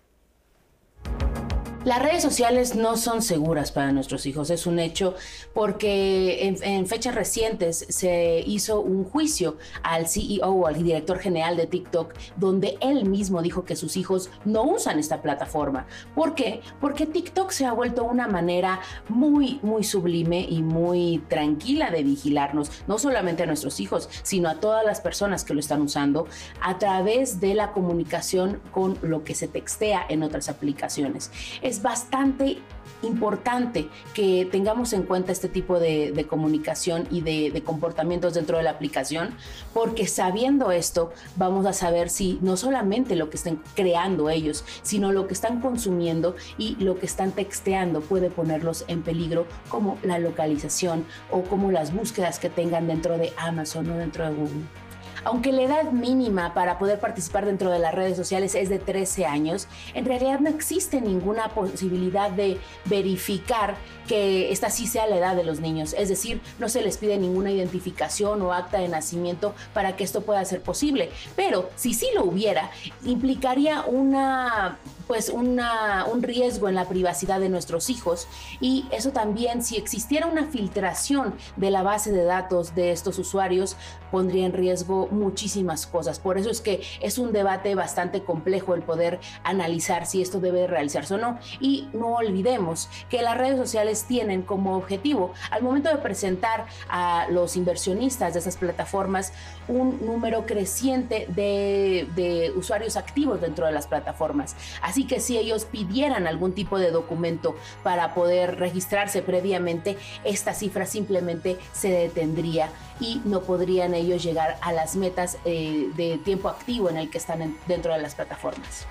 Las 1.86 2.01
redes 2.01 2.21
sociales 2.21 2.75
no 2.75 2.97
son 2.97 3.21
seguras 3.21 3.71
para 3.71 3.93
nuestros 3.93 4.25
hijos, 4.25 4.49
es 4.49 4.67
un 4.67 4.80
hecho, 4.80 5.15
porque 5.53 6.53
en, 6.61 6.88
fechas 6.88 7.15
recientes 7.15 7.86
se 7.88 8.43
hizo 8.45 8.82
un 8.82 9.05
juicio 9.05 9.55
al 9.82 10.09
CEO, 10.09 10.67
al 10.67 10.75
director 10.75 11.19
general 11.19 11.55
de 11.55 11.67
TikTok, 11.67 12.13
donde 12.36 12.77
él 12.82 13.05
mismo 13.05 13.41
dijo 13.41 13.63
que 13.63 13.77
sus 13.77 13.95
hijos 13.95 14.30
no 14.43 14.63
usan 14.63 14.99
esta 14.99 15.21
plataforma. 15.21 15.88
¿Por 16.15 16.36
qué? 16.36 16.59
Porque 16.82 17.05
TikTok 17.05 17.51
se 17.51 17.65
ha 17.65 17.71
vuelto 17.71 18.03
una 18.03 18.27
manera 18.27 18.82
muy, 19.07 19.61
muy 19.61 19.86
sublime 19.86 20.45
y 20.49 20.61
muy 20.61 21.23
tranquila 21.30 21.91
de 21.91 22.03
vigilarnos, 22.03 22.71
no 22.88 22.99
solamente 22.99 23.43
a 23.43 23.45
nuestros 23.45 23.80
hijos, 23.80 24.09
sino 24.23 24.49
a 24.49 24.55
todas 24.55 24.86
las 24.86 24.99
personas 24.99 25.45
que 25.45 25.53
lo 25.53 25.61
están 25.61 25.82
usando 25.82 26.27
a 26.61 26.77
través 26.77 27.39
de 27.39 27.53
la 27.53 27.71
comunicación 27.71 28.59
con 28.73 28.97
lo 29.01 29.23
que 29.23 29.34
se 29.34 29.47
textea 29.47 30.05
en 30.09 30.23
otras 30.23 30.49
aplicaciones 30.49 31.32
es 31.70 31.82
bastante 31.82 32.57
importante 33.01 33.88
que 34.13 34.47
tengamos 34.51 34.91
en 34.91 35.03
cuenta 35.03 35.32
este 35.32 35.47
tipo 35.47 35.80
de, 35.80 36.26
comunicación 36.28 37.07
y 37.09 37.22
de, 37.22 37.51
de, 37.51 37.63
comportamientos 37.63 38.34
dentro 38.34 38.57
de 38.57 38.63
la 38.63 38.72
aplicación, 38.72 39.36
porque 39.74 40.05
sabiendo 40.07 40.72
esto 40.72 41.13
vamos 41.38 41.65
a 41.65 41.74
saber 41.74 42.09
si 42.09 42.39
no 42.41 42.57
solamente 42.57 43.15
lo 43.15 43.30
que 43.30 43.38
estén 43.38 43.61
creando 43.76 44.30
ellos, 44.30 44.65
sino 44.82 45.11
lo 45.11 45.28
que 45.28 45.34
están 45.34 45.61
consumiendo 45.61 46.36
y 46.57 46.76
lo 46.84 46.99
que 46.99 47.05
están 47.05 47.32
texteando 47.32 48.01
puede 48.01 48.30
ponerlos 48.30 48.84
en 48.88 49.01
peligro, 49.01 49.45
como 49.70 49.97
la 50.03 50.20
localización 50.20 51.05
o 51.32 51.43
como 51.43 51.72
las 51.72 51.93
búsquedas 51.93 52.39
que 52.39 52.49
tengan 52.49 52.88
dentro 52.88 53.17
de 53.17 53.32
Amazon 53.38 53.89
o 53.91 53.97
dentro 53.97 54.26
de 54.26 54.36
Google. 54.36 54.88
Aunque 55.24 55.51
la 55.51 55.63
edad 55.63 55.91
mínima 55.91 56.53
para 56.53 56.80
poder 56.80 56.99
participar 56.99 57.45
dentro 57.45 57.70
de 57.70 57.80
las 57.80 57.93
redes 57.93 58.15
sociales 58.15 58.55
es 58.55 58.70
de 58.70 58.80
13 58.80 59.26
años, 59.26 59.67
en 59.93 60.05
realidad 60.05 60.39
no 60.39 60.49
existe 60.49 61.01
ninguna 61.01 61.49
posibilidad 61.49 62.32
de 62.32 62.59
verificar 62.86 63.76
que 64.07 64.51
esta 64.51 64.70
sí 64.70 64.88
sea 64.88 65.07
la 65.07 65.17
edad 65.17 65.36
de 65.36 65.43
los 65.43 65.59
niños. 65.59 65.93
Es 65.97 66.09
decir, 66.09 66.41
no 66.57 66.70
se 66.70 66.82
les 66.82 66.97
pide 66.97 67.17
ninguna 67.17 67.51
identificación 67.51 68.41
o 68.41 68.53
acta 68.53 68.80
de 68.80 68.88
nacimiento 68.88 69.53
para 69.74 69.95
que 69.95 70.03
esto 70.03 70.22
pueda 70.22 70.43
ser 70.45 70.61
posible. 70.61 71.11
Pero 71.36 71.70
si 71.76 71.93
sí 71.93 72.07
lo 72.15 72.24
hubiera, 72.24 72.72
implicaría 73.03 73.82
una 73.84 74.78
pues 75.10 75.30
una, 75.30 76.05
un 76.05 76.22
riesgo 76.22 76.70
en 76.70 76.76
la 76.76 76.86
privacidad 76.86 77.39
de 77.39 77.49
nuestros 77.49 77.89
hijos 77.89 78.28
y 78.62 78.86
eso 78.91 79.10
también 79.10 79.64
si 79.64 79.76
existiera 79.76 80.28
una 80.28 80.45
filtración 80.45 81.34
de 81.55 81.72
la 81.72 81.82
base 81.82 82.12
de 82.12 82.24
datos 82.26 82.76
de 82.76 82.91
estos 82.91 83.18
usuarios 83.18 83.76
pondría 84.12 84.45
en 84.45 84.53
riesgo 84.53 85.07
muchísimas 85.12 85.88
cosas. 85.88 86.20
Por 86.20 86.38
eso 86.38 86.51
es 86.51 86.62
que 86.62 86.82
es 87.01 87.18
un 87.18 87.32
debate 87.32 87.74
bastante 87.74 88.24
complejo 88.24 88.76
el 88.76 88.84
poder 88.84 89.20
analizar 89.43 90.05
si 90.05 90.22
esto 90.22 90.39
debe 90.39 90.68
realizarse 90.68 91.16
o 91.16 91.18
no. 91.18 91.39
Y 91.60 91.88
no 91.93 92.16
olvidemos 92.16 92.89
que 93.10 93.24
las 93.24 93.38
redes 93.38 93.57
sociales 93.57 94.05
tienen 94.07 94.43
como 94.43 94.76
objetivo 94.76 95.34
al 95.49 95.64
momento 95.64 95.89
de 95.89 95.97
presentar 95.97 96.68
a 96.88 97.26
los 97.32 97.55
inversionistas 97.55 98.34
de 98.34 98.39
esas 98.41 98.57
plataformas 98.57 99.34
un 99.68 100.05
número 100.05 100.45
creciente 100.45 101.26
de, 101.30 102.07
de 102.16 102.51
usuarios 102.55 102.95
activos 102.97 103.41
dentro 103.41 103.66
de 103.66 103.72
las 103.72 103.88
plataformas. 103.88 104.55
Así 104.82 104.98
Así 104.99 105.07
que 105.07 105.21
si 105.21 105.37
ellos 105.37 105.63
pidieran 105.63 106.27
algún 106.27 106.53
tipo 106.53 106.77
de 106.77 106.91
documento 106.91 107.55
para 107.83 108.13
poder 108.13 108.59
registrarse 108.59 109.21
previamente, 109.21 109.97
esta 110.25 110.53
cifra 110.53 110.85
simplemente 110.85 111.57
se 111.71 111.89
detendría 111.89 112.69
y 112.99 113.21
no 113.23 113.39
podrían 113.43 113.93
ellos 113.93 114.21
llegar 114.21 114.57
a 114.59 114.73
las 114.73 114.97
metas 114.97 115.37
eh, 115.45 115.89
de 115.95 116.17
tiempo 116.17 116.49
activo 116.49 116.89
en 116.89 116.97
el 116.97 117.09
que 117.09 117.17
están 117.17 117.55
dentro 117.65 117.93
de 117.93 118.01
las 118.01 118.13
plataformas. 118.13 118.85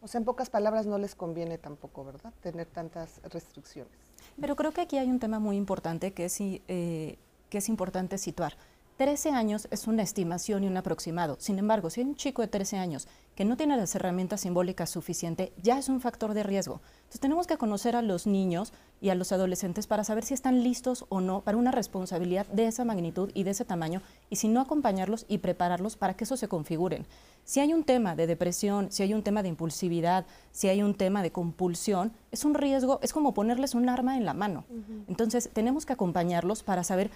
O 0.00 0.08
sea, 0.08 0.18
en 0.18 0.24
pocas 0.24 0.50
palabras 0.50 0.84
no 0.84 0.98
les 0.98 1.14
conviene 1.14 1.58
tampoco, 1.58 2.04
¿verdad? 2.04 2.32
Tener 2.40 2.66
tantas 2.66 3.20
restricciones. 3.30 3.92
Pero 4.40 4.56
creo 4.56 4.72
que 4.72 4.80
aquí 4.80 4.98
hay 4.98 5.08
un 5.08 5.20
tema 5.20 5.38
muy 5.38 5.56
importante 5.56 6.12
que 6.12 6.24
es, 6.24 6.36
eh, 6.40 7.16
que 7.48 7.58
es 7.58 7.68
importante 7.68 8.18
situar. 8.18 8.56
13 8.96 9.30
años 9.30 9.68
es 9.70 9.86
una 9.86 10.02
estimación 10.02 10.64
y 10.64 10.66
un 10.66 10.76
aproximado. 10.76 11.36
Sin 11.38 11.58
embargo, 11.58 11.90
si 11.90 12.00
hay 12.00 12.06
un 12.06 12.14
chico 12.14 12.42
de 12.42 12.48
13 12.48 12.76
años 12.76 13.08
que 13.34 13.44
no 13.44 13.56
tiene 13.56 13.76
las 13.76 13.94
herramientas 13.94 14.42
simbólicas 14.42 14.90
suficientes, 14.90 15.50
ya 15.62 15.78
es 15.78 15.88
un 15.88 16.00
factor 16.00 16.34
de 16.34 16.42
riesgo. 16.42 16.82
Entonces 16.98 17.20
tenemos 17.20 17.46
que 17.46 17.56
conocer 17.56 17.96
a 17.96 18.02
los 18.02 18.26
niños 18.26 18.72
y 19.00 19.08
a 19.08 19.14
los 19.14 19.32
adolescentes 19.32 19.86
para 19.86 20.04
saber 20.04 20.24
si 20.24 20.34
están 20.34 20.62
listos 20.62 21.06
o 21.08 21.20
no 21.20 21.40
para 21.40 21.56
una 21.56 21.72
responsabilidad 21.72 22.46
de 22.48 22.66
esa 22.66 22.84
magnitud 22.84 23.30
y 23.34 23.44
de 23.44 23.50
ese 23.52 23.64
tamaño, 23.64 24.02
y 24.30 24.36
si 24.36 24.48
no 24.48 24.60
acompañarlos 24.60 25.24
y 25.28 25.38
prepararlos 25.38 25.96
para 25.96 26.14
que 26.14 26.24
eso 26.24 26.36
se 26.36 26.48
configuren. 26.48 27.06
Si 27.44 27.58
hay 27.58 27.74
un 27.74 27.82
tema 27.84 28.14
de 28.14 28.26
depresión, 28.26 28.92
si 28.92 29.02
hay 29.02 29.14
un 29.14 29.22
tema 29.22 29.42
de 29.42 29.48
impulsividad, 29.48 30.26
si 30.52 30.68
hay 30.68 30.82
un 30.82 30.94
tema 30.94 31.22
de 31.22 31.32
compulsión, 31.32 32.12
es 32.30 32.44
un 32.44 32.54
riesgo, 32.54 33.00
es 33.02 33.12
como 33.12 33.34
ponerles 33.34 33.74
un 33.74 33.88
arma 33.88 34.16
en 34.16 34.24
la 34.24 34.34
mano. 34.34 34.64
Entonces 35.08 35.50
tenemos 35.52 35.84
que 35.84 35.94
acompañarlos 35.94 36.62
para 36.62 36.84
saber 36.84 37.10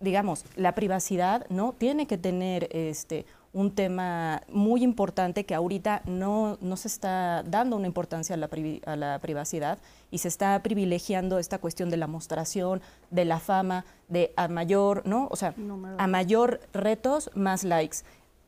digamos, 0.00 0.44
la 0.56 0.74
privacidad 0.74 1.46
no 1.48 1.72
tiene 1.72 2.06
que 2.06 2.18
tener 2.18 2.68
este 2.72 3.26
un 3.52 3.72
tema 3.72 4.42
muy 4.48 4.82
importante 4.84 5.44
que 5.44 5.54
ahorita 5.54 6.02
no, 6.06 6.56
no 6.60 6.76
se 6.76 6.86
está 6.86 7.42
dando 7.42 7.76
una 7.76 7.88
importancia 7.88 8.34
a 8.34 8.38
la, 8.38 8.48
a 8.86 8.96
la, 8.96 9.18
privacidad 9.18 9.78
y 10.10 10.18
se 10.18 10.28
está 10.28 10.62
privilegiando 10.62 11.38
esta 11.38 11.58
cuestión 11.58 11.90
de 11.90 11.96
la 11.96 12.06
mostración, 12.06 12.80
de 13.10 13.24
la 13.24 13.40
fama, 13.40 13.84
de 14.08 14.32
a 14.36 14.46
mayor, 14.46 15.02
¿no? 15.04 15.26
O 15.32 15.36
sea, 15.36 15.54
a 15.98 16.06
mayor 16.06 16.60
retos, 16.72 17.30
más 17.34 17.64
likes. 17.64 17.98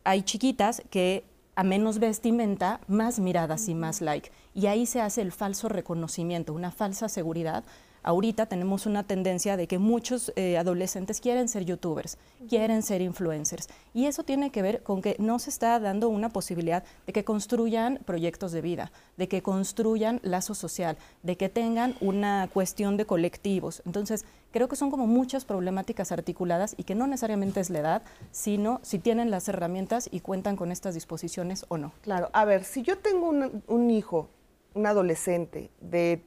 Hay 0.04 0.22
chiquitas 0.22 0.82
que 0.88 1.24
a 1.56 1.64
menos 1.64 1.98
vestimenta, 1.98 2.80
más 2.86 3.18
miradas 3.18 3.68
y 3.68 3.74
más 3.74 4.00
like. 4.00 4.30
Y 4.54 4.66
ahí 4.66 4.86
se 4.86 5.00
hace 5.00 5.20
el 5.20 5.32
falso 5.32 5.68
reconocimiento, 5.68 6.54
una 6.54 6.70
falsa 6.70 7.08
seguridad 7.08 7.64
ahorita 8.02 8.46
tenemos 8.46 8.86
una 8.86 9.02
tendencia 9.02 9.56
de 9.56 9.66
que 9.66 9.78
muchos 9.78 10.32
eh, 10.36 10.58
adolescentes 10.58 11.20
quieren 11.20 11.48
ser 11.48 11.64
youtubers, 11.64 12.18
quieren 12.48 12.82
ser 12.82 13.00
influencers. 13.00 13.68
Y 13.94 14.06
eso 14.06 14.24
tiene 14.24 14.50
que 14.50 14.62
ver 14.62 14.82
con 14.82 15.02
que 15.02 15.16
no 15.18 15.38
se 15.38 15.50
está 15.50 15.78
dando 15.78 16.08
una 16.08 16.28
posibilidad 16.30 16.84
de 17.06 17.12
que 17.12 17.24
construyan 17.24 18.00
proyectos 18.04 18.52
de 18.52 18.60
vida, 18.60 18.92
de 19.16 19.28
que 19.28 19.42
construyan 19.42 20.20
lazo 20.22 20.54
social, 20.54 20.96
de 21.22 21.36
que 21.36 21.48
tengan 21.48 21.94
una 22.00 22.48
cuestión 22.52 22.96
de 22.96 23.06
colectivos. 23.06 23.82
Entonces, 23.86 24.24
creo 24.50 24.68
que 24.68 24.76
son 24.76 24.90
como 24.90 25.06
muchas 25.06 25.44
problemáticas 25.44 26.12
articuladas 26.12 26.74
y 26.76 26.84
que 26.84 26.94
no 26.94 27.06
necesariamente 27.06 27.60
es 27.60 27.70
la 27.70 27.80
edad, 27.80 28.02
sino 28.30 28.80
si 28.82 28.98
tienen 28.98 29.30
las 29.30 29.48
herramientas 29.48 30.08
y 30.10 30.20
cuentan 30.20 30.56
con 30.56 30.72
estas 30.72 30.94
disposiciones 30.94 31.64
o 31.68 31.78
no. 31.78 31.92
Claro, 32.02 32.30
a 32.32 32.44
ver, 32.44 32.64
si 32.64 32.82
yo 32.82 32.98
tengo 32.98 33.28
un, 33.28 33.62
un 33.66 33.90
hijo, 33.90 34.28
un 34.74 34.86
adolescente 34.86 35.70
de 35.80 36.22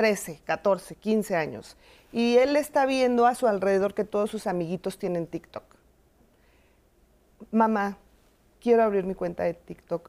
13, 0.00 0.40
14, 0.46 0.94
15 0.94 1.36
años. 1.36 1.76
Y 2.10 2.38
él 2.38 2.56
está 2.56 2.86
viendo 2.86 3.26
a 3.26 3.34
su 3.34 3.46
alrededor 3.46 3.92
que 3.92 4.04
todos 4.04 4.30
sus 4.30 4.46
amiguitos 4.46 4.98
tienen 4.98 5.26
TikTok. 5.26 5.62
Mamá, 7.50 7.98
quiero 8.62 8.82
abrir 8.82 9.04
mi 9.04 9.14
cuenta 9.14 9.42
de 9.42 9.52
TikTok. 9.52 10.08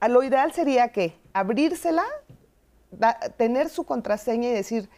A 0.00 0.08
lo 0.08 0.22
ideal 0.22 0.52
sería 0.52 0.88
que 0.88 1.16
abrírsela, 1.32 2.04
tener 3.38 3.70
su 3.70 3.84
contraseña 3.84 4.50
y 4.50 4.52
decir, 4.52 4.90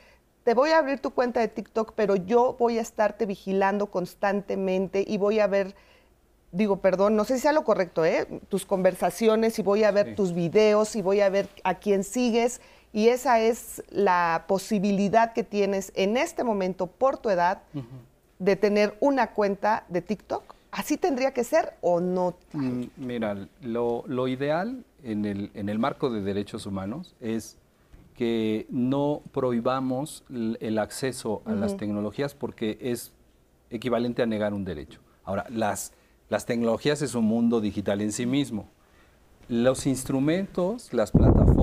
te 0.43 0.55
voy 0.55 0.71
a 0.71 0.79
abrir 0.79 0.99
tu 0.99 1.13
cuenta 1.13 1.39
de 1.39 1.47
TikTok, 1.47 1.93
pero 1.95 2.17
yo 2.17 2.57
voy 2.59 2.79
a 2.79 2.83
estarte 2.83 3.25
vigilando 3.25 3.87
constantemente 3.87 5.05
y 5.07 5.17
voy 5.17 5.39
a 5.39 5.47
ver, 5.47 5.77
digo, 6.51 6.81
perdón, 6.81 7.15
no 7.15 7.23
sé 7.23 7.37
si 7.37 7.43
sea 7.43 7.53
lo 7.53 7.63
correcto, 7.63 8.05
¿eh? 8.05 8.27
tus 8.49 8.67
conversaciones 8.67 9.61
y 9.61 9.63
voy 9.63 9.85
a 9.85 9.93
ver 9.93 10.17
tus 10.17 10.35
videos 10.35 10.97
y 10.97 11.03
voy 11.03 11.21
a 11.21 11.29
ver 11.29 11.49
a 11.63 11.79
quién 11.79 12.03
sigues. 12.03 12.61
Y 12.93 13.09
esa 13.09 13.41
es 13.41 13.83
la 13.91 14.45
posibilidad 14.47 15.33
que 15.33 15.45
tienes 15.45 15.93
en 15.95 16.17
este 16.17 16.45
momento 16.45 16.87
por 16.87 17.17
tu 17.17 17.31
edad 17.31 17.63
de 18.39 18.57
tener 18.57 18.97
una 19.01 19.33
cuenta 19.33 19.85
de 19.89 20.03
TikTok. 20.03 20.55
¿Así 20.71 20.97
tendría 20.97 21.33
que 21.33 21.45
ser 21.45 21.75
o 21.81 22.01
no? 22.01 22.35
Mm, 22.53 22.85
mira, 22.97 23.49
lo, 23.61 24.05
lo 24.07 24.27
ideal 24.27 24.85
en 25.03 25.25
el, 25.25 25.51
en 25.55 25.69
el 25.69 25.79
marco 25.79 26.11
de 26.11 26.23
derechos 26.23 26.67
humanos 26.67 27.15
es 27.21 27.59
que 28.15 28.67
no 28.71 29.23
prohibamos 29.33 30.25
el 30.31 30.79
acceso 30.79 31.43
a 31.45 31.53
las 31.53 31.77
tecnologías 31.77 32.35
porque 32.35 32.79
es 32.81 33.13
equivalente 33.71 34.23
a 34.23 34.27
negar 34.27 34.53
un 34.53 34.65
derecho. 34.65 35.01
Ahora, 35.25 35.47
las, 35.49 35.93
las 36.29 36.47
tecnologías 36.47 37.03
es 37.03 37.15
un 37.15 37.25
mundo 37.25 37.61
digital 37.61 38.01
en 38.01 38.13
sí 38.13 38.27
mismo. 38.27 38.69
Los 39.49 39.87
instrumentos, 39.87 40.93
las 40.93 41.11
plataformas 41.11 41.63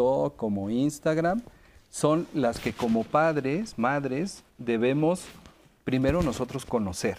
TikTok, 0.00 0.36
como 0.36 0.70
Instagram, 0.70 1.42
son 1.90 2.26
las 2.32 2.58
que 2.58 2.72
como 2.72 3.04
padres, 3.04 3.78
madres, 3.78 4.44
debemos 4.58 5.26
primero 5.84 6.22
nosotros 6.22 6.64
conocer, 6.64 7.18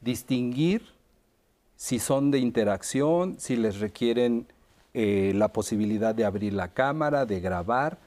distinguir 0.00 0.82
si 1.76 1.98
son 1.98 2.30
de 2.30 2.38
interacción, 2.38 3.36
si 3.38 3.56
les 3.56 3.78
requieren 3.80 4.46
eh, 4.92 5.32
la 5.34 5.48
posibilidad 5.48 6.14
de 6.14 6.24
abrir 6.24 6.52
la 6.52 6.68
cámara, 6.74 7.24
de 7.24 7.40
grabar. 7.40 7.98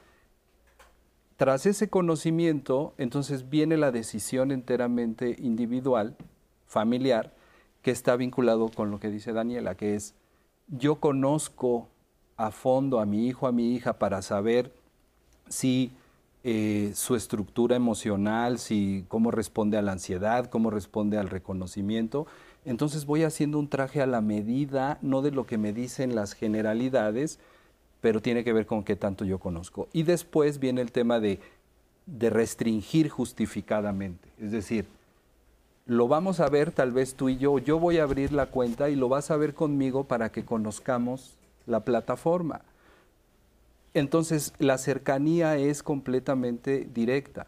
Tras 1.36 1.66
ese 1.66 1.88
conocimiento, 1.88 2.94
entonces 2.98 3.48
viene 3.48 3.76
la 3.76 3.90
decisión 3.90 4.52
enteramente 4.52 5.36
individual, 5.38 6.16
familiar, 6.66 7.32
que 7.82 7.90
está 7.90 8.16
vinculado 8.16 8.68
con 8.68 8.90
lo 8.90 9.00
que 9.00 9.10
dice 9.10 9.32
Daniela, 9.32 9.74
que 9.74 9.94
es 9.94 10.14
yo 10.68 10.96
conozco 10.96 11.88
a 12.38 12.50
fondo 12.52 13.00
a 13.00 13.04
mi 13.04 13.26
hijo, 13.26 13.46
a 13.46 13.52
mi 13.52 13.74
hija, 13.74 13.98
para 13.98 14.22
saber 14.22 14.72
si 15.48 15.90
eh, 16.44 16.92
su 16.94 17.16
estructura 17.16 17.76
emocional, 17.76 18.58
si 18.58 19.04
cómo 19.08 19.30
responde 19.30 19.76
a 19.76 19.82
la 19.82 19.92
ansiedad, 19.92 20.46
cómo 20.46 20.70
responde 20.70 21.18
al 21.18 21.28
reconocimiento, 21.28 22.26
entonces 22.64 23.06
voy 23.06 23.24
haciendo 23.24 23.58
un 23.58 23.68
traje 23.68 24.00
a 24.00 24.06
la 24.06 24.20
medida, 24.20 24.98
no 25.02 25.20
de 25.20 25.32
lo 25.32 25.46
que 25.46 25.58
me 25.58 25.72
dicen 25.72 26.14
las 26.14 26.34
generalidades, 26.34 27.40
pero 28.00 28.22
tiene 28.22 28.44
que 28.44 28.52
ver 28.52 28.66
con 28.66 28.84
qué 28.84 28.94
tanto 28.94 29.24
yo 29.24 29.38
conozco. 29.40 29.88
Y 29.92 30.04
después 30.04 30.60
viene 30.60 30.80
el 30.80 30.92
tema 30.92 31.18
de, 31.18 31.40
de 32.06 32.30
restringir 32.30 33.08
justificadamente. 33.08 34.28
Es 34.38 34.52
decir, 34.52 34.86
lo 35.86 36.06
vamos 36.06 36.38
a 36.38 36.48
ver 36.48 36.70
tal 36.70 36.92
vez 36.92 37.14
tú 37.14 37.30
y 37.30 37.38
yo, 37.38 37.58
yo 37.58 37.80
voy 37.80 37.98
a 37.98 38.04
abrir 38.04 38.32
la 38.32 38.46
cuenta 38.46 38.90
y 38.90 38.94
lo 38.94 39.08
vas 39.08 39.32
a 39.32 39.36
ver 39.36 39.54
conmigo 39.54 40.04
para 40.04 40.30
que 40.30 40.44
conozcamos 40.44 41.37
la 41.68 41.84
plataforma. 41.84 42.62
Entonces 43.94 44.52
la 44.58 44.78
cercanía 44.78 45.56
es 45.56 45.82
completamente 45.82 46.88
directa. 46.92 47.46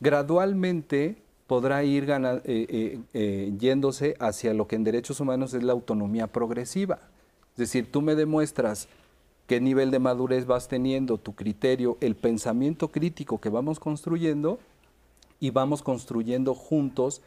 Gradualmente 0.00 1.16
podrá 1.46 1.82
ir 1.82 2.08
eh, 2.08 2.40
eh, 2.44 3.00
eh, 3.14 3.52
yéndose 3.58 4.14
hacia 4.20 4.54
lo 4.54 4.68
que 4.68 4.76
en 4.76 4.84
derechos 4.84 5.20
humanos 5.20 5.54
es 5.54 5.62
la 5.62 5.72
autonomía 5.72 6.26
progresiva. 6.26 7.00
Es 7.52 7.58
decir, 7.58 7.90
tú 7.90 8.02
me 8.02 8.14
demuestras 8.14 8.88
qué 9.46 9.60
nivel 9.60 9.90
de 9.90 9.98
madurez 9.98 10.46
vas 10.46 10.68
teniendo, 10.68 11.16
tu 11.16 11.34
criterio, 11.34 11.96
el 12.00 12.14
pensamiento 12.14 12.88
crítico 12.88 13.40
que 13.40 13.48
vamos 13.48 13.80
construyendo 13.80 14.60
y 15.40 15.50
vamos 15.50 15.82
construyendo 15.82 16.54
juntos 16.54 17.22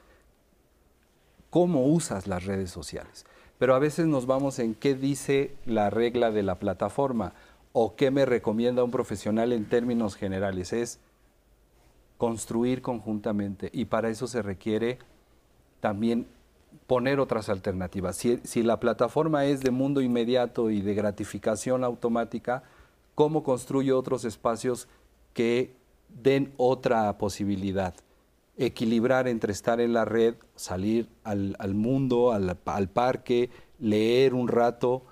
cómo 1.50 1.86
usas 1.88 2.28
las 2.28 2.46
redes 2.46 2.70
sociales. 2.70 3.26
Pero 3.62 3.76
a 3.76 3.80
veces 3.80 4.08
nos 4.08 4.26
vamos 4.26 4.58
en 4.58 4.74
qué 4.74 4.96
dice 4.96 5.54
la 5.68 5.92
regla 5.92 6.32
de 6.32 6.42
la 6.42 6.58
plataforma 6.58 7.34
o 7.74 7.96
qué 7.96 8.10
me 8.10 8.26
recomienda 8.26 8.84
un 8.84 8.90
profesional 8.90 9.54
en 9.54 9.70
términos 9.70 10.16
generales. 10.16 10.74
Es 10.74 11.00
construir 12.18 12.82
conjuntamente 12.82 13.70
y 13.72 13.86
para 13.86 14.10
eso 14.10 14.26
se 14.26 14.42
requiere 14.42 14.98
también 15.80 16.26
poner 16.88 17.20
otras 17.20 17.50
alternativas. 17.50 18.18
Si, 18.18 18.64
la 18.64 18.80
plataforma 18.80 19.46
es 19.46 19.62
de 19.62 19.70
mundo 19.70 20.02
inmediato 20.02 20.72
y 20.72 20.82
de 20.82 20.96
gratificación 20.96 21.84
automática, 21.84 22.64
¿cómo 23.14 23.44
construyo 23.44 24.00
otros 24.00 24.26
espacios 24.26 24.88
que 25.36 25.76
den 26.10 26.52
otra 26.58 27.16
posibilidad? 27.20 27.94
Equilibrar 28.64 29.28
entre 29.28 29.52
estar 29.52 29.82
en 29.82 29.94
la 29.94 30.06
red, 30.06 30.36
salir 30.56 31.10
al, 31.24 31.74
mundo, 31.74 32.32
al, 32.32 32.58
al 32.66 32.90
parque, 32.90 33.50
leer 33.80 34.34
un 34.34 34.48
rato, 34.48 35.04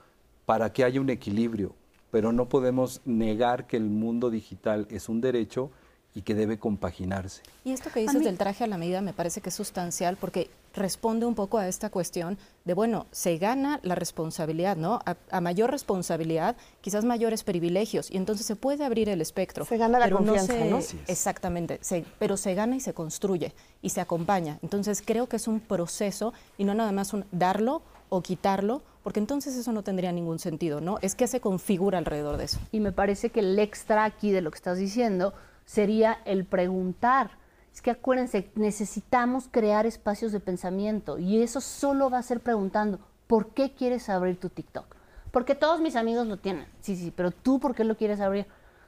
para 0.45 0.71
que 0.71 0.83
haya 0.83 1.01
un 1.01 1.09
equilibrio. 1.09 1.75
Pero 2.11 2.31
no 2.31 2.47
podemos 2.47 3.01
negar 3.05 3.67
que 3.67 3.77
el 3.77 3.85
mundo 3.85 4.29
digital 4.29 4.87
es 4.89 5.09
un 5.09 5.19
derecho 5.19 5.71
y 6.15 6.21
que 6.21 6.35
debe 6.35 6.57
compaginarse. 6.57 7.41
Y 7.63 7.71
esto 7.71 7.89
que 7.91 8.01
dices 8.01 8.23
del 8.23 8.37
traje 8.37 8.63
a 8.63 8.67
la 8.67 8.77
medida 8.77 9.01
me 9.01 9.13
parece 9.13 9.41
que 9.41 9.49
es 9.49 9.55
sustancial 9.55 10.17
porque 10.19 10.49
responde 10.73 11.25
un 11.25 11.35
poco 11.35 11.57
a 11.57 11.67
esta 11.67 11.89
cuestión 11.89 12.37
de, 12.65 12.73
bueno, 12.73 13.07
se 13.11 13.37
gana 13.37 13.79
la 13.83 13.95
responsabilidad, 13.95 14.77
¿no? 14.77 14.99
A, 15.05 15.41
mayor 15.41 15.71
responsabilidad, 15.71 16.55
quizás 16.81 17.05
mayores 17.05 17.43
privilegios, 17.43 18.11
y 18.11 18.17
entonces 18.17 18.45
se 18.45 18.55
puede 18.55 18.83
abrir 18.83 19.09
el 19.09 19.21
espectro. 19.21 19.65
Se 19.65 19.77
gana 19.77 19.99
la 19.99 20.09
confianza, 20.09 20.53
¿no? 20.65 20.79
Exactamente, 21.07 21.79
pero 22.19 22.37
se 22.37 22.53
gana 22.53 22.75
y 22.75 22.79
se 22.79 22.93
construye 22.93 23.53
y 23.81 23.89
se 23.89 24.01
acompaña. 24.01 24.59
Entonces 24.61 25.01
creo 25.03 25.27
que 25.27 25.37
es 25.37 25.47
un 25.47 25.59
proceso 25.59 26.33
y 26.57 26.63
no 26.63 26.75
nada 26.75 26.91
más 26.91 27.13
un 27.13 27.25
darlo 27.31 27.81
o 28.09 28.21
quitarlo, 28.21 28.81
porque 29.03 29.19
entonces 29.19 29.55
eso 29.55 29.71
no 29.71 29.83
tendría 29.83 30.11
ningún 30.11 30.39
sentido, 30.39 30.81
¿no? 30.81 30.97
Es 31.01 31.15
que 31.15 31.27
se 31.27 31.39
configura 31.39 31.97
alrededor 31.97 32.37
de 32.37 32.45
eso. 32.45 32.59
Y 32.71 32.79
me 32.79 32.91
parece 32.91 33.29
que 33.29 33.39
el 33.39 33.57
extra 33.57 34.03
aquí 34.03 34.31
de 34.31 34.41
lo 34.41 34.51
que 34.51 34.57
estás 34.57 34.77
diciendo 34.77 35.33
sería 35.65 36.19
el 36.25 36.45
preguntar. 36.45 37.38
Es 37.73 37.81
que 37.81 37.91
acuérdense, 37.91 38.51
necesitamos 38.55 39.47
crear 39.49 39.85
espacios 39.85 40.31
de 40.31 40.39
pensamiento 40.39 41.17
y 41.17 41.41
eso 41.41 41.61
solo 41.61 42.09
va 42.09 42.17
a 42.17 42.23
ser 42.23 42.41
preguntando, 42.41 42.99
¿por 43.27 43.53
qué 43.53 43.71
quieres 43.73 44.09
abrir 44.09 44.39
tu 44.39 44.49
TikTok? 44.49 44.95
Porque 45.31 45.55
todos 45.55 45.79
mis 45.79 45.95
amigos 45.95 46.27
lo 46.27 46.37
tienen. 46.37 46.67
Sí, 46.81 46.95
sí, 46.95 47.13
pero 47.15 47.31
tú, 47.31 47.59
¿por 47.59 47.75
qué 47.75 47.83
lo 47.83 47.95
quieres 47.95 48.19
abrir? 48.19 48.47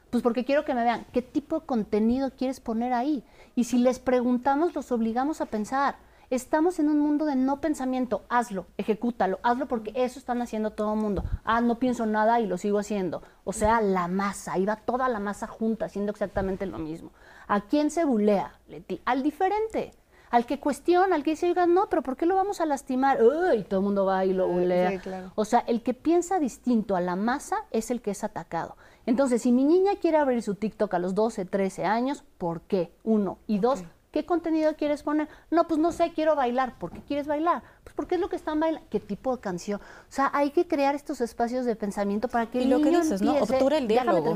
Pues 0.09 0.23
porque 0.23 0.43
quiero 0.43 0.65
que 0.65 0.73
me 0.73 0.83
vean 0.83 1.05
qué 1.13 1.21
tipo 1.21 1.59
de 1.59 1.65
contenido 1.65 2.31
quieres 2.31 2.59
poner 2.59 2.91
ahí. 2.91 3.23
Y 3.55 3.65
si 3.65 3.77
les 3.77 3.99
preguntamos, 3.99 4.75
los 4.75 4.91
obligamos 4.91 5.39
a 5.39 5.45
pensar. 5.45 5.95
Estamos 6.31 6.79
en 6.79 6.87
un 6.89 6.99
mundo 6.99 7.25
de 7.25 7.35
no 7.35 7.59
pensamiento. 7.59 8.23
Hazlo, 8.29 8.65
ejecútalo, 8.77 9.39
hazlo 9.43 9.67
porque 9.67 9.91
eso 9.95 10.17
están 10.17 10.41
haciendo 10.41 10.71
todo 10.71 10.93
el 10.93 10.99
mundo. 10.99 11.23
Ah, 11.43 11.59
no 11.61 11.77
pienso 11.77 12.05
nada 12.05 12.39
y 12.39 12.47
lo 12.47 12.57
sigo 12.57 12.79
haciendo. 12.79 13.21
O 13.43 13.53
sea, 13.53 13.81
la 13.81 14.07
masa, 14.07 14.57
iba 14.57 14.77
toda 14.77 15.09
la 15.09 15.19
masa 15.19 15.47
junta 15.47 15.85
haciendo 15.85 16.11
exactamente 16.11 16.65
lo 16.65 16.77
mismo. 16.77 17.11
¿A 17.47 17.61
quién 17.61 17.91
se 17.91 18.05
bulea, 18.05 18.59
Leti? 18.67 19.01
Al 19.05 19.23
diferente. 19.23 19.91
Al 20.29 20.45
que 20.45 20.61
cuestiona, 20.61 21.15
al 21.15 21.23
que 21.23 21.31
dice, 21.31 21.47
oigan, 21.47 21.73
no, 21.73 21.89
pero 21.89 22.03
¿por 22.03 22.15
qué 22.15 22.25
lo 22.25 22.35
vamos 22.35 22.61
a 22.61 22.65
lastimar? 22.65 23.19
Y 23.53 23.63
todo 23.63 23.81
el 23.81 23.83
mundo 23.83 24.05
va 24.05 24.23
y 24.23 24.31
lo 24.31 24.47
bulea. 24.47 25.01
O 25.35 25.43
sea, 25.43 25.59
el 25.67 25.83
que 25.83 25.93
piensa 25.93 26.39
distinto 26.39 26.95
a 26.95 27.01
la 27.01 27.17
masa 27.17 27.65
es 27.69 27.91
el 27.91 28.01
que 28.01 28.11
es 28.11 28.23
atacado. 28.23 28.77
Entonces, 29.05 29.41
si 29.41 29.51
mi 29.51 29.65
niña 29.65 29.97
quiere 29.99 30.17
abrir 30.17 30.41
su 30.41 30.55
TikTok 30.55 30.93
a 30.93 30.99
los 30.99 31.15
12, 31.15 31.43
13 31.43 31.83
años, 31.83 32.23
¿por 32.37 32.61
qué? 32.61 32.93
Uno. 33.03 33.39
Y 33.45 33.59
dos, 33.59 33.83
¿Qué 34.11 34.25
contenido 34.25 34.75
quieres 34.75 35.03
poner? 35.03 35.29
No, 35.49 35.67
pues 35.67 35.79
no 35.79 35.93
sé, 35.93 36.11
quiero 36.13 36.35
bailar. 36.35 36.77
¿Por 36.77 36.91
qué 36.91 37.01
quieres 37.01 37.27
bailar? 37.27 37.63
Pues 37.83 37.95
porque 37.95 38.15
es 38.15 38.21
lo 38.21 38.27
que 38.27 38.35
están 38.35 38.59
bailando. 38.59 38.85
¿Qué 38.89 38.99
tipo 38.99 39.35
de 39.35 39.41
canción? 39.41 39.79
O 39.79 40.11
sea, 40.11 40.29
hay 40.33 40.51
que 40.51 40.67
crear 40.67 40.95
estos 40.95 41.21
espacios 41.21 41.65
de 41.65 41.77
pensamiento 41.77 42.27
para 42.27 42.47
que 42.47 42.61
el 42.61 42.69
niño 42.69 42.81
que 42.81 42.89
dices, 42.89 43.21
¿no? 43.21 43.35
Obtura 43.37 43.77
el 43.77 43.87
diálogo. 43.87 44.35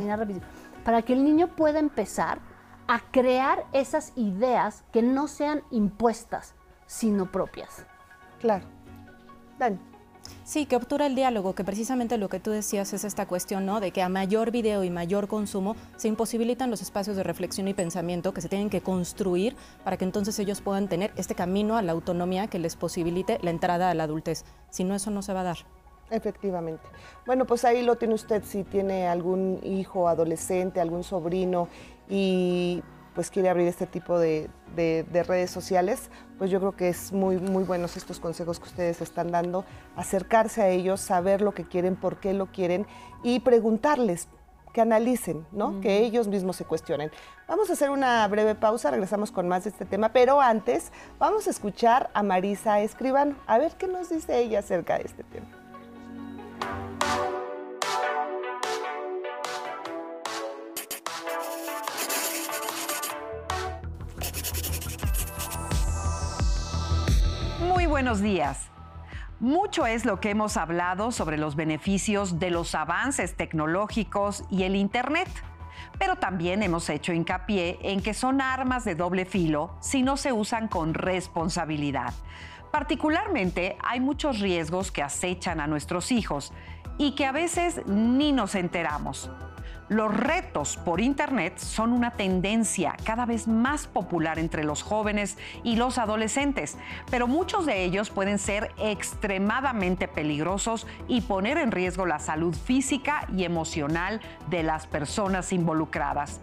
para 0.86 1.02
que 1.02 1.12
el 1.12 1.26
niño 1.26 1.50
pueda 1.56 1.80
empezar 1.80 2.40
a 2.88 3.00
crear 3.12 3.66
esas 3.74 4.14
ideas 4.16 4.84
que 4.92 5.02
no 5.02 5.28
sean 5.28 5.64
impuestas, 5.72 6.54
sino 6.86 7.32
propias. 7.32 7.86
Claro. 8.40 8.66
Dani. 9.58 9.80
Sí, 10.44 10.66
que 10.66 10.76
obtura 10.76 11.06
el 11.06 11.16
diálogo, 11.16 11.54
que 11.56 11.64
precisamente 11.64 12.18
lo 12.18 12.30
que 12.30 12.40
tú 12.40 12.52
decías 12.52 12.94
es 12.94 13.04
esta 13.04 13.28
cuestión, 13.28 13.66
¿no? 13.66 13.80
De 13.80 13.92
que 13.92 14.02
a 14.02 14.10
mayor 14.10 14.52
video 14.52 14.84
y 14.84 14.90
mayor 14.90 15.28
consumo 15.28 15.76
se 15.98 16.08
imposibilitan 16.08 16.70
los 16.70 16.82
espacios 16.82 17.16
de 17.16 17.24
reflexión 17.24 17.68
y 17.68 17.74
pensamiento 17.74 18.34
que 18.34 18.42
se 18.42 18.50
tienen 18.50 18.70
que 18.70 18.82
construir 18.82 19.56
para 19.84 19.98
que 19.98 20.06
entonces 20.06 20.38
ellos 20.40 20.62
puedan 20.62 20.88
tener 20.88 21.12
este 21.16 21.36
camino 21.36 21.78
a 21.78 21.82
la 21.82 21.92
autonomía 21.92 22.48
que 22.48 22.60
les 22.60 22.76
posibilite 22.76 23.40
la 23.42 23.52
entrada 23.52 23.90
a 23.90 23.94
la 23.94 24.04
adultez. 24.04 24.46
Si 24.70 24.84
no, 24.84 24.96
eso 24.96 25.12
no 25.12 25.22
se 25.22 25.34
va 25.34 25.42
a 25.42 25.46
dar. 25.46 25.58
Efectivamente. 26.10 26.84
Bueno, 27.26 27.46
pues 27.46 27.66
ahí 27.66 27.82
lo 27.84 27.96
tiene 27.96 28.14
usted 28.14 28.44
si 28.44 28.64
tiene 28.64 29.08
algún 29.08 29.60
hijo, 29.64 30.08
adolescente, 30.08 30.80
algún 30.80 31.04
sobrino 31.04 31.68
y 32.08 32.84
pues 33.16 33.32
quiere 33.32 33.50
abrir 33.50 33.68
este 33.68 33.88
tipo 33.88 34.20
de, 34.20 34.50
redes 34.76 35.50
sociales, 35.50 36.10
pues 36.38 36.52
yo 36.52 36.60
creo 36.60 36.76
que 36.76 36.90
es 36.90 37.14
muy, 37.14 37.38
muy 37.38 37.64
buenos 37.64 37.96
estos 37.96 38.20
consejos 38.20 38.60
que 38.60 38.66
ustedes 38.66 39.02
están 39.02 39.32
dando, 39.32 39.64
acercarse 39.96 40.62
a 40.62 40.68
ellos, 40.68 41.00
saber 41.00 41.42
lo 41.42 41.54
que 41.54 41.64
quieren, 41.64 41.96
por 41.96 42.18
qué 42.18 42.34
lo 42.34 42.48
quieren 42.48 42.86
y 43.24 43.40
preguntarles, 43.40 44.28
que 44.74 44.82
analicen, 44.82 45.48
¿no? 45.54 45.80
Que 45.80 46.00
ellos 46.00 46.28
mismos 46.28 46.58
se 46.58 46.66
cuestionen. 46.66 47.10
Vamos 47.48 47.70
a 47.70 47.74
hacer 47.74 47.90
una 47.90 48.28
breve 48.28 48.56
pausa, 48.56 48.92
regresamos 48.92 49.32
con 49.32 49.48
más 49.48 49.64
de 49.64 49.70
este 49.70 49.86
tema, 49.86 50.10
pero 50.10 50.42
antes 50.42 50.92
vamos 51.18 51.48
a 51.48 51.52
escuchar 51.52 52.10
a 52.14 52.22
Marisa 52.24 52.82
Escribano, 52.82 53.38
a 53.48 53.58
ver 53.58 53.78
qué 53.78 53.88
nos 53.88 54.10
dice 54.10 54.38
ella 54.38 54.60
acerca 54.60 54.98
de 54.98 55.06
este 55.06 55.24
tema. 55.24 55.65
Buenos 67.96 68.20
días. 68.20 68.72
Mucho 69.40 69.86
es 69.86 70.04
lo 70.04 70.20
que 70.20 70.30
hemos 70.30 70.58
hablado 70.58 71.14
sobre 71.14 71.38
los 71.38 71.56
beneficios 71.56 72.40
de 72.40 72.50
los 72.50 72.76
avances 72.76 73.38
tecnológicos 73.38 74.44
y 74.52 74.64
el 74.64 74.76
Internet, 74.76 75.30
pero 75.98 76.18
también 76.18 76.62
hemos 76.62 76.90
hecho 76.90 77.14
hincapié 77.14 77.80
en 77.84 78.04
que 78.04 78.14
son 78.14 78.42
armas 78.42 78.84
de 78.84 78.96
doble 78.96 79.24
filo 79.24 79.78
si 79.80 80.02
no 80.02 80.18
se 80.18 80.34
usan 80.34 80.68
con 80.68 80.94
responsabilidad. 80.94 82.14
Particularmente 82.70 83.78
hay 83.82 84.02
muchos 84.02 84.42
riesgos 84.42 84.92
que 84.92 85.02
acechan 85.02 85.62
a 85.62 85.68
nuestros 85.68 86.12
hijos 86.12 86.52
y 86.98 87.16
que 87.16 87.26
a 87.26 87.32
veces 87.32 87.80
ni 87.86 88.34
nos 88.34 88.56
enteramos. 88.56 89.32
Los 89.88 90.18
retos 90.18 90.78
por 90.78 91.00
Internet 91.00 91.60
son 91.60 91.94
una 91.94 92.10
tendencia 92.10 92.96
cada 93.04 93.28
vez 93.28 93.48
más 93.48 93.86
popular 93.86 94.40
entre 94.40 94.64
los 94.64 94.82
jóvenes 94.82 95.38
y 95.64 95.76
los 95.76 96.00
adolescentes, 96.00 96.76
pero 97.12 97.28
muchos 97.28 97.68
de 97.68 97.84
ellos 97.84 98.10
pueden 98.10 98.40
ser 98.40 98.72
extremadamente 98.80 100.08
peligrosos 100.08 100.88
y 101.08 101.22
poner 101.22 101.60
en 101.60 101.72
riesgo 101.72 102.08
la 102.08 102.18
salud 102.18 102.56
física 102.56 103.28
y 103.38 103.44
emocional 103.44 104.22
de 104.50 104.64
las 104.64 104.88
personas 104.88 105.54
involucradas. 105.54 106.42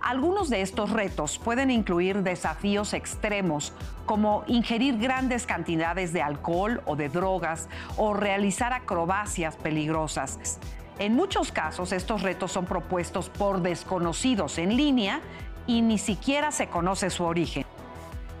Algunos 0.00 0.48
de 0.48 0.60
estos 0.60 0.90
retos 0.90 1.40
pueden 1.40 1.72
incluir 1.72 2.22
desafíos 2.22 2.94
extremos 2.94 3.72
como 4.06 4.44
ingerir 4.46 4.98
grandes 4.98 5.46
cantidades 5.46 6.12
de 6.12 6.22
alcohol 6.22 6.80
o 6.84 6.94
de 6.94 7.08
drogas 7.08 7.68
o 7.96 8.14
realizar 8.14 8.72
acrobacias 8.72 9.56
peligrosas. 9.56 10.60
En 10.98 11.14
muchos 11.14 11.50
casos 11.50 11.90
estos 11.92 12.22
retos 12.22 12.52
son 12.52 12.66
propuestos 12.66 13.28
por 13.28 13.62
desconocidos 13.62 14.58
en 14.58 14.76
línea 14.76 15.20
y 15.66 15.82
ni 15.82 15.98
siquiera 15.98 16.52
se 16.52 16.68
conoce 16.68 17.10
su 17.10 17.24
origen. 17.24 17.64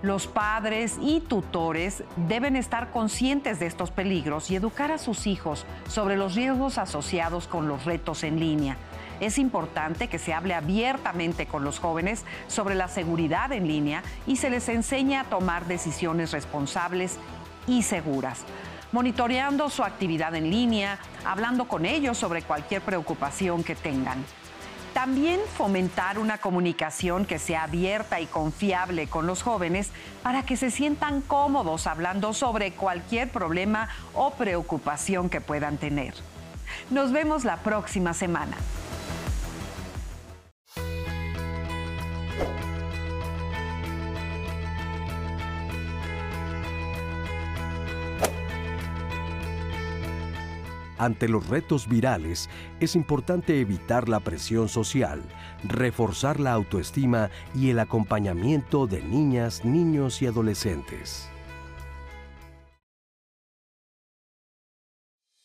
Los 0.02 0.26
padres 0.26 0.96
y 1.00 1.20
tutores 1.20 2.04
deben 2.28 2.54
estar 2.56 2.90
conscientes 2.90 3.58
de 3.58 3.66
estos 3.66 3.90
peligros 3.90 4.50
y 4.50 4.56
educar 4.56 4.92
a 4.92 4.98
sus 4.98 5.26
hijos 5.26 5.64
sobre 5.88 6.16
los 6.16 6.34
riesgos 6.34 6.78
asociados 6.78 7.48
con 7.48 7.66
los 7.66 7.86
retos 7.86 8.22
en 8.22 8.38
línea. 8.38 8.76
Es 9.20 9.38
importante 9.38 10.08
que 10.08 10.18
se 10.18 10.34
hable 10.34 10.54
abiertamente 10.54 11.46
con 11.46 11.64
los 11.64 11.80
jóvenes 11.80 12.24
sobre 12.46 12.74
la 12.74 12.88
seguridad 12.88 13.50
en 13.52 13.66
línea 13.66 14.02
y 14.26 14.36
se 14.36 14.50
les 14.50 14.68
enseñe 14.68 15.16
a 15.16 15.24
tomar 15.24 15.66
decisiones 15.66 16.32
responsables 16.32 17.18
y 17.66 17.82
seguras 17.82 18.44
monitoreando 18.94 19.68
su 19.70 19.82
actividad 19.82 20.36
en 20.36 20.48
línea, 20.52 21.00
hablando 21.24 21.66
con 21.66 21.84
ellos 21.84 22.16
sobre 22.16 22.42
cualquier 22.42 22.80
preocupación 22.80 23.64
que 23.64 23.74
tengan. 23.74 24.24
También 24.92 25.40
fomentar 25.56 26.16
una 26.20 26.38
comunicación 26.38 27.24
que 27.24 27.40
sea 27.40 27.64
abierta 27.64 28.20
y 28.20 28.26
confiable 28.26 29.08
con 29.08 29.26
los 29.26 29.42
jóvenes 29.42 29.90
para 30.22 30.46
que 30.46 30.56
se 30.56 30.70
sientan 30.70 31.22
cómodos 31.22 31.88
hablando 31.88 32.32
sobre 32.32 32.70
cualquier 32.70 33.28
problema 33.30 33.88
o 34.14 34.30
preocupación 34.34 35.28
que 35.28 35.40
puedan 35.40 35.76
tener. 35.76 36.14
Nos 36.88 37.10
vemos 37.10 37.44
la 37.44 37.56
próxima 37.56 38.14
semana. 38.14 38.56
Ante 50.98 51.28
los 51.28 51.48
retos 51.48 51.88
virales, 51.88 52.48
es 52.80 52.94
importante 52.94 53.60
evitar 53.60 54.08
la 54.08 54.20
presión 54.20 54.68
social, 54.68 55.22
reforzar 55.64 56.40
la 56.40 56.52
autoestima 56.52 57.30
y 57.54 57.70
el 57.70 57.78
acompañamiento 57.78 58.86
de 58.86 59.02
niñas, 59.02 59.64
niños 59.64 60.22
y 60.22 60.26
adolescentes. 60.26 61.28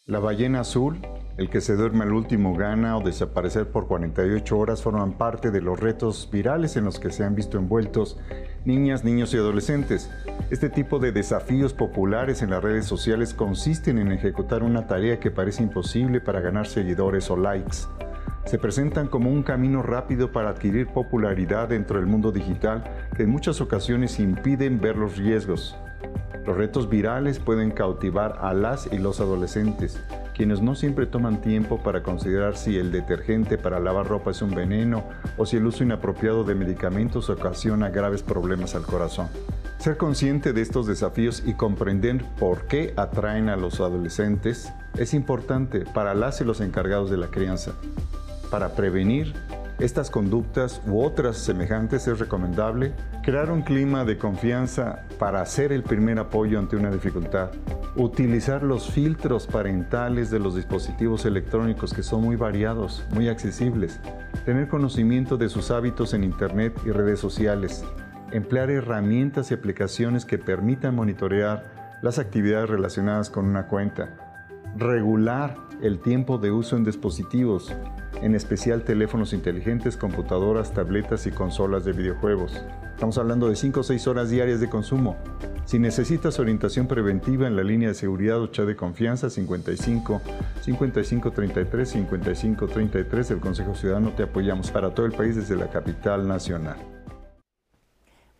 La 0.05 0.19
ballena 0.19 0.61
azul 0.61 0.99
el 1.39 1.49
que 1.49 1.61
se 1.61 1.77
duerme 1.77 2.03
al 2.03 2.11
último 2.11 2.53
gana 2.53 2.97
o 2.97 3.01
desaparecer 3.01 3.69
por 3.69 3.87
48 3.87 4.57
horas 4.57 4.81
forman 4.81 5.13
parte 5.13 5.51
de 5.51 5.61
los 5.61 5.79
retos 5.79 6.27
virales 6.29 6.75
en 6.75 6.83
los 6.83 6.99
que 6.99 7.11
se 7.11 7.23
han 7.23 7.33
visto 7.33 7.57
envueltos 7.57 8.17
niñas, 8.65 9.05
niños 9.05 9.33
y 9.33 9.37
adolescentes. 9.37 10.11
Este 10.51 10.69
tipo 10.69 10.99
de 10.99 11.13
desafíos 11.13 11.73
populares 11.73 12.41
en 12.41 12.49
las 12.49 12.61
redes 12.61 12.85
sociales 12.85 13.33
consisten 13.33 13.99
en 13.99 14.11
ejecutar 14.11 14.63
una 14.63 14.85
tarea 14.85 15.21
que 15.21 15.31
parece 15.31 15.63
imposible 15.63 16.19
para 16.19 16.41
ganar 16.41 16.67
seguidores 16.67 17.31
o 17.31 17.37
likes. 17.37 17.77
Se 18.43 18.57
presentan 18.57 19.07
como 19.07 19.31
un 19.31 19.41
camino 19.41 19.81
rápido 19.81 20.33
para 20.33 20.49
adquirir 20.49 20.87
popularidad 20.87 21.69
dentro 21.69 21.99
del 21.99 22.07
mundo 22.07 22.33
digital 22.33 22.83
que 23.15 23.23
en 23.23 23.29
muchas 23.29 23.61
ocasiones 23.61 24.19
impiden 24.19 24.81
ver 24.81 24.97
los 24.97 25.15
riesgos. 25.15 25.77
Los 26.45 26.57
retos 26.57 26.89
virales 26.89 27.39
pueden 27.39 27.71
cautivar 27.71 28.39
a 28.41 28.53
las 28.53 28.91
y 28.91 28.97
los 28.97 29.19
adolescentes, 29.19 29.99
quienes 30.35 30.61
no 30.61 30.73
siempre 30.73 31.05
toman 31.05 31.41
tiempo 31.41 31.79
para 31.83 32.01
considerar 32.01 32.55
si 32.55 32.77
el 32.77 32.91
detergente 32.91 33.57
para 33.57 33.79
lavar 33.79 34.07
ropa 34.07 34.31
es 34.31 34.41
un 34.41 34.51
veneno 34.51 35.03
o 35.37 35.45
si 35.45 35.57
el 35.57 35.65
uso 35.65 35.83
inapropiado 35.83 36.43
de 36.43 36.55
medicamentos 36.55 37.29
ocasiona 37.29 37.89
graves 37.89 38.23
problemas 38.23 38.73
al 38.73 38.83
corazón. 38.83 39.27
Ser 39.79 39.97
consciente 39.97 40.53
de 40.53 40.61
estos 40.61 40.87
desafíos 40.87 41.43
y 41.45 41.53
comprender 41.53 42.23
por 42.39 42.67
qué 42.67 42.93
atraen 42.97 43.49
a 43.49 43.55
los 43.55 43.79
adolescentes 43.79 44.73
es 44.97 45.13
importante 45.13 45.85
para 45.93 46.13
las 46.13 46.41
y 46.41 46.45
los 46.45 46.61
encargados 46.61 47.09
de 47.09 47.17
la 47.17 47.27
crianza. 47.27 47.73
Para 48.49 48.75
prevenir 48.75 49.33
estas 49.79 50.11
conductas 50.11 50.81
u 50.87 51.01
otras 51.01 51.37
semejantes 51.37 52.05
es 52.07 52.19
recomendable 52.19 52.93
crear 53.23 53.49
un 53.49 53.61
clima 53.61 54.03
de 54.03 54.17
confianza 54.17 55.05
para 55.17 55.41
hacer 55.41 55.71
el 55.71 55.83
primer 55.83 56.19
apoyo 56.19 56.59
ante 56.59 56.75
una 56.75 56.91
dificultad, 56.91 57.51
utilizar 57.95 58.61
los 58.61 58.89
filtros 58.89 59.47
parentales 59.47 60.31
de 60.31 60.39
los 60.39 60.55
dispositivos 60.55 61.25
electrónicos 61.25 61.93
que 61.93 62.03
son 62.03 62.23
muy 62.23 62.35
variados, 62.35 63.05
muy 63.11 63.29
accesibles, 63.29 64.01
tener 64.43 64.67
conocimiento 64.67 65.37
de 65.37 65.47
sus 65.47 65.71
hábitos 65.71 66.13
en 66.13 66.25
Internet 66.25 66.77
y 66.85 66.91
redes 66.91 67.21
sociales, 67.21 67.85
emplear 68.31 68.69
herramientas 68.69 69.51
y 69.51 69.53
aplicaciones 69.53 70.25
que 70.25 70.37
permitan 70.37 70.93
monitorear 70.93 71.99
las 72.01 72.19
actividades 72.19 72.69
relacionadas 72.69 73.29
con 73.29 73.45
una 73.45 73.67
cuenta, 73.67 74.09
regular 74.75 75.68
el 75.81 75.99
tiempo 75.99 76.37
de 76.37 76.51
uso 76.51 76.75
en 76.75 76.83
dispositivos, 76.83 77.73
en 78.21 78.35
especial 78.35 78.83
teléfonos 78.83 79.33
inteligentes, 79.33 79.95
computadoras, 79.95 80.73
tabletas 80.73 81.25
y 81.25 81.31
consolas 81.31 81.85
de 81.85 81.93
videojuegos. 81.93 82.61
Estamos 82.93 83.17
hablando 83.17 83.47
de 83.47 83.55
5 83.55 83.79
o 83.79 83.83
6 83.83 84.07
horas 84.07 84.29
diarias 84.29 84.59
de 84.59 84.69
consumo. 84.69 85.15
Si 85.63 85.79
necesitas 85.79 86.37
orientación 86.39 86.87
preventiva 86.87 87.47
en 87.47 87.55
la 87.55 87.63
línea 87.63 87.89
de 87.89 87.93
seguridad 87.93 88.41
o 88.41 88.47
chat 88.47 88.65
de 88.65 88.75
confianza 88.75 89.29
55 89.29 90.21
55 90.61 91.31
33 91.31 91.89
55 91.89 92.67
33 92.67 93.29
del 93.29 93.39
Consejo 93.39 93.73
Ciudadano 93.75 94.11
te 94.11 94.23
apoyamos 94.23 94.69
para 94.71 94.93
todo 94.93 95.05
el 95.05 95.13
país 95.13 95.35
desde 95.37 95.55
la 95.55 95.69
capital 95.69 96.27
nacional. 96.27 96.77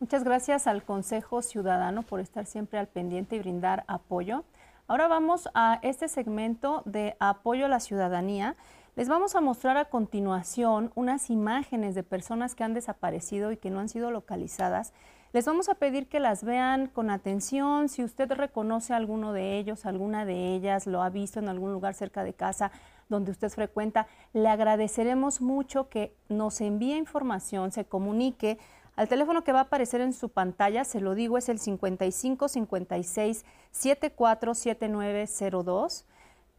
Muchas 0.02 0.24
gracias 0.24 0.68
al 0.68 0.84
Consejo 0.84 1.42
Ciudadano 1.42 2.04
por 2.04 2.20
estar 2.20 2.46
siempre 2.46 2.80
al 2.80 2.88
pendiente 2.88 3.36
y 3.36 3.40
brindar 3.40 3.86
apoyo. 3.88 4.44
Ahora 4.90 5.08
vamos 5.08 5.48
a 5.54 5.78
este 5.84 6.08
segmento 6.08 6.82
de 6.84 7.16
apoyo 7.20 7.68
a 7.68 7.70
la 7.70 7.80
ciudadanía. 7.80 8.56
Les 8.96 9.08
vamos 9.08 9.36
a 9.36 9.40
mostrar 9.40 9.78
a 9.78 9.86
continuación 9.86 10.92
unas 10.96 11.30
imágenes 11.30 11.94
de 11.94 12.02
personas 12.02 12.56
que 12.56 12.64
han 12.64 12.74
desaparecido 12.74 13.52
y 13.52 13.58
que 13.58 13.70
no 13.70 13.82
han 13.82 13.88
sido 13.88 14.10
localizadas. 14.10 14.92
Les 15.32 15.46
vamos 15.46 15.70
a 15.70 15.76
pedir 15.76 16.10
que 16.10 16.20
las 16.20 16.44
vean 16.44 16.88
con 16.88 17.12
atención. 17.12 17.88
Si 17.88 18.04
usted 18.04 18.32
reconoce 18.32 18.94
a 18.94 18.98
alguno 18.98 19.32
de 19.32 19.60
ellos, 19.60 19.86
alguna 19.86 20.26
de 20.26 20.56
ellas, 20.56 20.88
lo 20.88 21.04
ha 21.04 21.12
visto 21.12 21.38
en 21.38 21.50
algún 21.50 21.72
lugar 21.72 21.94
cerca 21.94 22.24
de 22.24 22.34
casa 22.34 22.72
donde 23.10 23.30
usted 23.30 23.50
frecuenta, 23.50 24.08
le 24.34 24.48
agradeceremos 24.48 25.42
mucho 25.42 25.90
que 25.90 26.16
nos 26.30 26.62
envíe 26.62 26.96
información, 26.96 27.72
se 27.72 27.86
comunique 27.86 28.60
al 29.00 29.08
teléfono 29.08 29.46
que 29.46 29.54
va 29.54 29.60
a 29.60 29.64
aparecer 29.64 30.02
en 30.02 30.12
su 30.12 30.28
pantalla, 30.28 30.84
se 30.84 31.00
lo 31.00 31.16
digo, 31.16 31.38
es 31.38 31.48
el 31.48 31.58
55 31.58 32.50
56 32.50 33.46
74 33.72 34.54
7902. 34.54 36.06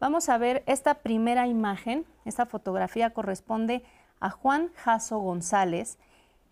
Vamos 0.00 0.30
a 0.30 0.38
ver 0.38 0.62
esta 0.64 0.94
primera 0.94 1.46
imagen. 1.46 2.06
Esta 2.24 2.46
fotografía 2.46 3.10
corresponde 3.10 3.82
a 4.20 4.30
Juan 4.30 4.70
Jasso 4.74 5.18
González. 5.18 5.98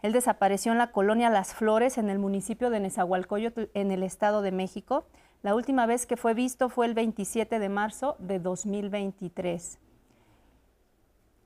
Él 0.02 0.12
desapareció 0.12 0.72
en 0.72 0.78
la 0.78 0.92
colonia 0.92 1.30
Las 1.30 1.54
Flores, 1.54 1.96
en 1.96 2.10
el 2.10 2.18
municipio 2.18 2.68
de 2.68 2.80
Nezahualcóyotl, 2.80 3.70
en 3.72 3.90
el 3.90 4.02
Estado 4.02 4.42
de 4.42 4.52
México. 4.52 5.06
La 5.42 5.54
última 5.54 5.86
vez 5.86 6.04
que 6.04 6.18
fue 6.18 6.34
visto 6.34 6.68
fue 6.68 6.84
el 6.84 6.92
27 6.92 7.58
de 7.58 7.68
marzo 7.70 8.16
de 8.18 8.40
2023. 8.40 9.78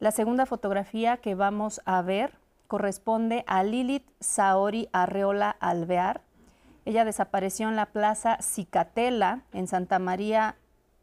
La 0.01 0.11
segunda 0.11 0.47
fotografía 0.47 1.18
que 1.18 1.36
vamos 1.36 1.80
a 1.84 2.03
ver 2.03 2.41
corresponde 2.72 3.44
a 3.46 3.62
Lilith 3.64 4.08
Saori 4.18 4.88
Arreola 4.92 5.50
Alvear. 5.60 6.22
Ella 6.86 7.04
desapareció 7.04 7.68
en 7.68 7.76
la 7.76 7.84
plaza 7.84 8.38
Cicatela, 8.40 9.42
en 9.52 9.68
Santa 9.68 9.98
María, 9.98 10.56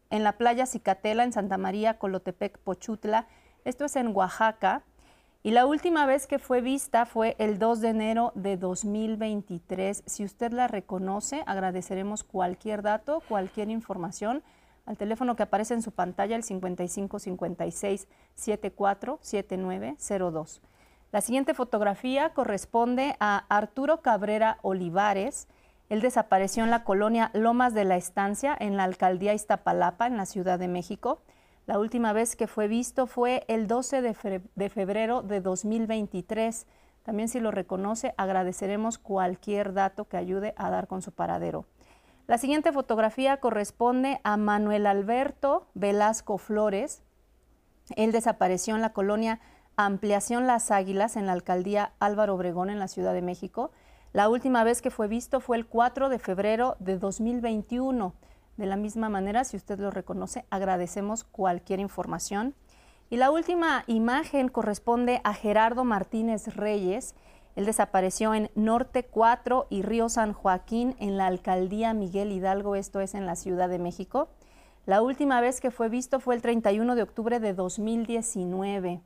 en 0.09 0.23
la 0.23 0.31
playa 0.31 0.65
Cicatela, 0.65 1.23
en 1.23 1.31
Santa 1.31 1.59
María, 1.59 1.99
Colotepec, 1.99 2.57
Pochutla. 2.57 3.27
Esto 3.65 3.85
es 3.85 3.95
en 3.97 4.15
Oaxaca. 4.15 4.81
Y 5.43 5.51
la 5.51 5.67
última 5.67 6.07
vez 6.07 6.25
que 6.25 6.39
fue 6.39 6.61
vista 6.61 7.05
fue 7.05 7.35
el 7.37 7.59
2 7.59 7.81
de 7.81 7.89
enero 7.89 8.31
de 8.33 8.57
2023. 8.57 10.01
Si 10.07 10.23
usted 10.23 10.51
la 10.51 10.67
reconoce, 10.67 11.43
agradeceremos 11.45 12.23
cualquier 12.23 12.81
dato, 12.81 13.21
cualquier 13.29 13.69
información 13.69 14.41
al 14.87 14.97
teléfono 14.97 15.35
que 15.35 15.43
aparece 15.43 15.75
en 15.75 15.83
su 15.83 15.91
pantalla, 15.91 16.35
el 16.35 16.41
5556 16.41 18.07
747902. 18.33 20.61
La 21.11 21.21
siguiente 21.21 21.55
fotografía 21.55 22.29
corresponde 22.33 23.15
a 23.19 23.45
Arturo 23.49 24.01
Cabrera 24.01 24.59
Olivares. 24.61 25.47
Él 25.89 26.01
desapareció 26.01 26.63
en 26.63 26.69
la 26.69 26.83
colonia 26.83 27.31
Lomas 27.33 27.73
de 27.73 27.83
la 27.83 27.97
Estancia, 27.97 28.55
en 28.59 28.77
la 28.77 28.83
alcaldía 28.83 29.33
Iztapalapa, 29.33 30.05
en 30.05 30.17
la 30.17 30.27
Ciudad 30.27 30.59
de 30.59 30.67
México. 30.67 31.21
La 31.65 31.79
última 31.79 32.13
vez 32.13 32.35
que 32.35 32.45
fue 32.45 32.67
visto 32.67 33.07
fue 33.07 33.43
el 33.47 33.67
12 33.67 34.03
de 34.03 34.69
febrero 34.69 35.23
de 35.23 35.41
2023. 35.41 36.67
También 37.01 37.27
si 37.27 37.39
lo 37.39 37.49
reconoce, 37.49 38.13
agradeceremos 38.17 38.99
cualquier 38.99 39.73
dato 39.73 40.05
que 40.05 40.17
ayude 40.17 40.53
a 40.57 40.69
dar 40.69 40.85
con 40.85 41.01
su 41.01 41.11
paradero. 41.11 41.65
La 42.27 42.37
siguiente 42.37 42.71
fotografía 42.71 43.37
corresponde 43.37 44.21
a 44.23 44.37
Manuel 44.37 44.85
Alberto 44.85 45.65
Velasco 45.73 46.37
Flores. 46.37 47.01
Él 47.95 48.11
desapareció 48.11 48.75
en 48.75 48.81
la 48.81 48.93
colonia 48.93 49.39
Ampliación 49.85 50.45
Las 50.45 50.71
Águilas 50.71 51.15
en 51.15 51.25
la 51.25 51.31
alcaldía 51.31 51.93
Álvaro 51.99 52.35
Obregón 52.35 52.69
en 52.69 52.79
la 52.79 52.89
Ciudad 52.89 53.13
de 53.13 53.21
México. 53.21 53.71
La 54.11 54.27
última 54.27 54.65
vez 54.65 54.81
que 54.81 54.91
fue 54.91 55.07
visto 55.07 55.39
fue 55.39 55.55
el 55.55 55.65
4 55.65 56.09
de 56.09 56.19
febrero 56.19 56.75
de 56.79 56.97
2021. 56.97 58.13
De 58.57 58.65
la 58.65 58.75
misma 58.75 59.07
manera, 59.07 59.45
si 59.45 59.55
usted 59.55 59.79
lo 59.79 59.89
reconoce, 59.89 60.43
agradecemos 60.49 61.23
cualquier 61.23 61.79
información. 61.79 62.55
Y 63.09 63.15
la 63.15 63.31
última 63.31 63.85
imagen 63.87 64.49
corresponde 64.49 65.21
a 65.23 65.33
Gerardo 65.33 65.85
Martínez 65.85 66.53
Reyes. 66.57 67.15
Él 67.55 67.63
desapareció 67.63 68.33
en 68.33 68.51
Norte 68.55 69.05
4 69.05 69.67
y 69.69 69.83
Río 69.83 70.09
San 70.09 70.33
Joaquín 70.33 70.97
en 70.99 71.15
la 71.15 71.27
alcaldía 71.27 71.93
Miguel 71.93 72.33
Hidalgo, 72.33 72.75
esto 72.75 72.99
es 72.99 73.15
en 73.15 73.25
la 73.25 73.37
Ciudad 73.37 73.69
de 73.69 73.79
México. 73.79 74.27
La 74.85 75.01
última 75.01 75.39
vez 75.39 75.61
que 75.61 75.71
fue 75.71 75.87
visto 75.87 76.19
fue 76.19 76.35
el 76.35 76.41
31 76.41 76.95
de 76.95 77.01
octubre 77.03 77.39
de 77.39 77.53
2019. 77.53 79.03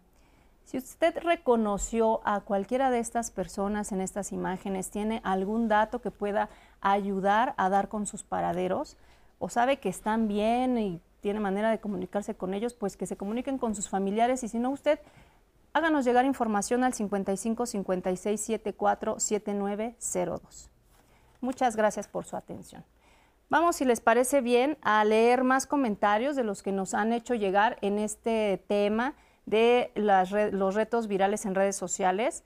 Si 0.65 0.77
usted 0.77 1.17
reconoció 1.19 2.21
a 2.23 2.41
cualquiera 2.41 2.89
de 2.89 2.99
estas 2.99 3.31
personas 3.31 3.91
en 3.91 4.01
estas 4.01 4.31
imágenes, 4.31 4.89
tiene 4.89 5.21
algún 5.23 5.67
dato 5.67 6.01
que 6.01 6.11
pueda 6.11 6.49
ayudar 6.81 7.53
a 7.57 7.69
dar 7.69 7.89
con 7.89 8.05
sus 8.05 8.23
paraderos 8.23 8.97
o 9.39 9.49
sabe 9.49 9.77
que 9.77 9.89
están 9.89 10.27
bien 10.27 10.77
y 10.77 11.01
tiene 11.21 11.39
manera 11.39 11.69
de 11.69 11.79
comunicarse 11.79 12.35
con 12.35 12.53
ellos, 12.53 12.73
pues 12.73 12.97
que 12.97 13.05
se 13.05 13.17
comuniquen 13.17 13.57
con 13.57 13.75
sus 13.75 13.89
familiares 13.89 14.43
y 14.43 14.47
si 14.47 14.59
no 14.59 14.71
usted 14.71 14.99
háganos 15.73 16.05
llegar 16.05 16.25
información 16.25 16.83
al 16.83 16.93
55 16.93 17.65
56 17.65 18.41
74 18.41 19.19
7902. 19.19 20.69
Muchas 21.41 21.75
gracias 21.75 22.07
por 22.07 22.25
su 22.25 22.37
atención. 22.37 22.85
Vamos, 23.49 23.75
si 23.75 23.85
les 23.85 23.99
parece 23.99 24.41
bien, 24.41 24.77
a 24.81 25.03
leer 25.03 25.43
más 25.43 25.67
comentarios 25.67 26.35
de 26.35 26.43
los 26.43 26.63
que 26.63 26.71
nos 26.71 26.93
han 26.93 27.11
hecho 27.13 27.35
llegar 27.35 27.77
en 27.81 27.99
este 27.99 28.63
tema 28.67 29.13
de 29.45 29.91
los 29.95 30.75
retos 30.75 31.07
virales 31.07 31.45
en 31.45 31.55
redes 31.55 31.75
sociales. 31.75 32.43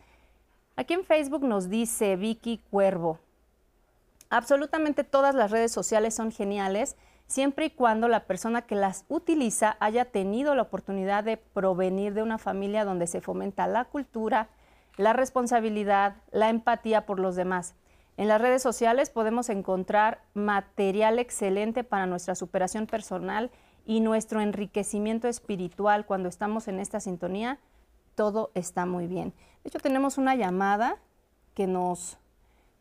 Aquí 0.75 0.93
en 0.93 1.03
Facebook 1.03 1.43
nos 1.43 1.69
dice 1.69 2.15
Vicky 2.15 2.61
Cuervo, 2.69 3.19
absolutamente 4.29 5.03
todas 5.03 5.35
las 5.35 5.51
redes 5.51 5.71
sociales 5.71 6.15
son 6.15 6.31
geniales 6.31 6.95
siempre 7.27 7.65
y 7.65 7.69
cuando 7.71 8.07
la 8.07 8.25
persona 8.25 8.61
que 8.61 8.75
las 8.75 9.05
utiliza 9.09 9.75
haya 9.79 10.05
tenido 10.05 10.55
la 10.55 10.63
oportunidad 10.63 11.23
de 11.23 11.37
provenir 11.37 12.13
de 12.13 12.23
una 12.23 12.37
familia 12.37 12.85
donde 12.85 13.07
se 13.07 13.21
fomenta 13.21 13.67
la 13.67 13.85
cultura, 13.85 14.49
la 14.95 15.13
responsabilidad, 15.13 16.15
la 16.31 16.49
empatía 16.49 17.05
por 17.05 17.19
los 17.19 17.35
demás. 17.35 17.75
En 18.15 18.27
las 18.27 18.41
redes 18.41 18.63
sociales 18.63 19.11
podemos 19.11 19.49
encontrar 19.49 20.21
material 20.33 21.19
excelente 21.19 21.83
para 21.83 22.07
nuestra 22.07 22.33
superación 22.33 22.87
personal 22.87 23.51
y 23.87 24.01
nuestro 24.01 24.41
enriquecimiento 24.41 25.27
espiritual 25.27 26.05
cuando 26.05 26.29
estamos 26.29 26.67
en 26.67 26.79
esta 26.79 26.99
sintonía. 26.99 27.57
Todo 28.13 28.51
está 28.53 28.85
muy 28.85 29.07
bien. 29.07 29.33
De 29.63 29.69
hecho, 29.69 29.79
tenemos 29.79 30.19
una 30.19 30.35
llamada 30.35 30.97
que 31.55 31.65
nos, 31.65 32.17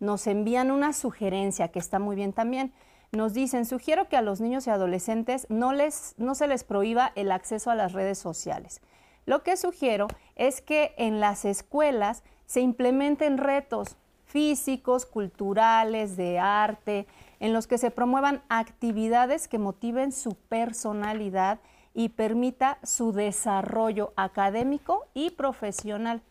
nos 0.01 0.27
envían 0.27 0.71
una 0.71 0.93
sugerencia 0.93 1.69
que 1.69 1.79
está 1.79 1.99
muy 1.99 2.17
bien 2.17 2.35
también 2.35 2.73
nos 3.13 3.35
dicen, 3.35 3.65
sugiero 3.65 4.09
que 4.09 4.17
a 4.17 4.23
los 4.23 4.41
niños 4.41 4.67
y 4.67 4.71
adolescentes 4.71 5.47
no, 5.49 5.73
les, 5.73 6.15
no 6.19 6.35
se 6.35 6.47
les 6.47 6.65
prohíba 6.65 7.13
el 7.15 7.33
acceso 7.33 7.71
a 7.71 7.75
las 7.75 7.93
redes 7.93 8.19
sociales. 8.19 8.81
Lo 9.25 9.43
que 9.43 9.57
sugiero 9.57 10.09
es 10.37 10.61
que 10.61 10.95
en 10.99 11.21
las 11.21 11.45
escuelas 11.45 12.23
se 12.47 12.61
implementen 12.61 13.39
retos 13.39 13.97
físicos, 14.25 15.07
culturales, 15.07 16.17
de 16.17 16.39
arte, 16.39 17.07
en 17.41 17.53
los 17.53 17.67
que 17.67 17.79
se 17.79 17.91
promuevan 17.91 18.43
actividades 18.49 19.49
que 19.49 19.59
motiven 19.59 20.13
su 20.13 20.35
personalidad 20.35 21.59
y 21.95 22.11
permita 22.11 22.79
su 22.83 23.13
desarrollo 23.13 24.13
académico 24.17 25.07
y 25.15 25.31
profesional. 25.31 26.23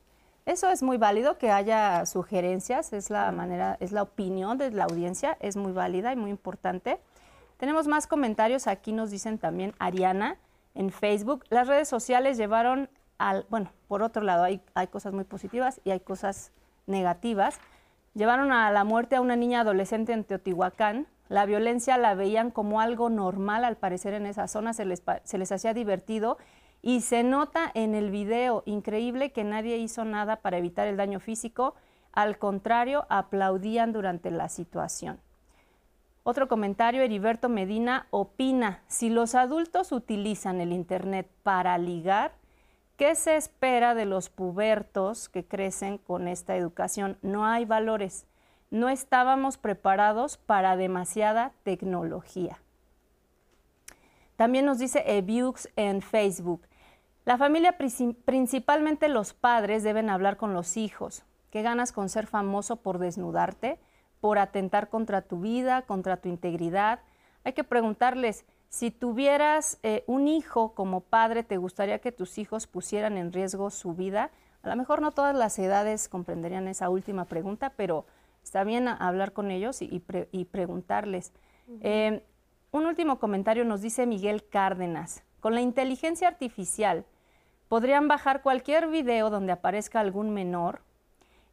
Eso 0.45 0.69
es 0.69 0.83
muy 0.83 0.97
válido 0.97 1.39
que 1.39 1.49
haya 1.49 2.05
sugerencias, 2.05 2.93
es 2.93 3.09
la 3.09 3.31
manera, 3.31 3.77
es 3.79 3.91
la 3.91 4.03
opinión 4.03 4.59
de 4.59 4.69
la 4.69 4.83
audiencia, 4.83 5.37
es 5.39 5.55
muy 5.55 5.71
válida 5.71 6.13
y 6.13 6.15
muy 6.15 6.29
importante. 6.29 6.99
Tenemos 7.57 7.87
más 7.87 8.05
comentarios, 8.05 8.67
aquí 8.67 8.91
nos 8.91 9.09
dicen 9.09 9.39
también 9.39 9.73
Ariana 9.79 10.37
en 10.75 10.91
Facebook. 10.91 11.45
Las 11.49 11.67
redes 11.67 11.87
sociales 11.87 12.37
llevaron 12.37 12.89
al, 13.17 13.47
bueno, 13.49 13.71
por 13.87 14.03
otro 14.03 14.21
lado, 14.21 14.43
hay, 14.43 14.61
hay 14.75 14.85
cosas 14.87 15.13
muy 15.13 15.23
positivas 15.23 15.81
y 15.83 15.89
hay 15.89 15.99
cosas 15.99 16.51
negativas. 16.85 17.59
Llevaron 18.15 18.53
a 18.53 18.71
la 18.71 18.85
muerte 18.85 19.17
a 19.17 19.21
una 19.21 19.35
niña 19.35 19.59
adolescente 19.59 20.13
en 20.13 20.23
Teotihuacán. 20.23 21.05
La 21.27 21.45
violencia 21.45 21.97
la 21.97 22.15
veían 22.15 22.49
como 22.49 22.79
algo 22.79 23.09
normal, 23.09 23.65
al 23.65 23.75
parecer 23.75 24.13
en 24.13 24.25
esa 24.25 24.47
zona 24.47 24.73
se 24.73 24.85
les, 24.85 25.03
se 25.25 25.37
les 25.37 25.51
hacía 25.51 25.73
divertido 25.73 26.37
y 26.81 27.01
se 27.01 27.23
nota 27.23 27.69
en 27.73 27.93
el 27.93 28.11
video, 28.11 28.63
increíble 28.65 29.31
que 29.31 29.43
nadie 29.43 29.77
hizo 29.77 30.05
nada 30.05 30.37
para 30.37 30.57
evitar 30.57 30.87
el 30.87 30.95
daño 30.95 31.19
físico, 31.19 31.75
al 32.13 32.37
contrario, 32.37 33.05
aplaudían 33.09 33.91
durante 33.91 34.31
la 34.31 34.47
situación. 34.47 35.19
Otro 36.23 36.47
comentario, 36.47 37.01
Heriberto 37.01 37.49
Medina 37.49 38.07
opina, 38.11 38.81
si 38.87 39.09
los 39.09 39.35
adultos 39.35 39.91
utilizan 39.91 40.61
el 40.61 40.71
Internet 40.71 41.29
para 41.43 41.77
ligar, 41.77 42.31
¿qué 42.97 43.15
se 43.15 43.35
espera 43.35 43.95
de 43.95 44.05
los 44.05 44.29
pubertos 44.29 45.29
que 45.29 45.45
crecen 45.45 45.97
con 45.97 46.27
esta 46.27 46.55
educación? 46.55 47.17
No 47.21 47.45
hay 47.45 47.65
valores. 47.65 48.25
No 48.71 48.89
estábamos 48.89 49.57
preparados 49.57 50.37
para 50.37 50.75
demasiada 50.75 51.53
tecnología. 51.63 52.59
También 54.35 54.65
nos 54.65 54.79
dice 54.79 55.03
Eviux 55.05 55.69
en 55.75 56.01
Facebook. 56.01 56.61
La 57.23 57.37
familia, 57.37 57.77
principalmente 57.77 59.07
los 59.07 59.33
padres, 59.33 59.83
deben 59.83 60.09
hablar 60.09 60.37
con 60.37 60.53
los 60.53 60.77
hijos. 60.77 61.23
¿Qué 61.49 61.61
ganas 61.61 61.91
con 61.91 62.09
ser 62.09 62.27
famoso 62.27 62.75
por 62.75 62.99
desnudarte, 62.99 63.79
por 64.19 64.37
atentar 64.39 64.89
contra 64.89 65.21
tu 65.21 65.39
vida, 65.39 65.83
contra 65.83 66.17
tu 66.17 66.27
integridad? 66.27 66.99
Hay 67.43 67.53
que 67.53 67.63
preguntarles, 67.63 68.45
si 68.69 68.91
tuvieras 68.91 69.79
eh, 69.83 70.03
un 70.07 70.27
hijo 70.27 70.73
como 70.73 71.01
padre, 71.01 71.43
¿te 71.43 71.57
gustaría 71.57 71.99
que 71.99 72.11
tus 72.11 72.37
hijos 72.37 72.67
pusieran 72.67 73.17
en 73.17 73.31
riesgo 73.31 73.69
su 73.69 73.93
vida? 73.93 74.31
A 74.63 74.69
lo 74.69 74.75
mejor 74.75 75.01
no 75.01 75.11
todas 75.11 75.35
las 75.35 75.57
edades 75.59 76.09
comprenderían 76.09 76.67
esa 76.67 76.89
última 76.89 77.25
pregunta, 77.25 77.73
pero 77.77 78.05
está 78.43 78.63
bien 78.63 78.87
hablar 78.87 79.33
con 79.33 79.51
ellos 79.51 79.81
y, 79.81 79.99
preguntarles. 80.45 81.31
Eh, 81.81 82.23
un 82.71 82.85
último 82.85 83.19
comentario 83.19 83.63
nos 83.63 83.81
dice 83.81 84.05
Miguel 84.05 84.47
Cárdenas. 84.47 85.23
Con 85.39 85.53
la 85.53 85.61
inteligencia 85.61 86.27
artificial, 86.27 87.05
podrían 87.67 88.07
bajar 88.07 88.41
cualquier 88.41 88.87
video 88.87 89.29
donde 89.29 89.51
aparezca 89.51 89.99
algún 89.99 90.31
menor 90.31 90.81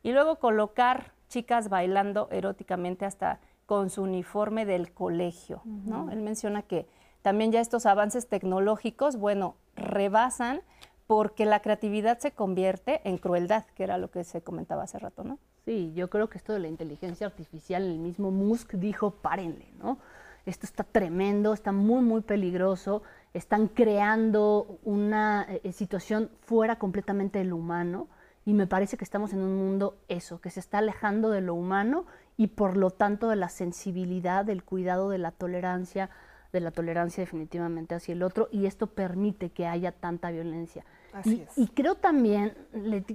y 0.02 0.12
luego 0.12 0.36
colocar 0.36 1.12
chicas 1.28 1.68
bailando 1.68 2.28
eróticamente 2.30 3.04
hasta 3.04 3.40
con 3.66 3.90
su 3.90 4.02
uniforme 4.02 4.66
del 4.66 4.92
colegio, 4.92 5.62
¿no? 5.64 6.10
Él 6.10 6.20
menciona 6.20 6.62
que 6.62 6.86
también 7.22 7.52
ya 7.52 7.60
estos 7.60 7.86
avances 7.86 8.28
tecnológicos, 8.28 9.16
bueno, 9.16 9.56
rebasan 9.76 10.60
porque 11.06 11.46
la 11.46 11.60
creatividad 11.60 12.18
se 12.18 12.32
convierte 12.32 13.00
en 13.04 13.18
crueldad, 13.18 13.64
que 13.74 13.84
era 13.84 13.98
lo 13.98 14.10
que 14.10 14.24
se 14.24 14.42
comentaba 14.42 14.84
hace 14.84 14.98
rato, 14.98 15.24
¿no? 15.24 15.38
Sí, 15.64 15.92
yo 15.94 16.10
creo 16.10 16.28
que 16.28 16.38
esto 16.38 16.52
de 16.52 16.58
la 16.58 16.68
inteligencia 16.68 17.26
artificial, 17.26 17.84
el 17.84 17.98
mismo 17.98 18.30
Musk 18.30 18.74
dijo, 18.74 19.12
párenle, 19.12 19.72
¿no? 19.78 19.98
Esto 20.44 20.66
está 20.66 20.82
tremendo, 20.82 21.52
está 21.52 21.70
muy, 21.70 22.02
muy 22.02 22.22
peligroso, 22.22 23.02
están 23.32 23.68
creando 23.68 24.78
una 24.82 25.46
eh, 25.48 25.72
situación 25.72 26.30
fuera 26.40 26.76
completamente 26.76 27.38
de 27.38 27.44
lo 27.44 27.56
humano 27.56 28.08
y 28.44 28.54
me 28.54 28.66
parece 28.66 28.96
que 28.96 29.04
estamos 29.04 29.32
en 29.32 29.40
un 29.40 29.56
mundo 29.56 29.98
eso, 30.08 30.40
que 30.40 30.50
se 30.50 30.58
está 30.58 30.78
alejando 30.78 31.30
de 31.30 31.42
lo 31.42 31.54
humano 31.54 32.06
y 32.36 32.48
por 32.48 32.76
lo 32.76 32.90
tanto 32.90 33.28
de 33.28 33.36
la 33.36 33.48
sensibilidad, 33.48 34.44
del 34.44 34.64
cuidado, 34.64 35.10
de 35.10 35.18
la 35.18 35.30
tolerancia, 35.30 36.10
de 36.52 36.60
la 36.60 36.70
tolerancia 36.70 37.22
definitivamente 37.22 37.94
hacia 37.94 38.12
el 38.12 38.22
otro 38.22 38.48
y 38.52 38.66
esto 38.66 38.86
permite 38.86 39.50
que 39.50 39.66
haya 39.66 39.92
tanta 39.92 40.30
violencia. 40.30 40.84
Así 41.12 41.46
y, 41.56 41.64
y, 41.64 41.68
creo 41.68 41.94
también 41.94 42.54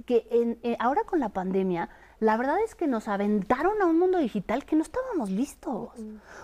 que 0.06 0.26
en, 0.30 0.58
eh, 0.62 0.76
ahora 0.78 1.02
con 1.04 1.20
la 1.20 1.30
pandemia, 1.30 1.88
la 2.20 2.36
verdad 2.36 2.56
es 2.64 2.74
que 2.74 2.86
nos 2.86 3.08
aventaron 3.08 3.80
a 3.80 3.86
un 3.86 3.98
mundo 3.98 4.18
digital 4.18 4.64
que 4.64 4.76
no 4.76 4.82
estábamos 4.82 5.30
listos. 5.30 5.90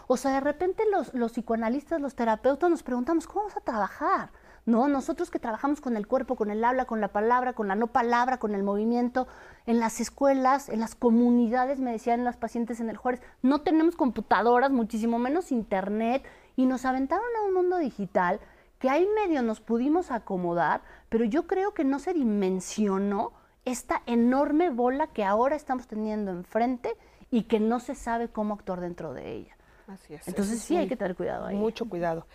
O 0.07 0.17
sea, 0.17 0.33
de 0.33 0.41
repente 0.41 0.85
los, 0.91 1.13
los 1.15 1.33
psicoanalistas, 1.33 2.01
los 2.01 2.15
terapeutas 2.15 2.71
nos 2.71 2.83
preguntamos, 2.83 3.27
¿cómo 3.27 3.41
vamos 3.41 3.57
a 3.57 3.61
trabajar? 3.61 4.31
No, 4.67 4.89
nosotros 4.89 5.31
que 5.31 5.39
trabajamos 5.39 5.83
con 5.83 5.97
el 5.97 6.07
cuerpo, 6.07 6.37
con 6.37 6.51
el 6.51 6.65
habla, 6.65 6.87
con 6.87 7.01
la 7.01 7.09
palabra, 7.09 7.53
con 7.53 7.69
la 7.69 7.75
no 7.75 7.89
palabra, 7.89 8.39
con 8.39 8.55
el 8.55 8.63
movimiento, 8.63 9.29
en 9.67 9.79
las 9.79 10.01
escuelas, 10.01 10.71
en 10.71 10.81
las 10.81 10.95
comunidades, 10.95 11.81
me 11.81 11.93
decían 11.93 12.25
las 12.25 12.39
pacientes 12.39 12.81
en 12.81 12.89
el 12.89 12.97
Juárez, 12.97 13.21
no 13.43 13.61
tenemos 13.61 13.95
computadoras, 13.95 14.71
muchísimo 14.71 15.19
menos 15.19 15.53
internet, 15.53 16.25
y 16.57 16.67
nos 16.67 16.85
aventaron 16.85 17.27
a 17.39 17.47
un 17.47 17.55
mundo 17.55 17.79
digital 17.79 18.41
que 18.79 18.91
ahí 18.91 19.09
medio 19.15 19.43
nos 19.43 19.61
pudimos 19.61 20.11
acomodar, 20.11 20.83
pero 21.09 21.25
yo 21.25 21.47
creo 21.47 21.73
que 21.73 21.85
no 21.85 21.99
se 21.99 22.13
dimensionó 22.13 23.33
esta 23.65 24.03
enorme 24.07 24.71
bola 24.71 25.07
que 25.07 25.25
ahora 25.25 25.57
estamos 25.57 25.87
teniendo 25.87 26.31
enfrente 26.31 26.95
y 27.31 27.45
que 27.45 27.61
no 27.61 27.81
se 27.81 27.95
sabe 27.95 28.29
cómo 28.29 28.55
actuar 28.55 28.81
dentro 28.81 29.15
de 29.15 29.33
ella. 29.33 29.57
Así 29.87 30.15
es. 30.15 30.29
Entonces 30.29 30.61
sí 30.61 30.77
hay 30.77 30.89
que 30.89 30.97
tener 30.97 31.17
cuidado 31.17 31.47
ahí. 31.47 31.57
Mucho 31.57 31.89
cuidado. 31.89 32.27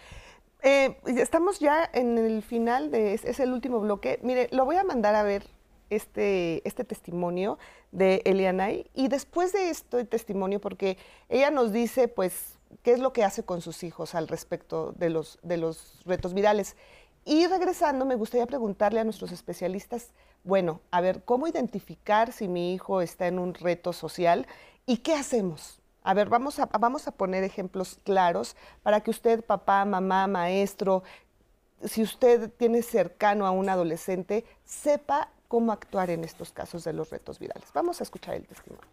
Eh, 0.62 0.98
estamos 1.06 1.60
ya 1.60 1.90
en 1.94 2.18
el 2.18 2.42
final 2.42 2.92
de 2.92 3.14
es, 3.14 3.40
el 3.40 3.54
último 3.54 3.80
bloque. 3.80 4.20
Mire, 4.24 4.50
lo 4.52 4.66
voy 4.66 4.76
a 4.76 4.84
mandar 4.84 5.16
a 5.16 5.24
ver 5.24 5.46
este, 5.90 6.68
este 6.68 6.84
testimonio 6.84 7.58
de 7.92 8.22
Elianay 8.26 8.90
y 8.94 9.08
después 9.08 9.54
de 9.54 9.70
este 9.70 10.04
testimonio, 10.06 10.60
porque 10.60 10.98
ella 11.30 11.50
nos 11.50 11.72
dice, 11.72 12.08
pues, 12.08 12.59
qué 12.84 12.94
es 12.94 13.00
lo 13.00 13.14
que 13.14 13.24
hace 13.24 13.44
con 13.44 13.62
sus 13.62 13.84
hijos 13.84 14.16
al 14.16 14.28
respecto 14.28 14.94
de 14.98 15.10
los, 15.10 15.40
de 15.44 15.58
los 15.58 16.00
retos 16.06 16.34
virales. 16.34 16.76
Y 17.26 17.48
regresando, 17.48 18.06
me 18.06 18.16
gustaría 18.16 18.48
preguntarle 18.48 19.00
a 19.00 19.04
nuestros 19.04 19.32
especialistas, 19.32 20.10
bueno, 20.44 20.82
a 20.92 21.02
ver, 21.02 21.24
¿cómo 21.24 21.48
identificar 21.48 22.32
si 22.32 22.48
mi 22.48 22.74
hijo 22.74 23.02
está 23.02 23.28
en 23.28 23.40
un 23.40 23.54
reto 23.54 23.94
social 23.94 24.48
y 24.86 24.98
qué 24.98 25.14
hacemos? 25.14 25.80
A 26.02 26.14
ver, 26.14 26.30
vamos 26.30 26.60
a, 26.60 26.66
vamos 26.66 27.08
a 27.08 27.12
poner 27.12 27.44
ejemplos 27.44 28.00
claros 28.04 28.56
para 28.84 29.02
que 29.02 29.12
usted, 29.12 29.44
papá, 29.44 29.84
mamá, 29.86 30.28
maestro, 30.28 31.04
si 31.84 32.02
usted 32.02 32.52
tiene 32.58 32.82
cercano 32.82 33.46
a 33.46 33.52
un 33.52 33.70
adolescente, 33.70 34.46
sepa 34.66 35.30
cómo 35.48 35.72
actuar 35.72 36.10
en 36.10 36.24
estos 36.24 36.52
casos 36.52 36.84
de 36.84 36.94
los 36.94 37.10
retos 37.10 37.40
virales. 37.40 37.70
Vamos 37.74 38.00
a 38.00 38.04
escuchar 38.04 38.36
el 38.36 38.46
testimonio. 38.46 38.88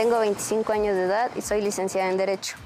Tengo 0.00 0.18
25 0.18 0.72
años 0.72 0.96
de 0.96 1.04
edad 1.04 1.30
y 1.36 1.42
soy 1.42 1.60
licenciada 1.60 2.08
en 2.08 2.16
Derecho. 2.16 2.56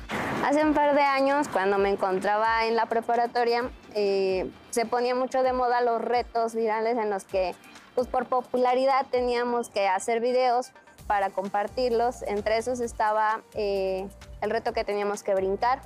Hace 0.45 0.65
un 0.65 0.73
par 0.73 0.95
de 0.95 1.03
años, 1.03 1.49
cuando 1.49 1.79
me 1.79 1.91
encontraba 1.91 2.65
en 2.65 2.77
la 2.77 2.87
preparatoria, 2.87 3.73
eh, 3.93 4.49
se 4.71 4.87
ponía 4.87 5.17
mucho 5.17 5.43
de 5.43 5.53
moda 5.53 5.81
los 5.81 6.01
retos 6.01 6.55
virales 6.55 6.97
en 6.97 7.11
los 7.11 7.25
que, 7.25 7.57
pues 7.97 8.07
por 8.07 8.27
popularidad, 8.27 9.07
teníamos 9.11 9.69
que 9.69 9.89
hacer 9.89 10.21
videos 10.21 10.71
para 11.09 11.31
compartirlos. 11.31 12.23
Entre 12.23 12.57
esos 12.57 12.79
estaba 12.79 13.43
eh, 13.55 14.07
el 14.41 14.51
reto 14.51 14.73
que 14.73 14.85
teníamos 14.85 15.25
que 15.25 15.35
brincar 15.35 15.83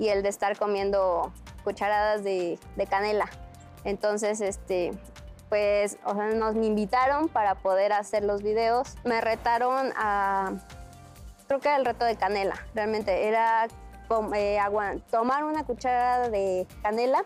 y 0.00 0.08
el 0.08 0.24
de 0.24 0.28
estar 0.28 0.58
comiendo 0.58 1.32
cucharadas 1.62 2.24
de, 2.24 2.58
canela. 2.90 3.30
Entonces, 3.84 4.40
este, 4.40 4.90
pues 5.48 5.98
nos 6.34 6.56
invitaron 6.56 7.28
para 7.28 7.54
poder 7.54 7.92
hacer 7.92 8.24
los 8.24 8.42
videos. 8.42 8.96
Me 9.04 9.20
retaron 9.20 9.92
a, 9.96 10.54
creo 11.50 11.58
que 11.58 11.66
era 11.66 11.78
el 11.78 11.84
reto 11.84 12.04
de 12.04 12.14
canela, 12.14 12.54
realmente 12.76 13.26
era 13.26 13.66
eh, 14.36 14.58
tomar 15.10 15.42
una 15.42 15.64
cucharada 15.64 16.28
de 16.28 16.64
canela, 16.80 17.24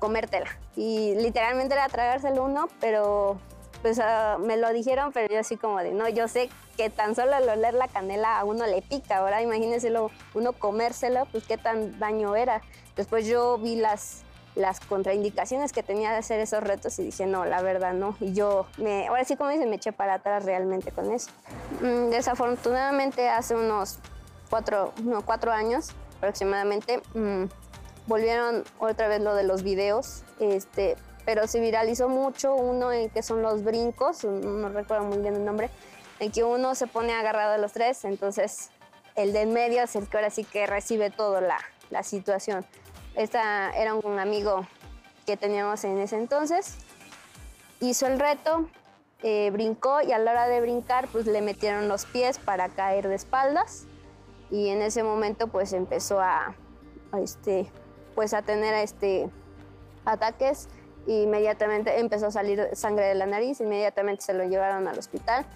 comértela. 0.00 0.48
Y 0.74 1.14
literalmente 1.14 1.74
era 1.74 1.88
tragárselo 1.88 2.42
uno, 2.42 2.68
pero 2.80 3.38
pues 3.82 4.00
ah, 4.00 4.38
me 4.40 4.56
lo 4.56 4.72
dijeron, 4.72 5.12
pero 5.12 5.32
yo 5.32 5.38
así 5.38 5.56
como 5.56 5.78
de, 5.78 5.92
no, 5.92 6.08
yo 6.08 6.26
sé 6.26 6.50
que 6.76 6.90
tan 6.90 7.14
solo 7.14 7.36
al 7.36 7.48
oler 7.48 7.74
la 7.74 7.86
canela 7.86 8.40
a 8.40 8.44
uno 8.44 8.66
le 8.66 8.82
pica, 8.82 9.18
ahora 9.18 9.40
imagínense 9.40 9.92
uno 10.34 10.52
comérselo, 10.52 11.26
pues 11.26 11.44
qué 11.46 11.56
tan 11.56 12.00
daño 12.00 12.34
era. 12.34 12.62
Después 12.96 13.26
yo 13.26 13.58
vi 13.58 13.76
las, 13.76 14.24
las 14.56 14.80
contraindicaciones 14.80 15.72
que 15.72 15.82
tenía 15.82 16.10
de 16.10 16.16
hacer 16.16 16.40
esos 16.40 16.62
retos 16.62 16.98
y 16.98 17.04
dije, 17.04 17.26
no, 17.26 17.44
la 17.44 17.62
verdad 17.62 17.92
no. 17.92 18.16
Y 18.20 18.32
yo, 18.32 18.66
me, 18.78 19.06
ahora 19.06 19.24
sí 19.24 19.36
como 19.36 19.50
dice, 19.50 19.66
me 19.66 19.76
eché 19.76 19.92
para 19.92 20.14
atrás 20.14 20.44
realmente 20.44 20.90
con 20.90 21.12
eso. 21.12 21.30
Mm, 21.82 22.08
desafortunadamente 22.08 23.28
hace 23.28 23.54
unos 23.54 23.98
cuatro, 24.50 24.92
no, 25.02 25.22
cuatro 25.22 25.52
años 25.52 25.90
aproximadamente, 26.16 27.02
mm, 27.14 27.44
volvieron 28.06 28.64
otra 28.78 29.08
vez 29.08 29.20
lo 29.20 29.34
de 29.34 29.44
los 29.44 29.62
videos, 29.62 30.24
este, 30.40 30.96
pero 31.26 31.46
se 31.46 31.60
viralizó 31.60 32.08
mucho 32.08 32.54
uno 32.54 32.92
en 32.92 33.10
que 33.10 33.22
son 33.22 33.42
los 33.42 33.62
brincos, 33.62 34.24
no 34.24 34.68
recuerdo 34.70 35.04
muy 35.04 35.18
bien 35.18 35.34
el 35.34 35.44
nombre, 35.44 35.68
en 36.18 36.32
que 36.32 36.44
uno 36.44 36.74
se 36.74 36.86
pone 36.86 37.12
agarrado 37.12 37.54
a 37.54 37.58
los 37.58 37.72
tres, 37.72 38.04
entonces 38.06 38.70
el 39.16 39.34
de 39.34 39.42
en 39.42 39.52
medio 39.52 39.82
es 39.82 39.96
el 39.96 40.08
que 40.08 40.16
ahora 40.16 40.30
sí 40.30 40.44
que 40.44 40.66
recibe 40.66 41.10
toda 41.10 41.40
la, 41.42 41.58
la 41.90 42.02
situación. 42.02 42.64
Esta 43.16 43.70
era 43.70 43.94
un 43.94 44.18
amigo 44.18 44.66
que 45.26 45.36
teníamos 45.36 45.82
en 45.84 45.98
ese 45.98 46.16
entonces, 46.16 46.76
hizo 47.80 48.06
el 48.06 48.20
reto, 48.20 48.68
eh, 49.22 49.50
brincó 49.50 50.02
y 50.02 50.12
a 50.12 50.18
la 50.18 50.30
hora 50.30 50.48
de 50.48 50.60
brincar 50.60 51.08
pues 51.08 51.26
le 51.26 51.40
metieron 51.40 51.88
los 51.88 52.04
pies 52.04 52.38
para 52.38 52.68
caer 52.68 53.08
de 53.08 53.14
espaldas 53.14 53.86
y 54.50 54.68
en 54.68 54.82
ese 54.82 55.02
momento 55.02 55.48
pues 55.48 55.72
empezó 55.72 56.20
a, 56.20 56.54
a 57.10 57.20
este, 57.20 57.66
pues 58.14 58.34
a 58.34 58.42
tener 58.42 58.74
este, 58.74 59.28
ataques 60.04 60.68
inmediatamente 61.06 61.98
empezó 62.00 62.26
a 62.26 62.30
salir 62.30 62.68
sangre 62.72 63.06
de 63.06 63.14
la 63.14 63.26
nariz, 63.26 63.60
inmediatamente 63.60 64.22
se 64.22 64.34
lo 64.34 64.44
llevaron 64.44 64.88
al 64.88 64.98
hospital. 64.98 65.46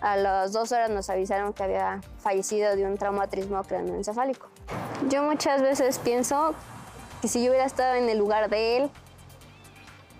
A 0.00 0.16
las 0.16 0.52
dos 0.52 0.72
horas 0.72 0.90
nos 0.90 1.08
avisaron 1.10 1.52
que 1.52 1.62
había 1.62 2.00
fallecido 2.18 2.74
de 2.74 2.84
un 2.84 2.98
traumatismo 2.98 3.62
craneoencefálico. 3.62 4.48
Yo 5.08 5.22
muchas 5.22 5.62
veces 5.62 5.98
pienso 5.98 6.54
que 7.22 7.28
si 7.28 7.42
yo 7.42 7.50
hubiera 7.50 7.64
estado 7.64 7.94
en 7.94 8.10
el 8.10 8.18
lugar 8.18 8.50
de 8.50 8.76
él, 8.76 8.90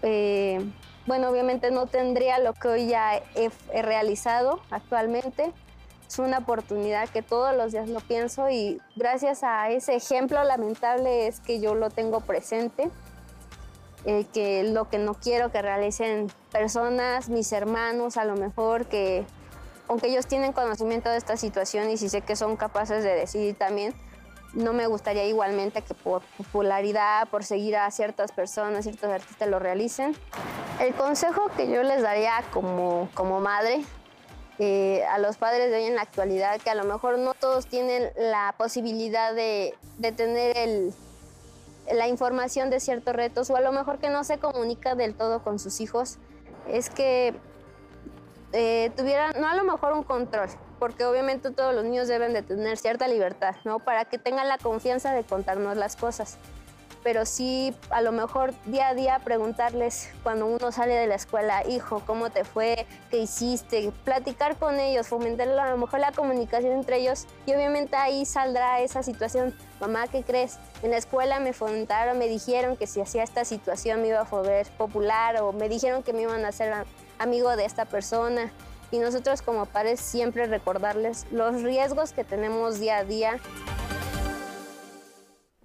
eh, 0.02 0.64
bueno, 1.06 1.28
obviamente 1.28 1.70
no 1.70 1.86
tendría 1.86 2.38
lo 2.38 2.54
que 2.54 2.68
hoy 2.68 2.86
ya 2.86 3.16
he, 3.16 3.50
he 3.72 3.82
realizado 3.82 4.62
actualmente. 4.70 5.52
Es 6.08 6.18
una 6.20 6.38
oportunidad 6.38 7.08
que 7.08 7.22
todos 7.22 7.54
los 7.56 7.72
días 7.72 7.88
lo 7.88 8.00
pienso 8.00 8.48
y 8.48 8.80
gracias 8.96 9.42
a 9.42 9.68
ese 9.70 9.96
ejemplo 9.96 10.42
lamentable 10.44 11.26
es 11.26 11.40
que 11.40 11.60
yo 11.60 11.74
lo 11.74 11.90
tengo 11.90 12.20
presente. 12.20 12.90
Eh, 14.04 14.26
que 14.32 14.64
lo 14.64 14.88
que 14.88 14.98
no 14.98 15.14
quiero 15.14 15.52
que 15.52 15.62
realicen 15.62 16.26
personas, 16.50 17.28
mis 17.28 17.52
hermanos, 17.52 18.16
a 18.16 18.24
lo 18.24 18.34
mejor 18.34 18.86
que, 18.86 19.24
aunque 19.86 20.08
ellos 20.08 20.26
tienen 20.26 20.52
conocimiento 20.52 21.08
de 21.08 21.18
esta 21.18 21.36
situación 21.36 21.88
y 21.88 21.96
si 21.96 22.08
sé 22.08 22.20
que 22.20 22.34
son 22.34 22.56
capaces 22.56 23.04
de 23.04 23.14
decidir 23.14 23.56
también, 23.56 23.94
no 24.54 24.72
me 24.72 24.86
gustaría 24.86 25.26
igualmente 25.26 25.82
que 25.82 25.94
por 25.94 26.22
popularidad, 26.36 27.28
por 27.28 27.44
seguir 27.44 27.76
a 27.76 27.90
ciertas 27.90 28.32
personas, 28.32 28.84
ciertos 28.84 29.10
artistas 29.10 29.48
lo 29.48 29.58
realicen. 29.58 30.14
El 30.80 30.94
consejo 30.94 31.50
que 31.56 31.70
yo 31.70 31.82
les 31.82 32.02
daría 32.02 32.42
como, 32.52 33.08
como 33.14 33.40
madre 33.40 33.84
eh, 34.58 35.04
a 35.06 35.18
los 35.18 35.36
padres 35.36 35.70
de 35.70 35.76
hoy 35.76 35.84
en 35.84 35.96
la 35.96 36.02
actualidad, 36.02 36.60
que 36.60 36.70
a 36.70 36.74
lo 36.74 36.84
mejor 36.84 37.18
no 37.18 37.34
todos 37.34 37.66
tienen 37.66 38.10
la 38.16 38.54
posibilidad 38.58 39.34
de, 39.34 39.74
de 39.98 40.12
tener 40.12 40.56
el, 40.56 40.94
la 41.90 42.08
información 42.08 42.70
de 42.70 42.80
ciertos 42.80 43.14
retos 43.14 43.50
o 43.50 43.56
a 43.56 43.60
lo 43.60 43.72
mejor 43.72 43.98
que 43.98 44.10
no 44.10 44.24
se 44.24 44.38
comunica 44.38 44.94
del 44.94 45.14
todo 45.14 45.42
con 45.42 45.58
sus 45.58 45.80
hijos, 45.80 46.18
es 46.68 46.90
que 46.90 47.34
eh, 48.52 48.90
tuvieran, 48.96 49.40
no 49.40 49.48
a 49.48 49.54
lo 49.56 49.64
mejor 49.64 49.94
un 49.94 50.02
control, 50.02 50.48
porque 50.82 51.04
obviamente 51.04 51.52
todos 51.52 51.72
los 51.72 51.84
niños 51.84 52.08
deben 52.08 52.32
de 52.32 52.42
tener 52.42 52.76
cierta 52.76 53.06
libertad, 53.06 53.54
¿no? 53.62 53.78
Para 53.78 54.04
que 54.04 54.18
tengan 54.18 54.48
la 54.48 54.58
confianza 54.58 55.14
de 55.14 55.22
contarnos 55.22 55.76
las 55.76 55.94
cosas. 55.94 56.38
Pero 57.04 57.24
sí, 57.24 57.72
a 57.90 58.00
lo 58.00 58.10
mejor 58.10 58.52
día 58.64 58.88
a 58.88 58.94
día 58.94 59.20
preguntarles 59.20 60.10
cuando 60.24 60.46
uno 60.46 60.72
sale 60.72 60.94
de 60.94 61.06
la 61.06 61.14
escuela, 61.14 61.64
hijo, 61.68 62.02
¿cómo 62.04 62.30
te 62.30 62.42
fue? 62.42 62.84
¿Qué 63.12 63.18
hiciste? 63.18 63.92
Platicar 64.02 64.56
con 64.56 64.80
ellos, 64.80 65.06
fomentar 65.06 65.48
a 65.56 65.70
lo 65.70 65.76
mejor 65.76 66.00
la 66.00 66.10
comunicación 66.10 66.72
entre 66.72 66.96
ellos 66.96 67.28
y 67.46 67.54
obviamente 67.54 67.94
ahí 67.94 68.26
saldrá 68.26 68.80
esa 68.80 69.04
situación, 69.04 69.56
mamá, 69.80 70.08
¿qué 70.08 70.24
crees? 70.24 70.58
En 70.82 70.90
la 70.90 70.96
escuela 70.96 71.38
me 71.38 71.52
fomentaron, 71.52 72.18
me 72.18 72.26
dijeron 72.26 72.76
que 72.76 72.88
si 72.88 73.00
hacía 73.00 73.22
esta 73.22 73.44
situación 73.44 74.02
me 74.02 74.08
iba 74.08 74.18
a 74.18 74.24
volver 74.24 74.66
popular 74.72 75.40
o 75.42 75.52
me 75.52 75.68
dijeron 75.68 76.02
que 76.02 76.12
me 76.12 76.22
iban 76.22 76.44
a 76.44 76.48
hacer 76.48 76.74
amigo 77.20 77.54
de 77.54 77.66
esta 77.66 77.84
persona. 77.84 78.50
Y 78.92 78.98
nosotros 78.98 79.40
como 79.40 79.64
padres 79.64 80.00
siempre 80.00 80.46
recordarles 80.46 81.26
los 81.32 81.62
riesgos 81.62 82.12
que 82.12 82.24
tenemos 82.24 82.78
día 82.78 82.98
a 82.98 83.04
día. 83.04 83.40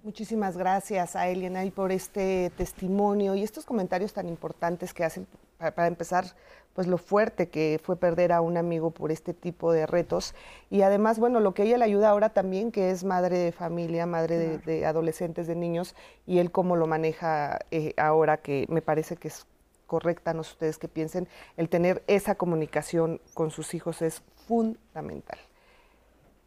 Muchísimas 0.02 0.56
gracias 0.56 1.14
a 1.14 1.28
Eliana 1.28 1.66
y 1.66 1.70
por 1.70 1.92
este 1.92 2.50
testimonio 2.56 3.34
y 3.34 3.42
estos 3.42 3.66
comentarios 3.66 4.14
tan 4.14 4.26
importantes 4.26 4.94
que 4.94 5.04
hacen 5.04 5.26
para 5.58 5.86
empezar 5.86 6.24
pues 6.72 6.86
lo 6.86 6.96
fuerte 6.96 7.48
que 7.48 7.78
fue 7.82 7.96
perder 7.96 8.32
a 8.32 8.40
un 8.40 8.56
amigo 8.56 8.92
por 8.92 9.12
este 9.12 9.34
tipo 9.34 9.72
de 9.72 9.84
retos 9.84 10.34
y 10.70 10.80
además, 10.80 11.18
bueno, 11.18 11.40
lo 11.40 11.52
que 11.52 11.64
ella 11.64 11.76
le 11.76 11.84
ayuda 11.84 12.08
ahora 12.08 12.30
también, 12.30 12.72
que 12.72 12.90
es 12.90 13.04
madre 13.04 13.36
de 13.36 13.52
familia, 13.52 14.06
madre 14.06 14.58
de, 14.58 14.86
adolescentes, 14.86 15.46
de 15.46 15.56
niños, 15.56 15.94
y 16.24 16.38
él 16.38 16.52
cómo 16.52 16.76
lo 16.76 16.86
maneja 16.86 17.58
eh, 17.72 17.92
ahora, 17.96 18.38
que 18.38 18.64
me 18.68 18.80
parece 18.80 19.16
que 19.16 19.28
es 19.28 19.46
correcta, 19.88 20.34
no 20.34 20.44
sé 20.44 20.52
ustedes 20.52 20.78
que 20.78 20.86
piensen, 20.86 21.26
el 21.56 21.68
tener 21.68 22.04
esa 22.06 22.36
comunicación 22.36 23.20
con 23.34 23.50
sus 23.50 23.74
hijos 23.74 24.02
es 24.02 24.22
fundamental. 24.46 25.38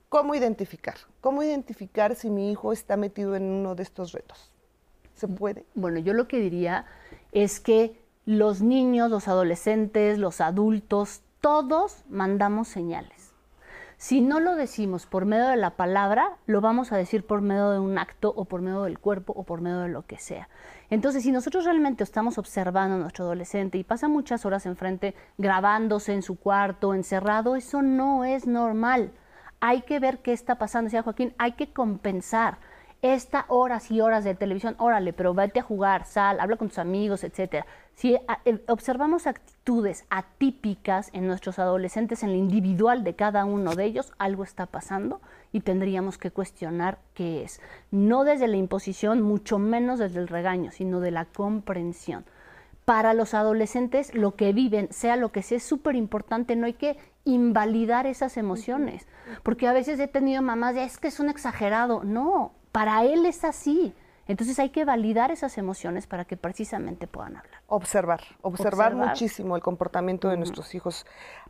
¿Cómo 0.07 0.35
identificar? 0.35 0.95
¿Cómo 1.19 1.43
identificar 1.43 2.15
si 2.15 2.29
mi 2.29 2.51
hijo 2.51 2.71
está 2.71 2.95
metido 2.95 3.35
en 3.35 3.43
uno 3.43 3.75
de 3.75 3.83
estos 3.83 4.13
retos? 4.13 4.51
¿Se 5.15 5.27
puede? 5.27 5.65
Bueno, 5.73 5.99
yo 5.99 6.13
lo 6.13 6.27
que 6.27 6.39
diría 6.39 6.85
es 7.31 7.59
que 7.59 7.99
los 8.25 8.61
niños, 8.61 9.09
los 9.09 9.27
adolescentes, 9.27 10.17
los 10.17 10.41
adultos, 10.41 11.21
todos 11.41 12.03
mandamos 12.09 12.67
señales. 12.67 13.20
Si 14.01 14.19
no 14.19 14.39
lo 14.39 14.55
decimos 14.55 15.05
por 15.05 15.25
medio 15.25 15.47
de 15.47 15.57
la 15.57 15.75
palabra, 15.75 16.37
lo 16.47 16.59
vamos 16.59 16.91
a 16.91 16.97
decir 16.97 17.23
por 17.23 17.41
medio 17.41 17.69
de 17.69 17.77
un 17.77 17.99
acto 17.99 18.33
o 18.35 18.45
por 18.45 18.59
medio 18.59 18.81
del 18.81 18.97
cuerpo 18.97 19.31
o 19.35 19.43
por 19.43 19.61
medio 19.61 19.81
de 19.81 19.89
lo 19.89 20.07
que 20.07 20.17
sea. 20.17 20.49
Entonces, 20.89 21.21
si 21.21 21.31
nosotros 21.31 21.65
realmente 21.65 22.03
estamos 22.03 22.39
observando 22.39 22.95
a 22.95 22.97
nuestro 22.97 23.25
adolescente 23.25 23.77
y 23.77 23.83
pasa 23.83 24.07
muchas 24.07 24.43
horas 24.43 24.65
enfrente 24.65 25.13
grabándose 25.37 26.13
en 26.13 26.23
su 26.23 26.39
cuarto, 26.39 26.95
encerrado, 26.95 27.55
eso 27.55 27.83
no 27.83 28.25
es 28.25 28.47
normal. 28.47 29.11
Hay 29.59 29.83
que 29.83 29.99
ver 29.99 30.23
qué 30.23 30.33
está 30.33 30.55
pasando, 30.55 30.87
decía 30.87 31.03
Joaquín, 31.03 31.35
hay 31.37 31.51
que 31.51 31.71
compensar 31.71 32.57
esta 33.01 33.45
horas 33.47 33.89
y 33.89 33.99
horas 33.99 34.23
de 34.23 34.35
televisión, 34.35 34.75
órale, 34.77 35.11
pero 35.11 35.33
vete 35.33 35.59
a 35.59 35.63
jugar, 35.63 36.05
sal, 36.05 36.39
habla 36.39 36.57
con 36.57 36.67
tus 36.67 36.77
amigos, 36.77 37.23
etcétera. 37.23 37.65
Si 37.95 38.15
eh, 38.15 38.63
observamos 38.67 39.25
actitudes 39.27 40.05
atípicas 40.09 41.09
en 41.13 41.27
nuestros 41.27 41.57
adolescentes, 41.57 42.21
en 42.23 42.29
el 42.29 42.35
individual 42.35 43.03
de 43.03 43.15
cada 43.15 43.45
uno 43.45 43.75
de 43.75 43.85
ellos, 43.85 44.13
algo 44.19 44.43
está 44.43 44.67
pasando 44.67 45.19
y 45.51 45.61
tendríamos 45.61 46.17
que 46.17 46.31
cuestionar 46.31 46.99
qué 47.15 47.43
es. 47.43 47.59
No 47.89 48.23
desde 48.23 48.47
la 48.47 48.57
imposición, 48.57 49.21
mucho 49.21 49.57
menos 49.57 49.99
desde 49.99 50.19
el 50.19 50.27
regaño, 50.27 50.71
sino 50.71 50.99
de 50.99 51.11
la 51.11 51.25
comprensión. 51.25 52.23
Para 52.85 53.13
los 53.13 53.33
adolescentes, 53.33 54.13
lo 54.13 54.35
que 54.35 54.53
viven, 54.53 54.87
sea 54.91 55.15
lo 55.15 55.31
que 55.31 55.43
sea, 55.43 55.57
es 55.57 55.63
súper 55.63 55.95
importante, 55.95 56.55
no 56.55 56.65
hay 56.65 56.73
que 56.73 56.97
invalidar 57.25 58.07
esas 58.07 58.37
emociones, 58.37 59.07
porque 59.43 59.67
a 59.67 59.73
veces 59.73 59.99
he 59.99 60.07
tenido 60.07 60.41
mamás 60.41 60.75
de, 60.75 60.83
es 60.83 60.97
que 60.97 61.07
es 61.07 61.19
un 61.19 61.29
exagerado. 61.29 62.03
No, 62.03 62.53
para 62.71 63.03
él 63.03 63.25
es 63.25 63.43
así. 63.43 63.93
Entonces 64.27 64.59
hay 64.59 64.69
que 64.69 64.85
validar 64.85 65.31
esas 65.31 65.57
emociones 65.57 66.07
para 66.07 66.25
que 66.25 66.37
precisamente 66.37 67.07
puedan 67.07 67.37
hablar. 67.37 67.61
Observar, 67.67 68.21
observar, 68.41 68.95
muchísimo 68.95 69.55
el 69.55 69.61
comportamiento 69.61 70.29
de 70.29 70.37
nuestros 70.37 70.73
hijos. 70.73 71.05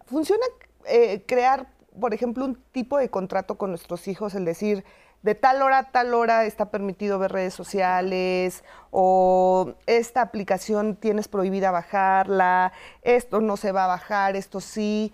¿Funciona 0.06 0.46
eh, 0.86 1.24
crear, 1.28 1.68
por 2.00 2.14
ejemplo, 2.14 2.46
un 2.46 2.56
tipo 2.72 2.98
de 2.98 3.10
contrato 3.10 3.56
con 3.56 3.70
nuestros 3.70 4.08
hijos, 4.08 4.34
el 4.36 4.46
decir, 4.46 4.84
de 5.22 5.36
tal 5.36 5.62
hora 5.62 5.78
a 5.78 5.92
tal 5.92 6.14
hora 6.14 6.46
está 6.46 6.72
permitido 6.72 7.20
ver 7.20 7.32
redes 7.32 7.54
sociales 7.54 8.64
o 8.90 9.76
esta 9.86 10.22
aplicación 10.22 10.96
tienes 10.96 11.28
prohibida 11.28 11.70
bajarla, 11.70 12.74
esto 13.04 13.42
no 13.42 13.58
se 13.58 13.72
va 13.72 13.84
a 13.84 13.88
bajar, 13.88 14.36
esto 14.36 14.60
sí? 14.60 15.14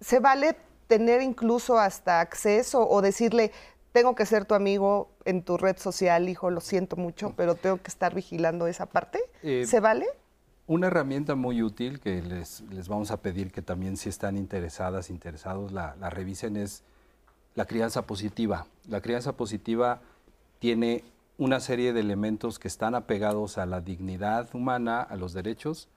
¿Se 0.00 0.20
vale 0.20 0.56
tener 0.86 1.22
incluso 1.22 1.78
hasta 1.78 2.20
acceso 2.20 2.88
o 2.88 3.02
decirle, 3.02 3.52
tengo 3.94 4.16
que 4.16 4.26
ser 4.26 4.44
tu 4.44 4.54
amigo 4.54 5.08
en 5.24 5.44
tu 5.44 5.56
red 5.56 5.78
social, 5.78 6.28
hijo, 6.28 6.50
lo 6.50 6.60
siento 6.60 6.96
mucho, 6.96 7.32
pero 7.36 7.54
tengo 7.54 7.76
que 7.76 7.86
estar 7.86 8.12
vigilando 8.12 8.66
esa 8.66 8.86
parte. 8.86 9.20
Eh, 9.44 9.66
¿Se 9.68 9.78
vale? 9.78 10.06
Una 10.66 10.88
herramienta 10.88 11.36
muy 11.36 11.62
útil 11.62 12.00
que 12.00 12.20
les, 12.20 12.62
les, 12.72 12.88
vamos 12.88 13.12
a 13.12 13.18
pedir 13.18 13.52
que 13.52 13.62
también 13.62 13.96
si 13.96 14.08
están 14.08 14.36
interesadas, 14.36 15.10
interesados, 15.10 15.70
la, 15.70 15.94
la 16.00 16.10
revisen 16.10 16.56
es 16.56 16.82
la 17.54 17.66
crianza 17.66 18.02
positiva. 18.02 18.66
La 18.88 19.00
crianza 19.00 19.36
positiva 19.36 20.00
tiene 20.58 21.04
una 21.38 21.60
serie 21.60 21.92
de 21.92 22.00
elementos 22.00 22.58
que 22.58 22.66
están 22.66 22.96
apegados 22.96 23.58
a 23.58 23.66
la 23.66 23.80
dignidad 23.80 24.52
humana, 24.56 25.02
a 25.02 25.14
los 25.14 25.34
derechos, 25.34 25.88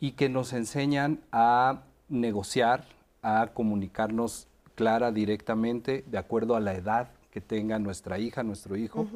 y 0.00 0.12
que 0.12 0.28
nos 0.28 0.52
enseñan 0.52 1.22
a 1.32 1.80
negociar, 2.10 2.84
a 3.22 3.52
comunicarnos 3.54 4.48
clara, 4.74 5.12
directamente, 5.12 6.04
de 6.08 6.18
acuerdo 6.18 6.54
a 6.54 6.60
la 6.60 6.74
edad 6.74 7.08
que 7.38 7.46
tenga 7.46 7.78
nuestra 7.78 8.18
hija, 8.18 8.42
nuestro 8.42 8.76
hijo. 8.76 9.06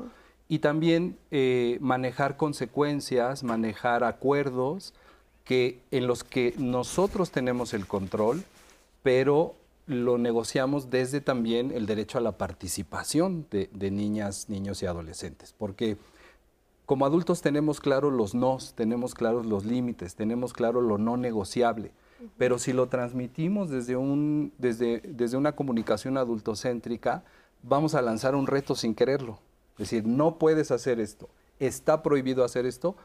Y 0.49 0.61
también 0.61 1.19
eh, 1.33 1.79
manejar 1.81 2.37
consecuencias, 2.37 3.43
manejar 3.43 4.05
acuerdos 4.05 4.95
que, 5.45 5.81
en 5.91 6.07
los 6.07 6.23
que 6.23 6.55
nosotros 6.57 7.33
tenemos 7.33 7.75
el 7.75 7.87
control, 7.87 8.45
pero 9.03 9.57
lo 9.87 10.19
negociamos 10.19 10.89
desde 10.91 11.21
también 11.21 11.73
el 11.73 11.87
derecho 11.87 12.19
a 12.19 12.21
la 12.21 12.39
participación 12.39 13.47
de, 13.51 13.69
de 13.73 13.91
niñas, 13.91 14.49
niños 14.49 14.83
y 14.83 14.87
adolescentes. 14.87 15.53
Porque 15.59 15.97
como 16.87 17.07
adultos 17.07 17.43
tenemos 17.43 17.81
claros 17.81 18.13
los 18.13 18.35
nos, 18.35 18.75
tenemos 18.75 19.15
claros 19.15 19.47
los 19.47 19.65
límites, 19.65 20.15
tenemos 20.15 20.53
claro 20.53 20.81
lo 20.81 20.99
no 20.99 21.17
negociable. 21.17 21.91
Pero 22.39 22.59
si 22.59 22.73
lo 22.73 22.87
transmitimos 22.87 23.69
desde, 23.69 23.97
un, 23.97 24.53
desde, 24.59 25.01
desde 25.01 25.37
una 25.37 25.53
comunicación 25.53 26.17
adultocéntrica, 26.17 27.25
vamos 27.63 27.95
a 27.95 28.03
lanzar 28.03 28.35
un 28.35 28.47
reto 28.47 28.75
sin 28.75 28.95
quererlo. 28.95 29.39
Es 29.73 29.91
decir, 29.91 30.07
no 30.07 30.39
puedes 30.39 30.71
hacer 30.71 31.01
esto, 31.01 31.29
está 31.59 32.03
prohibido 32.03 32.45
hacer 32.45 32.67
esto. 32.67 32.97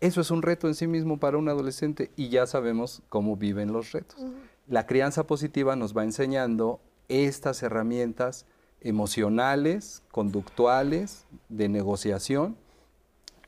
Eso 0.00 0.20
es 0.20 0.30
un 0.30 0.42
reto 0.42 0.66
en 0.66 0.74
sí 0.74 0.86
mismo 0.86 1.18
para 1.18 1.38
un 1.38 1.48
adolescente 1.48 2.10
y 2.16 2.28
ya 2.28 2.46
sabemos 2.46 3.02
cómo 3.08 3.36
viven 3.36 3.72
los 3.72 3.92
retos. 3.92 4.18
La 4.66 4.86
crianza 4.86 5.26
positiva 5.26 5.76
nos 5.76 5.96
va 5.96 6.04
enseñando 6.04 6.80
estas 7.08 7.62
herramientas 7.62 8.46
emocionales, 8.80 10.02
conductuales, 10.10 11.26
de 11.48 11.68
negociación. 11.68 12.56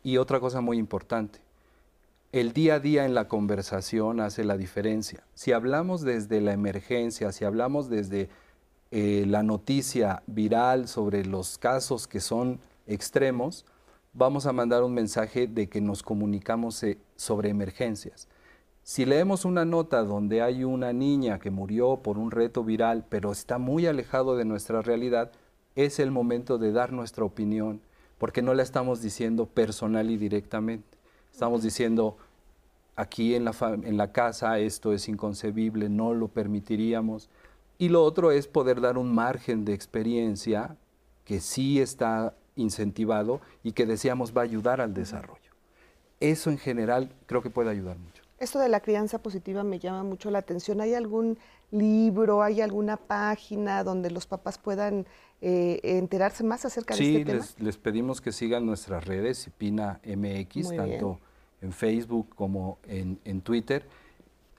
Y 0.02 0.18
otra 0.18 0.40
cosa 0.40 0.60
muy 0.60 0.78
importante, 0.78 1.40
el 2.32 2.52
día 2.52 2.76
a 2.76 2.80
día 2.80 3.04
en 3.06 3.14
la 3.14 3.28
conversación 3.28 4.20
hace 4.20 4.44
la 4.44 4.56
diferencia. 4.56 5.24
Si 5.34 5.52
hablamos 5.52 6.02
desde 6.02 6.40
la 6.40 6.52
emergencia, 6.52 7.32
si 7.32 7.44
hablamos 7.44 7.88
desde 7.90 8.28
eh, 8.99 9.26
la 9.26 9.42
noticia 9.42 10.22
viral 10.26 10.88
sobre 10.88 11.26
los 11.26 11.59
casos 11.59 12.07
que 12.07 12.18
son 12.18 12.61
extremos, 12.86 13.66
vamos 14.14 14.47
a 14.47 14.55
mandar 14.55 14.82
un 14.84 14.94
mensaje 14.94 15.47
de 15.47 15.68
que 15.68 15.82
nos 15.82 16.03
comunicamos 16.03 16.82
eh, 16.82 16.97
sobre 17.14 17.51
emergencias. 17.51 18.26
Si 18.82 19.05
leemos 19.05 19.44
una 19.44 19.66
nota 19.66 20.03
donde 20.03 20.40
hay 20.40 20.64
una 20.64 20.94
niña 20.94 21.38
que 21.38 21.51
murió 21.51 21.99
por 21.99 22.16
un 22.16 22.30
reto 22.30 22.64
viral, 22.64 23.05
pero 23.07 23.32
está 23.32 23.59
muy 23.59 23.86
alejado 23.86 24.34
de 24.34 24.47
nuestra 24.47 24.80
realidad, 24.80 25.30
es 25.74 25.99
el 25.99 26.11
momento 26.11 26.57
de 26.57 26.72
dar 26.72 26.94
nuestra 26.94 27.22
opinión, 27.22 27.82
porque 28.16 28.40
no 28.40 28.55
la 28.55 28.62
estamos 28.62 29.03
diciendo 29.03 29.44
personal 29.44 30.11
y 30.11 30.16
directamente. 30.16 30.97
Estamos 31.30 31.62
diciendo, 31.62 32.16
aquí 32.94 33.34
en 33.34 33.44
la, 33.44 33.53
en 33.61 33.99
la 33.99 34.12
casa 34.12 34.59
esto 34.59 34.94
es 34.94 35.07
inconcebible, 35.07 35.90
no 35.90 36.14
lo 36.14 36.28
permitiríamos. 36.28 37.28
Y 37.78 37.88
lo 37.88 38.02
otro 38.02 38.30
es 38.30 38.46
poder 38.48 38.80
dar 38.80 38.98
un 38.98 39.14
margen 39.14 39.64
de 39.64 39.74
experiencia 39.74 40.76
que 41.24 41.40
sí 41.40 41.80
está 41.80 42.34
incentivado 42.54 43.40
y 43.62 43.72
que 43.72 43.84
decíamos 43.84 44.34
va 44.34 44.42
a 44.42 44.44
ayudar 44.44 44.80
al 44.80 44.94
desarrollo. 44.94 45.50
Eso 46.20 46.50
en 46.50 46.58
general 46.58 47.12
creo 47.26 47.42
que 47.42 47.50
puede 47.50 47.70
ayudar 47.70 47.98
mucho. 47.98 48.22
Esto 48.38 48.58
de 48.58 48.68
la 48.68 48.80
crianza 48.80 49.18
positiva 49.22 49.64
me 49.64 49.78
llama 49.78 50.02
mucho 50.02 50.30
la 50.30 50.38
atención. 50.38 50.80
¿Hay 50.80 50.94
algún 50.94 51.38
libro, 51.70 52.42
hay 52.42 52.60
alguna 52.60 52.96
página 52.96 53.82
donde 53.82 54.10
los 54.10 54.26
papás 54.26 54.58
puedan 54.58 55.06
eh, 55.40 55.80
enterarse 55.82 56.44
más 56.44 56.64
acerca 56.64 56.94
de 56.94 57.02
este 57.02 57.24
tema? 57.24 57.42
Sí, 57.42 57.54
les, 57.62 57.76
pedimos 57.78 58.20
que 58.20 58.32
sigan 58.32 58.66
nuestras 58.66 59.04
redes, 59.06 59.44
Cipina 59.44 60.00
MX, 60.04 60.76
tanto 60.76 61.18
en 61.62 61.72
Facebook 61.72 62.28
como 62.34 62.78
en, 62.86 63.18
en 63.24 63.40
Twitter 63.40 63.86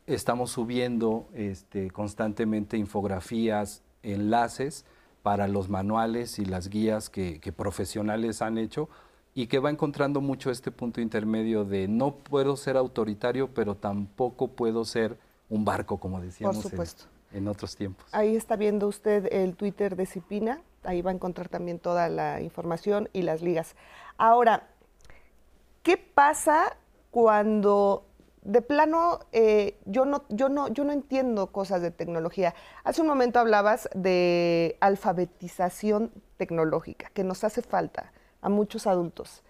estamos 0.07 0.51
subiendo 0.51 1.27
este, 1.33 1.91
constantemente 1.91 2.77
infografías, 2.77 3.83
enlaces 4.03 4.85
para 5.21 5.49
los 5.49 5.67
manuales 5.67 6.39
y 6.39 6.45
las 6.45 6.69
guías 6.69 7.09
que, 7.09 7.53
profesionales 7.55 8.41
han 8.41 8.57
hecho 8.57 8.89
y 9.35 9.47
que 9.47 9.59
va 9.59 9.69
encontrando 9.69 10.21
mucho 10.21 10.49
este 10.49 10.71
punto 10.71 11.01
intermedio 11.01 11.65
de 11.65 11.87
no 11.89 12.15
puedo 12.15 12.55
ser 12.55 12.77
autoritario, 12.77 13.53
pero 13.53 13.75
tampoco 13.75 14.47
puedo 14.47 14.85
ser 14.85 15.17
un 15.49 15.65
barco, 15.65 15.99
como 15.99 16.21
decíamos 16.21 16.65
En, 17.33 17.47
otros 17.49 17.75
tiempos. 17.75 18.05
Ahí 18.13 18.35
está 18.35 18.55
viendo 18.55 18.87
usted 18.87 19.27
el 19.31 19.55
Twitter 19.55 19.97
de 19.97 20.05
Cipina, 20.05 20.61
ahí 20.83 21.01
va 21.01 21.11
a 21.11 21.13
encontrar 21.13 21.49
también 21.49 21.77
toda 21.77 22.07
la 22.07 22.41
información 22.41 23.09
y 23.11 23.23
las 23.23 23.41
ligas. 23.41 23.75
Ahora, 24.17 24.69
¿qué 25.83 25.97
pasa 25.97 26.77
cuando 27.11 28.06
de 28.41 28.61
plano 28.61 29.19
eh, 29.31 29.77
yo, 29.85 30.05
no, 30.05 30.23
yo, 30.29 30.49
no, 30.49 30.67
yo 30.69 30.83
no 30.83 30.93
entiendo 30.93 31.51
cosas 31.51 31.81
de 31.81 31.91
tecnología? 31.91 32.53
Hace 32.83 33.01
un 33.01 33.07
momento 33.07 33.39
hablabas 33.39 33.89
de 33.93 34.77
alfabetización 34.79 36.11
tecnológica, 36.37 37.09
que 37.13 37.23
nos 37.23 37.43
hace 37.43 37.61
falta 37.61 38.11
a 38.41 38.49
muchos 38.49 38.87
adultos. 38.87 39.43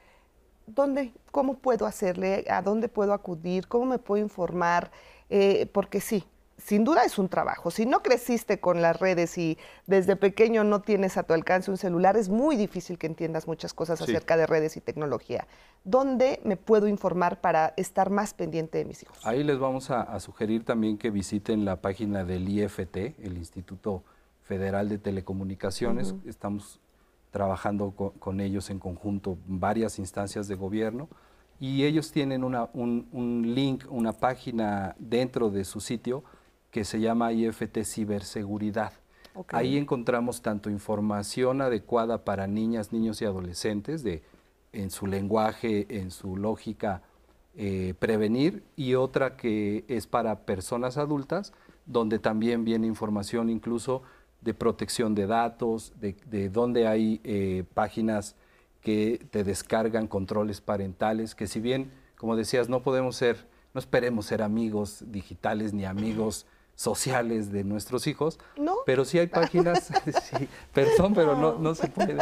¿Dónde, 0.66 1.14
¿Cómo 1.32 1.56
puedo 1.60 1.86
hacerle? 1.86 2.46
¿A 2.50 2.62
dónde 2.62 2.90
puedo 2.90 3.14
acudir? 3.14 3.68
¿Cómo 3.68 3.86
me 3.86 4.00
puedo 4.00 4.22
informar? 4.22 4.92
Eh, 5.30 5.70
porque 5.74 6.02
sí, 6.02 6.26
sin 6.58 6.84
duda 6.84 7.04
es 7.04 7.20
un 7.20 7.30
trabajo. 7.30 7.70
Si 7.70 7.86
no 7.86 8.02
creciste 8.02 8.60
con 8.60 8.82
las 8.82 9.00
redes 9.00 9.38
y 9.38 9.58
desde 9.86 10.16
pequeño 10.16 10.64
no 10.64 10.82
tienes 10.82 11.18
a 11.18 11.24
tu 11.24 11.34
alcance 11.34 11.70
un 11.70 11.78
celular, 11.78 12.18
es 12.18 12.30
muy 12.30 12.56
difícil 12.56 12.98
que 12.98 13.06
entiendas 13.06 13.48
muchas 13.48 13.74
cosas 13.74 14.02
acerca 14.02 14.36
de 14.38 14.48
redes 14.48 14.76
y 14.76 14.82
tecnología. 14.82 15.48
¿Dónde 15.84 16.42
me 16.44 16.58
puedo 16.58 16.88
informar 16.88 17.42
para 17.42 17.74
estar 17.78 18.10
más 18.10 18.34
pendiente 18.34 18.80
de 18.80 18.86
mis 18.86 19.04
hijos? 19.04 19.18
Ahí 19.24 19.44
les 19.44 19.60
vamos 19.60 19.92
a, 19.92 20.20
sugerir 20.20 20.66
también 20.66 20.98
que 20.98 21.12
visiten 21.12 21.64
la 21.64 21.80
página 21.80 22.24
del 22.24 22.50
IFT, 22.50 22.98
el 23.20 23.38
Instituto 23.38 24.04
Federal 24.44 24.90
de 24.90 24.98
Telecomunicaciones. 24.98 26.16
Estamos 26.26 26.80
trabajando 27.30 27.92
con, 27.92 28.40
ellos 28.40 28.72
en 28.72 28.80
conjunto 28.80 29.38
varias 29.46 30.00
instancias 30.00 30.48
de 30.48 30.56
gobierno 30.56 31.08
y 31.60 31.84
ellos 31.84 32.12
tienen 32.12 32.44
un 32.44 33.44
link, 33.54 33.86
una 33.90 34.14
página 34.14 34.96
dentro 34.98 35.52
de 35.52 35.64
su 35.64 35.80
sitio 35.80 36.24
que 36.78 36.86
se 36.86 37.00
llama 37.00 37.34
IFT 37.34 37.80
Ciberseguridad. 37.84 38.94
Ahí 39.48 39.78
encontramos 39.78 40.44
tanto 40.44 40.70
información 40.70 41.64
adecuada 41.64 42.24
para 42.24 42.46
niñas, 42.46 42.94
niños 42.94 43.20
y 43.20 43.26
adolescentes, 43.26 44.04
de, 44.04 44.22
en 44.74 44.92
su 44.92 45.08
lenguaje, 45.08 45.88
en 45.90 46.12
su 46.12 46.38
lógica, 46.38 47.02
eh, 47.56 47.96
prevenir, 47.98 48.64
y 48.76 48.94
otra 48.94 49.38
que 49.38 49.86
es 49.88 50.06
para 50.06 50.42
personas 50.46 50.98
adultas, 50.98 51.52
donde 51.88 52.20
también 52.20 52.64
viene 52.64 52.86
información 52.86 53.50
incluso 53.50 54.04
de 54.42 54.54
protección 54.54 55.16
de 55.16 55.26
datos, 55.26 55.94
de, 56.00 56.16
de 56.28 56.50
dónde 56.50 56.86
hay 56.88 57.22
eh, 57.24 57.64
páginas 57.74 58.36
que 58.82 59.26
te 59.32 59.44
descargan 59.44 60.06
controles 60.06 60.62
parentales, 60.62 61.34
que 61.34 61.48
si 61.48 61.60
bien, 61.60 61.92
como 62.18 62.36
decías, 62.36 62.70
no 62.70 62.84
podemos 62.84 63.16
ser, 63.16 63.48
no 63.74 63.80
esperemos 63.80 64.28
ser 64.28 64.44
amigos 64.44 65.06
digitales 65.08 65.74
ni 65.74 65.84
amigos 65.84 66.46
sociales 66.78 67.52
de 67.52 67.64
nuestros 67.64 68.06
hijos, 68.06 68.40
pero 68.86 69.04
sí 69.04 69.18
hay 69.18 69.26
páginas, 69.28 69.92
perdón, 70.74 71.16
pero 71.16 71.36
no, 71.36 71.58
no 71.58 71.74
se 71.74 71.88
puede, 71.88 72.18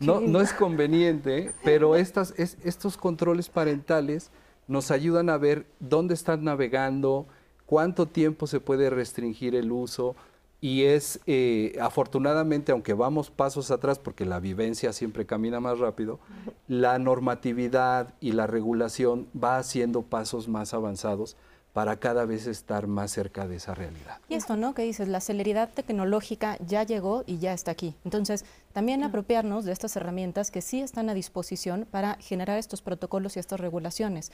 no, 0.00 0.20
no 0.20 0.40
es 0.40 0.54
conveniente, 0.54 1.52
pero 1.62 1.94
estas, 1.94 2.32
es, 2.38 2.56
estos 2.64 2.96
controles 2.96 3.50
parentales 3.50 4.30
nos 4.66 4.90
ayudan 4.90 5.28
a 5.28 5.36
ver 5.36 5.66
dónde 5.78 6.14
están 6.14 6.42
navegando, 6.42 7.26
cuánto 7.66 8.06
tiempo 8.06 8.46
se 8.46 8.60
puede 8.60 8.88
restringir 8.88 9.54
el 9.54 9.70
uso, 9.70 10.16
y 10.62 10.84
es 10.84 11.20
eh, 11.26 11.76
afortunadamente, 11.78 12.72
aunque 12.72 12.94
vamos 12.94 13.30
pasos 13.30 13.70
atrás 13.70 13.98
porque 13.98 14.24
la 14.24 14.40
vivencia 14.40 14.94
siempre 14.94 15.26
camina 15.26 15.60
más 15.60 15.78
rápido, 15.78 16.18
la 16.66 16.98
normatividad 16.98 18.14
y 18.20 18.32
la 18.32 18.46
regulación 18.46 19.28
va 19.40 19.58
haciendo 19.58 20.00
pasos 20.00 20.48
más 20.48 20.72
avanzados 20.72 21.36
para 21.78 21.94
cada 21.94 22.24
vez 22.24 22.48
estar 22.48 22.88
más 22.88 23.12
cerca 23.12 23.46
de 23.46 23.54
esa 23.54 23.72
realidad. 23.72 24.16
Y 24.28 24.34
esto, 24.34 24.56
¿no? 24.56 24.74
Que 24.74 24.82
dices, 24.82 25.06
la 25.06 25.20
celeridad 25.20 25.70
tecnológica 25.72 26.58
ya 26.66 26.82
llegó 26.82 27.22
y 27.24 27.38
ya 27.38 27.52
está 27.52 27.70
aquí. 27.70 27.94
Entonces, 28.04 28.44
también 28.72 29.04
apropiarnos 29.04 29.64
de 29.64 29.70
estas 29.70 29.94
herramientas 29.94 30.50
que 30.50 30.60
sí 30.60 30.80
están 30.80 31.08
a 31.08 31.14
disposición 31.14 31.86
para 31.88 32.16
generar 32.16 32.58
estos 32.58 32.82
protocolos 32.82 33.36
y 33.36 33.38
estas 33.38 33.60
regulaciones. 33.60 34.32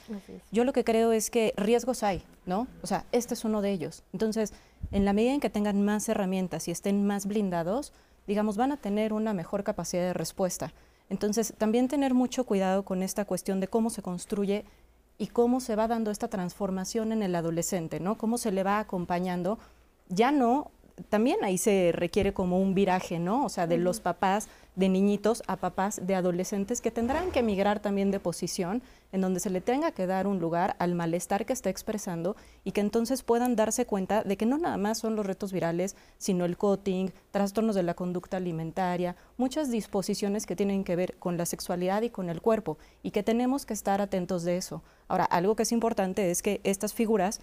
Yo 0.51 0.63
lo 0.63 0.73
que 0.73 0.83
creo 0.83 1.11
es 1.11 1.29
que 1.29 1.53
riesgos 1.55 2.01
hay, 2.01 2.23
¿no? 2.47 2.65
O 2.81 2.87
sea, 2.87 3.05
este 3.11 3.35
es 3.35 3.45
uno 3.45 3.61
de 3.61 3.69
ellos. 3.69 4.01
Entonces, 4.11 4.51
en 4.91 5.05
la 5.05 5.13
medida 5.13 5.35
en 5.35 5.39
que 5.39 5.51
tengan 5.51 5.85
más 5.85 6.09
herramientas 6.09 6.67
y 6.67 6.71
estén 6.71 7.05
más 7.05 7.27
blindados, 7.27 7.93
digamos, 8.25 8.57
van 8.57 8.71
a 8.71 8.77
tener 8.77 9.13
una 9.13 9.35
mejor 9.35 9.63
capacidad 9.63 10.01
de 10.01 10.13
respuesta. 10.13 10.73
Entonces, 11.09 11.53
también 11.59 11.89
tener 11.89 12.15
mucho 12.15 12.43
cuidado 12.45 12.83
con 12.83 13.03
esta 13.03 13.25
cuestión 13.25 13.59
de 13.59 13.67
cómo 13.67 13.91
se 13.91 14.01
construye 14.01 14.65
y 15.17 15.27
cómo 15.27 15.59
se 15.59 15.75
va 15.75 15.87
dando 15.87 16.11
esta 16.11 16.27
transformación 16.27 17.11
en 17.11 17.23
el 17.23 17.35
adolescente, 17.35 17.99
¿no? 17.99 18.17
Cómo 18.17 18.37
se 18.37 18.51
le 18.51 18.63
va 18.63 18.79
acompañando, 18.79 19.59
ya 20.09 20.31
no, 20.31 20.71
también 21.09 21.43
ahí 21.43 21.57
se 21.57 21.91
requiere 21.93 22.33
como 22.33 22.59
un 22.59 22.73
viraje, 22.73 23.19
¿no? 23.19 23.45
O 23.45 23.49
sea, 23.49 23.67
de 23.67 23.77
los 23.77 23.99
papás 23.99 24.47
de 24.75 24.89
niñitos 24.89 25.41
a 25.47 25.55
papás 25.55 26.01
de 26.03 26.15
adolescentes 26.15 26.81
que 26.81 26.91
tendrán 26.91 27.31
que 27.31 27.43
migrar 27.43 27.79
también 27.79 28.11
de 28.11 28.19
posición, 28.19 28.81
en 29.11 29.21
donde 29.21 29.39
se 29.39 29.49
le 29.49 29.61
tenga 29.61 29.91
que 29.91 30.05
dar 30.05 30.27
un 30.27 30.39
lugar 30.39 30.75
al 30.79 30.95
malestar 30.95 31.45
que 31.45 31.53
está 31.53 31.69
expresando 31.69 32.35
y 32.65 32.71
que 32.71 32.81
entonces 32.81 33.23
puedan 33.23 33.55
darse 33.55 33.85
cuenta 33.85 34.23
de 34.23 34.35
que 34.35 34.45
no 34.45 34.57
nada 34.57 34.77
más 34.77 34.97
son 34.97 35.15
los 35.15 35.25
retos 35.25 35.53
virales, 35.53 35.95
sino 36.17 36.43
el 36.43 36.57
cutting, 36.57 37.13
trastornos 37.31 37.75
de 37.75 37.83
la 37.83 37.93
conducta 37.93 38.37
alimentaria, 38.37 39.15
muchas 39.37 39.71
disposiciones 39.71 40.45
que 40.45 40.57
tienen 40.57 40.83
que 40.83 40.97
ver 40.97 41.15
con 41.17 41.37
la 41.37 41.45
sexualidad 41.45 42.01
y 42.01 42.09
con 42.09 42.29
el 42.29 42.41
cuerpo 42.41 42.77
y 43.01 43.11
que 43.11 43.23
tenemos 43.23 43.65
que 43.65 43.73
estar 43.73 44.01
atentos 44.01 44.43
de 44.43 44.57
eso. 44.57 44.83
Ahora, 45.07 45.25
algo 45.25 45.55
que 45.55 45.63
es 45.63 45.71
importante 45.71 46.31
es 46.31 46.41
que 46.41 46.59
estas 46.63 46.93
figuras 46.93 47.39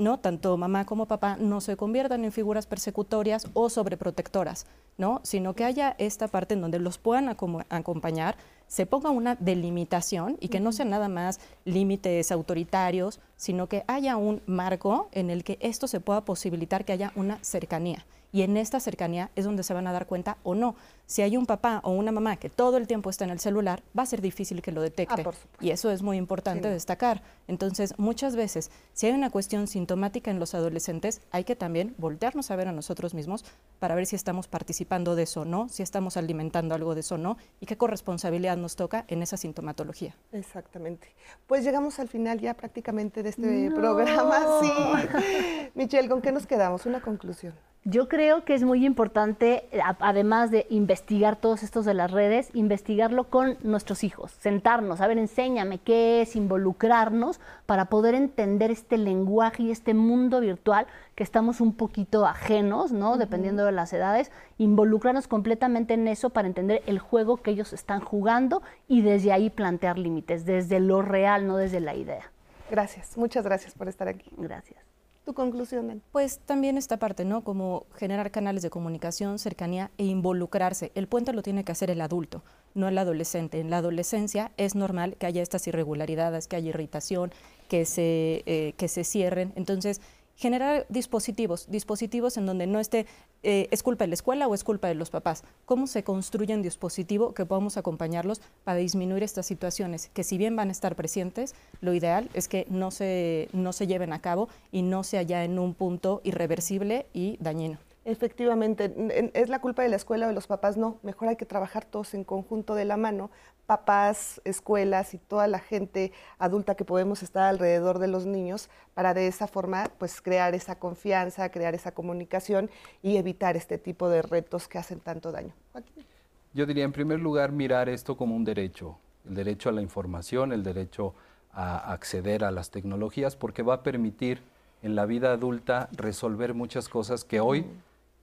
¿no? 0.00 0.18
Tanto 0.18 0.56
mamá 0.56 0.86
como 0.86 1.06
papá 1.06 1.36
no 1.38 1.60
se 1.60 1.76
conviertan 1.76 2.24
en 2.24 2.32
figuras 2.32 2.66
persecutorias 2.66 3.46
o 3.54 3.70
sobreprotectoras, 3.70 4.66
¿no? 4.98 5.20
Sino 5.22 5.54
que 5.54 5.64
haya 5.64 5.94
esta 5.98 6.26
parte 6.28 6.54
en 6.54 6.62
donde 6.62 6.78
los 6.78 6.98
puedan 6.98 7.28
acompañar, 7.28 8.36
se 8.70 8.86
ponga 8.86 9.10
una 9.10 9.34
delimitación 9.34 10.36
y 10.38 10.46
que 10.46 10.60
no 10.60 10.70
sean 10.70 10.90
nada 10.90 11.08
más 11.08 11.40
límites 11.64 12.30
autoritarios, 12.30 13.18
sino 13.36 13.66
que 13.66 13.82
haya 13.88 14.16
un 14.16 14.42
marco 14.46 15.08
en 15.10 15.28
el 15.28 15.42
que 15.42 15.58
esto 15.60 15.88
se 15.88 15.98
pueda 15.98 16.24
posibilitar 16.24 16.84
que 16.84 16.92
haya 16.92 17.12
una 17.16 17.42
cercanía 17.42 18.06
y 18.32 18.42
en 18.42 18.56
esta 18.56 18.80
cercanía 18.80 19.30
es 19.36 19.44
donde 19.44 19.62
se 19.62 19.74
van 19.74 19.86
a 19.86 19.92
dar 19.92 20.06
cuenta 20.06 20.38
o 20.42 20.54
no. 20.54 20.76
Si 21.06 21.22
hay 21.22 21.36
un 21.36 21.46
papá 21.46 21.80
o 21.82 21.90
una 21.90 22.12
mamá 22.12 22.36
que 22.36 22.48
todo 22.48 22.76
el 22.76 22.86
tiempo 22.86 23.10
está 23.10 23.24
en 23.24 23.30
el 23.30 23.40
celular, 23.40 23.82
va 23.98 24.04
a 24.04 24.06
ser 24.06 24.20
difícil 24.20 24.62
que 24.62 24.70
lo 24.70 24.80
detecte. 24.80 25.24
Ah, 25.26 25.32
y 25.60 25.70
eso 25.70 25.90
es 25.90 26.02
muy 26.02 26.16
importante 26.16 26.68
destacar. 26.68 27.22
Entonces, 27.48 27.94
muchas 27.98 28.36
veces, 28.36 28.70
si 28.92 29.06
hay 29.06 29.12
una 29.12 29.30
cuestión 29.30 29.66
sintomática 29.66 30.30
en 30.30 30.38
los 30.38 30.54
adolescentes, 30.54 31.22
hay 31.32 31.42
que 31.42 31.56
también 31.56 31.94
voltearnos 31.98 32.50
a 32.50 32.56
ver 32.56 32.68
a 32.68 32.72
nosotros 32.72 33.14
mismos 33.14 33.44
para 33.80 33.96
ver 33.96 34.06
si 34.06 34.14
estamos 34.14 34.46
participando 34.46 35.16
de 35.16 35.24
eso 35.24 35.40
o 35.40 35.44
no, 35.44 35.68
si 35.68 35.82
estamos 35.82 36.16
alimentando 36.16 36.76
algo 36.76 36.94
de 36.94 37.00
eso 37.00 37.16
o 37.16 37.18
no, 37.18 37.36
y 37.60 37.66
qué 37.66 37.76
corresponsabilidad 37.76 38.56
nos 38.60 38.76
toca 38.76 39.04
en 39.08 39.22
esa 39.22 39.36
sintomatología. 39.36 40.14
Exactamente. 40.32 41.08
Pues 41.46 41.64
llegamos 41.64 41.98
al 41.98 42.08
final 42.08 42.40
ya 42.40 42.54
prácticamente 42.54 43.22
de 43.22 43.30
este 43.30 43.70
programa. 43.70 44.38
Sí. 44.60 45.70
Michelle, 45.74 46.08
¿con 46.08 46.20
qué 46.20 46.32
nos 46.32 46.46
quedamos? 46.46 46.84
Una 46.86 47.00
conclusión. 47.00 47.54
Yo 47.84 48.08
creo 48.08 48.44
que 48.44 48.52
es 48.52 48.62
muy 48.62 48.84
importante, 48.84 49.64
además 50.00 50.50
de 50.50 50.66
investigar 50.68 51.36
todos 51.36 51.62
estos 51.62 51.86
de 51.86 51.94
las 51.94 52.10
redes, 52.10 52.50
investigarlo 52.52 53.24
con 53.24 53.56
nuestros 53.62 54.04
hijos, 54.04 54.32
sentarnos, 54.32 55.00
a 55.00 55.06
ver, 55.06 55.16
enséñame 55.16 55.78
qué 55.78 56.20
es, 56.20 56.36
involucrarnos 56.36 57.40
para 57.64 57.86
poder 57.86 58.14
entender 58.14 58.70
este 58.70 58.98
lenguaje 58.98 59.62
y 59.62 59.70
este 59.70 59.94
mundo 59.94 60.40
virtual 60.40 60.86
que 61.14 61.24
estamos 61.24 61.62
un 61.62 61.72
poquito 61.72 62.26
ajenos, 62.26 62.92
¿no? 62.92 63.16
Dependiendo 63.16 63.64
de 63.64 63.72
las 63.72 63.94
edades, 63.94 64.30
involucrarnos 64.58 65.26
completamente 65.26 65.94
en 65.94 66.06
eso 66.06 66.28
para 66.28 66.48
entender 66.48 66.82
el 66.84 66.98
juego 66.98 67.38
que 67.38 67.52
ellos 67.52 67.72
están 67.72 68.00
jugando 68.00 68.60
y 68.88 69.00
desde 69.00 69.32
ahí 69.32 69.48
plantear 69.48 69.98
límites, 69.98 70.44
desde 70.44 70.80
lo 70.80 71.00
real, 71.00 71.46
no 71.46 71.56
desde 71.56 71.80
la 71.80 71.94
idea. 71.94 72.30
Gracias, 72.70 73.16
muchas 73.16 73.42
gracias 73.42 73.72
por 73.72 73.88
estar 73.88 74.06
aquí. 74.06 74.30
Gracias 74.36 74.89
conclusión? 75.34 76.02
Pues 76.12 76.40
también 76.40 76.76
esta 76.76 76.98
parte, 76.98 77.24
¿no? 77.24 77.42
Como 77.42 77.86
generar 77.94 78.30
canales 78.30 78.62
de 78.62 78.70
comunicación, 78.70 79.38
cercanía 79.38 79.90
e 79.98 80.04
involucrarse. 80.04 80.92
El 80.94 81.06
puente 81.06 81.32
lo 81.32 81.42
tiene 81.42 81.64
que 81.64 81.72
hacer 81.72 81.90
el 81.90 82.00
adulto, 82.00 82.42
no 82.74 82.88
el 82.88 82.98
adolescente. 82.98 83.60
En 83.60 83.70
la 83.70 83.78
adolescencia 83.78 84.52
es 84.56 84.74
normal 84.74 85.16
que 85.18 85.26
haya 85.26 85.42
estas 85.42 85.66
irregularidades, 85.66 86.48
que 86.48 86.56
haya 86.56 86.70
irritación, 86.70 87.32
que 87.68 87.84
se, 87.84 88.42
eh, 88.46 88.74
que 88.76 88.88
se 88.88 89.04
cierren. 89.04 89.52
Entonces, 89.56 90.00
generar 90.40 90.86
dispositivos, 90.88 91.70
dispositivos 91.70 92.38
en 92.38 92.46
donde 92.46 92.66
no 92.66 92.80
esté, 92.80 93.06
eh, 93.42 93.68
es 93.70 93.82
culpa 93.82 94.04
de 94.04 94.08
la 94.08 94.14
escuela 94.14 94.48
o 94.48 94.54
es 94.54 94.64
culpa 94.64 94.88
de 94.88 94.94
los 94.94 95.10
papás. 95.10 95.44
¿Cómo 95.66 95.86
se 95.86 96.02
construye 96.02 96.54
un 96.54 96.62
dispositivo 96.62 97.34
que 97.34 97.44
podamos 97.44 97.76
acompañarlos 97.76 98.40
para 98.64 98.78
disminuir 98.78 99.22
estas 99.22 99.44
situaciones? 99.44 100.08
Que 100.14 100.24
si 100.24 100.38
bien 100.38 100.56
van 100.56 100.68
a 100.68 100.72
estar 100.72 100.96
presentes, 100.96 101.54
lo 101.82 101.92
ideal 101.92 102.30
es 102.32 102.48
que 102.48 102.66
no 102.70 102.90
se, 102.90 103.50
no 103.52 103.74
se 103.74 103.86
lleven 103.86 104.14
a 104.14 104.22
cabo 104.22 104.48
y 104.72 104.80
no 104.80 105.04
sea 105.04 105.22
ya 105.22 105.44
en 105.44 105.58
un 105.58 105.74
punto 105.74 106.22
irreversible 106.24 107.06
y 107.12 107.36
dañino. 107.40 107.78
Efectivamente, 108.06 108.94
¿es 109.34 109.50
la 109.50 109.60
culpa 109.60 109.82
de 109.82 109.90
la 109.90 109.96
escuela 109.96 110.24
o 110.24 110.28
de 110.30 110.34
los 110.34 110.46
papás? 110.46 110.78
No, 110.78 110.98
mejor 111.02 111.28
hay 111.28 111.36
que 111.36 111.44
trabajar 111.44 111.84
todos 111.84 112.14
en 112.14 112.24
conjunto 112.24 112.74
de 112.74 112.86
la 112.86 112.96
mano, 112.96 113.30
papás, 113.70 114.40
escuelas 114.44 115.14
y 115.14 115.18
toda 115.18 115.46
la 115.46 115.60
gente 115.60 116.10
adulta 116.40 116.74
que 116.74 116.84
podemos 116.84 117.22
estar 117.22 117.44
alrededor 117.44 118.00
de 118.00 118.08
los 118.08 118.26
niños 118.26 118.68
para 118.94 119.14
de 119.14 119.28
esa 119.28 119.46
forma 119.46 119.88
pues 119.96 120.20
crear 120.20 120.56
esa 120.56 120.80
confianza, 120.80 121.52
crear 121.52 121.76
esa 121.76 121.92
comunicación 121.92 122.68
y 123.00 123.16
evitar 123.16 123.56
este 123.56 123.78
tipo 123.78 124.08
de 124.08 124.22
retos 124.22 124.66
que 124.66 124.78
hacen 124.78 124.98
tanto 124.98 125.30
daño. 125.30 125.54
Joaquín. 125.70 126.04
Yo 126.52 126.66
diría, 126.66 126.82
en 126.82 126.90
primer 126.90 127.20
lugar, 127.20 127.52
mirar 127.52 127.88
esto 127.88 128.16
como 128.16 128.34
un 128.34 128.42
derecho, 128.42 128.98
el 129.24 129.36
derecho 129.36 129.68
a 129.68 129.72
la 129.72 129.82
información, 129.82 130.52
el 130.52 130.64
derecho 130.64 131.14
a 131.52 131.92
acceder 131.92 132.42
a 132.42 132.50
las 132.50 132.72
tecnologías, 132.72 133.36
porque 133.36 133.62
va 133.62 133.74
a 133.74 133.82
permitir 133.84 134.42
en 134.82 134.96
la 134.96 135.06
vida 135.06 135.30
adulta 135.30 135.88
resolver 135.92 136.54
muchas 136.54 136.88
cosas 136.88 137.22
que 137.24 137.38
hoy 137.38 137.66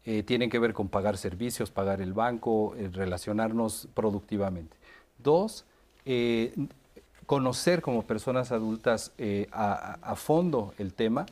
eh, 0.03 0.23
tienen 0.23 0.49
que 0.49 0.59
ver 0.59 0.73
con 0.73 0.89
pagar 0.89 1.15
servicios, 1.15 1.71
pagar 1.71 2.01
el 2.01 2.11
banco, 2.11 2.75
eh, 2.75 2.89
relacionarnos 2.91 3.87
productivamente. 3.93 4.75
Dos, 5.19 5.65
eh, 6.05 6.53
conocer 7.25 7.81
como 7.81 8.03
personas 8.03 8.51
adultas 8.51 9.11
a, 9.51 10.15
fondo 10.15 10.73
el 10.77 10.93
tema 10.93 11.25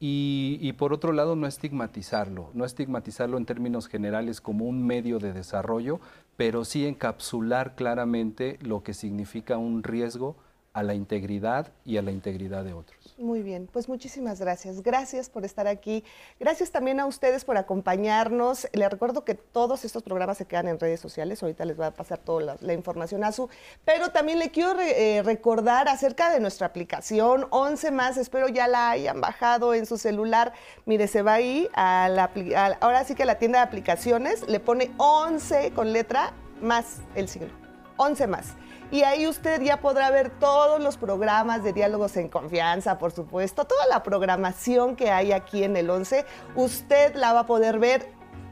y, 0.00 0.72
por 0.74 0.92
otro 0.92 1.12
lado 1.12 1.36
no 1.36 1.46
estigmatizarlo, 1.46 2.50
no 2.54 2.64
estigmatizarlo 2.64 3.36
en 3.36 3.44
términos 3.44 3.88
generales 3.88 4.40
como 4.40 4.64
un 4.64 4.86
medio 4.86 5.18
de 5.18 5.32
desarrollo, 5.32 6.00
pero 6.36 6.64
sí 6.64 6.86
encapsular 6.86 7.74
claramente 7.74 8.58
lo 8.62 8.82
que 8.82 8.94
significa 8.94 9.58
un 9.58 9.82
riesgo 9.82 10.36
a 10.76 10.82
la 10.82 10.92
integridad 10.92 11.68
y 11.86 11.96
a 11.96 12.02
la 12.02 12.10
integridad 12.10 12.62
de 12.62 12.74
otros. 12.74 13.14
Muy 13.16 13.40
bien, 13.40 13.66
pues 13.72 13.88
muchísimas 13.88 14.40
gracias. 14.40 14.82
Gracias 14.82 15.30
por 15.30 15.46
estar 15.46 15.66
aquí. 15.66 16.04
Gracias 16.38 16.70
también 16.70 17.00
a 17.00 17.06
ustedes 17.06 17.46
por 17.46 17.56
acompañarnos. 17.56 18.68
Les 18.74 18.90
recuerdo 18.90 19.24
que 19.24 19.34
todos 19.34 19.86
estos 19.86 20.02
programas 20.02 20.36
se 20.36 20.44
quedan 20.44 20.68
en 20.68 20.78
redes 20.78 21.00
sociales. 21.00 21.42
Ahorita 21.42 21.64
les 21.64 21.80
va 21.80 21.86
a 21.86 21.90
pasar 21.92 22.18
toda 22.18 22.58
la, 22.60 22.72
información 22.74 23.24
a 23.24 23.32
su. 23.32 23.48
Pero 23.86 24.10
también 24.10 24.38
le 24.38 24.50
quiero 24.50 24.78
eh, 24.78 25.22
recordar 25.24 25.88
acerca 25.88 26.30
de 26.30 26.40
nuestra 26.40 26.66
aplicación 26.66 27.46
11 27.48 27.90
más. 27.92 28.18
Espero 28.18 28.48
ya 28.48 28.68
la 28.68 28.90
hayan 28.90 29.22
bajado 29.22 29.72
en 29.72 29.86
su 29.86 29.96
celular. 29.96 30.52
Mire, 30.84 31.08
se 31.08 31.22
va 31.22 31.34
ahí 31.34 31.70
a 31.72 32.10
la, 32.10 32.76
ahora 32.82 33.02
sí 33.04 33.14
que 33.14 33.22
a 33.22 33.26
la 33.26 33.38
tienda 33.38 33.60
de 33.60 33.64
aplicaciones 33.64 34.46
le 34.46 34.60
pone 34.60 34.90
11 34.98 35.70
con 35.70 35.94
letra 35.94 36.34
más 36.60 36.98
el 37.14 37.30
signo. 37.30 37.48
11 37.96 38.26
más 38.26 38.54
y 38.90 39.02
ahí 39.02 39.26
usted 39.26 39.60
ya 39.62 39.80
podrá 39.80 40.10
ver 40.10 40.30
todos 40.30 40.80
los 40.80 40.96
programas 40.96 41.64
de 41.64 41.72
diálogos 41.72 42.16
en 42.16 42.28
confianza, 42.28 42.98
por 42.98 43.12
supuesto, 43.12 43.64
toda 43.64 43.86
la 43.86 44.02
programación 44.02 44.96
que 44.96 45.10
hay 45.10 45.32
aquí 45.32 45.64
en 45.64 45.76
el 45.76 45.90
11, 45.90 46.24
usted 46.54 47.14
la 47.16 47.32
va 47.32 47.40
a 47.40 47.46
poder 47.46 47.78
ver 47.78 48.08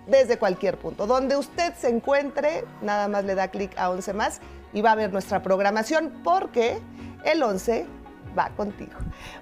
desde 0.07 0.39
cualquier 0.39 0.79
punto. 0.79 1.07
Donde 1.07 1.37
usted 1.37 1.75
se 1.75 1.89
encuentre, 1.89 2.65
nada 2.83 3.09
más 3.09 3.25
le 3.25 3.35
da 3.35 3.49
clic 3.49 3.77
a 3.79 3.91
11 3.91 4.13
más 4.15 4.41
y 4.73 4.83
va 4.83 4.93
a 4.93 4.95
ver 4.97 5.13
nuestra 5.13 5.43
programación 5.43 6.21
porque 6.25 6.81
el 7.25 7.43
11 7.43 7.87
va 8.37 8.51
contigo. 8.51 8.93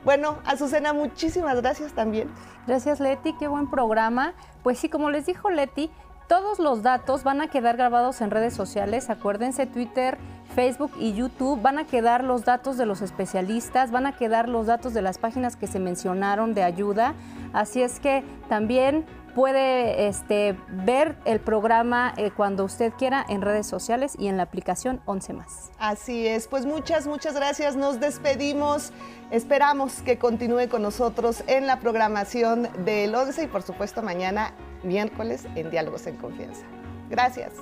Bueno, 0.05 0.39
Azucena, 0.45 0.93
muchísimas 0.93 1.61
gracias 1.61 1.93
también. 1.93 2.31
Gracias, 2.67 3.01
Leti, 3.01 3.35
qué 3.39 3.49
buen 3.49 3.69
programa. 3.71 4.35
Pues 4.63 4.79
sí, 4.79 4.89
como 4.89 5.11
les 5.11 5.27
dijo 5.27 5.51
Leti, 5.51 5.91
todos 6.33 6.59
los 6.59 6.83
datos 6.83 7.25
van 7.25 7.43
a 7.43 7.49
quedar 7.49 7.77
grabados 7.77 8.23
en 8.23 8.31
redes 8.31 8.55
sociales, 8.55 9.11
acuérdense, 9.11 9.67
Twitter, 9.67 10.17
Facebook 10.55 10.91
y 10.99 11.13
YouTube, 11.13 11.61
van 11.61 11.79
a 11.79 11.87
quedar 11.87 12.25
los 12.25 12.47
datos 12.47 12.79
de 12.79 12.87
los 12.87 13.03
especialistas, 13.03 13.91
van 13.91 14.07
a 14.07 14.17
quedar 14.17 14.49
los 14.49 14.67
datos 14.67 14.95
de 14.95 15.03
las 15.03 15.19
páginas 15.19 15.57
que 15.57 15.67
se 15.67 15.79
mencionaron 15.79 16.55
de 16.55 16.63
ayuda, 16.63 17.13
así 17.53 17.83
es 17.83 18.01
que 18.01 18.25
también 18.49 19.05
puede 19.35 20.09
este, 20.09 20.57
ver 20.71 21.19
el 21.27 21.39
programa 21.39 22.15
eh, 22.17 22.31
cuando 22.35 22.65
usted 22.65 22.95
quiera 22.95 23.27
en 23.29 23.43
redes 23.43 23.67
sociales 23.67 24.15
y 24.19 24.29
en 24.29 24.39
la 24.39 24.45
aplicación 24.45 25.03
11 25.05 25.35
más. 25.35 25.71
Así 25.79 26.27
es, 26.27 26.49
pues 26.49 26.65
muchas, 26.65 27.07
muchas 27.07 27.35
gracias. 27.35 27.77
Nos 27.77 28.01
despedimos. 28.01 28.93
Esperamos 29.31 30.01
que 30.01 30.19
continúe 30.19 30.69
con 30.71 30.81
nosotros 30.81 31.45
en 31.47 31.67
la 31.67 31.79
programación 31.79 32.69
del 32.87 33.15
11 33.15 33.45
y 33.45 33.47
por 33.49 33.63
supuesto 33.63 34.03
mañana 34.03 34.53
miércoles 34.85 35.47
en 35.55 35.71
Diálogos 35.71 36.07
en 36.07 36.17
Confianza. 36.17 36.65
Gracias. 37.11 37.53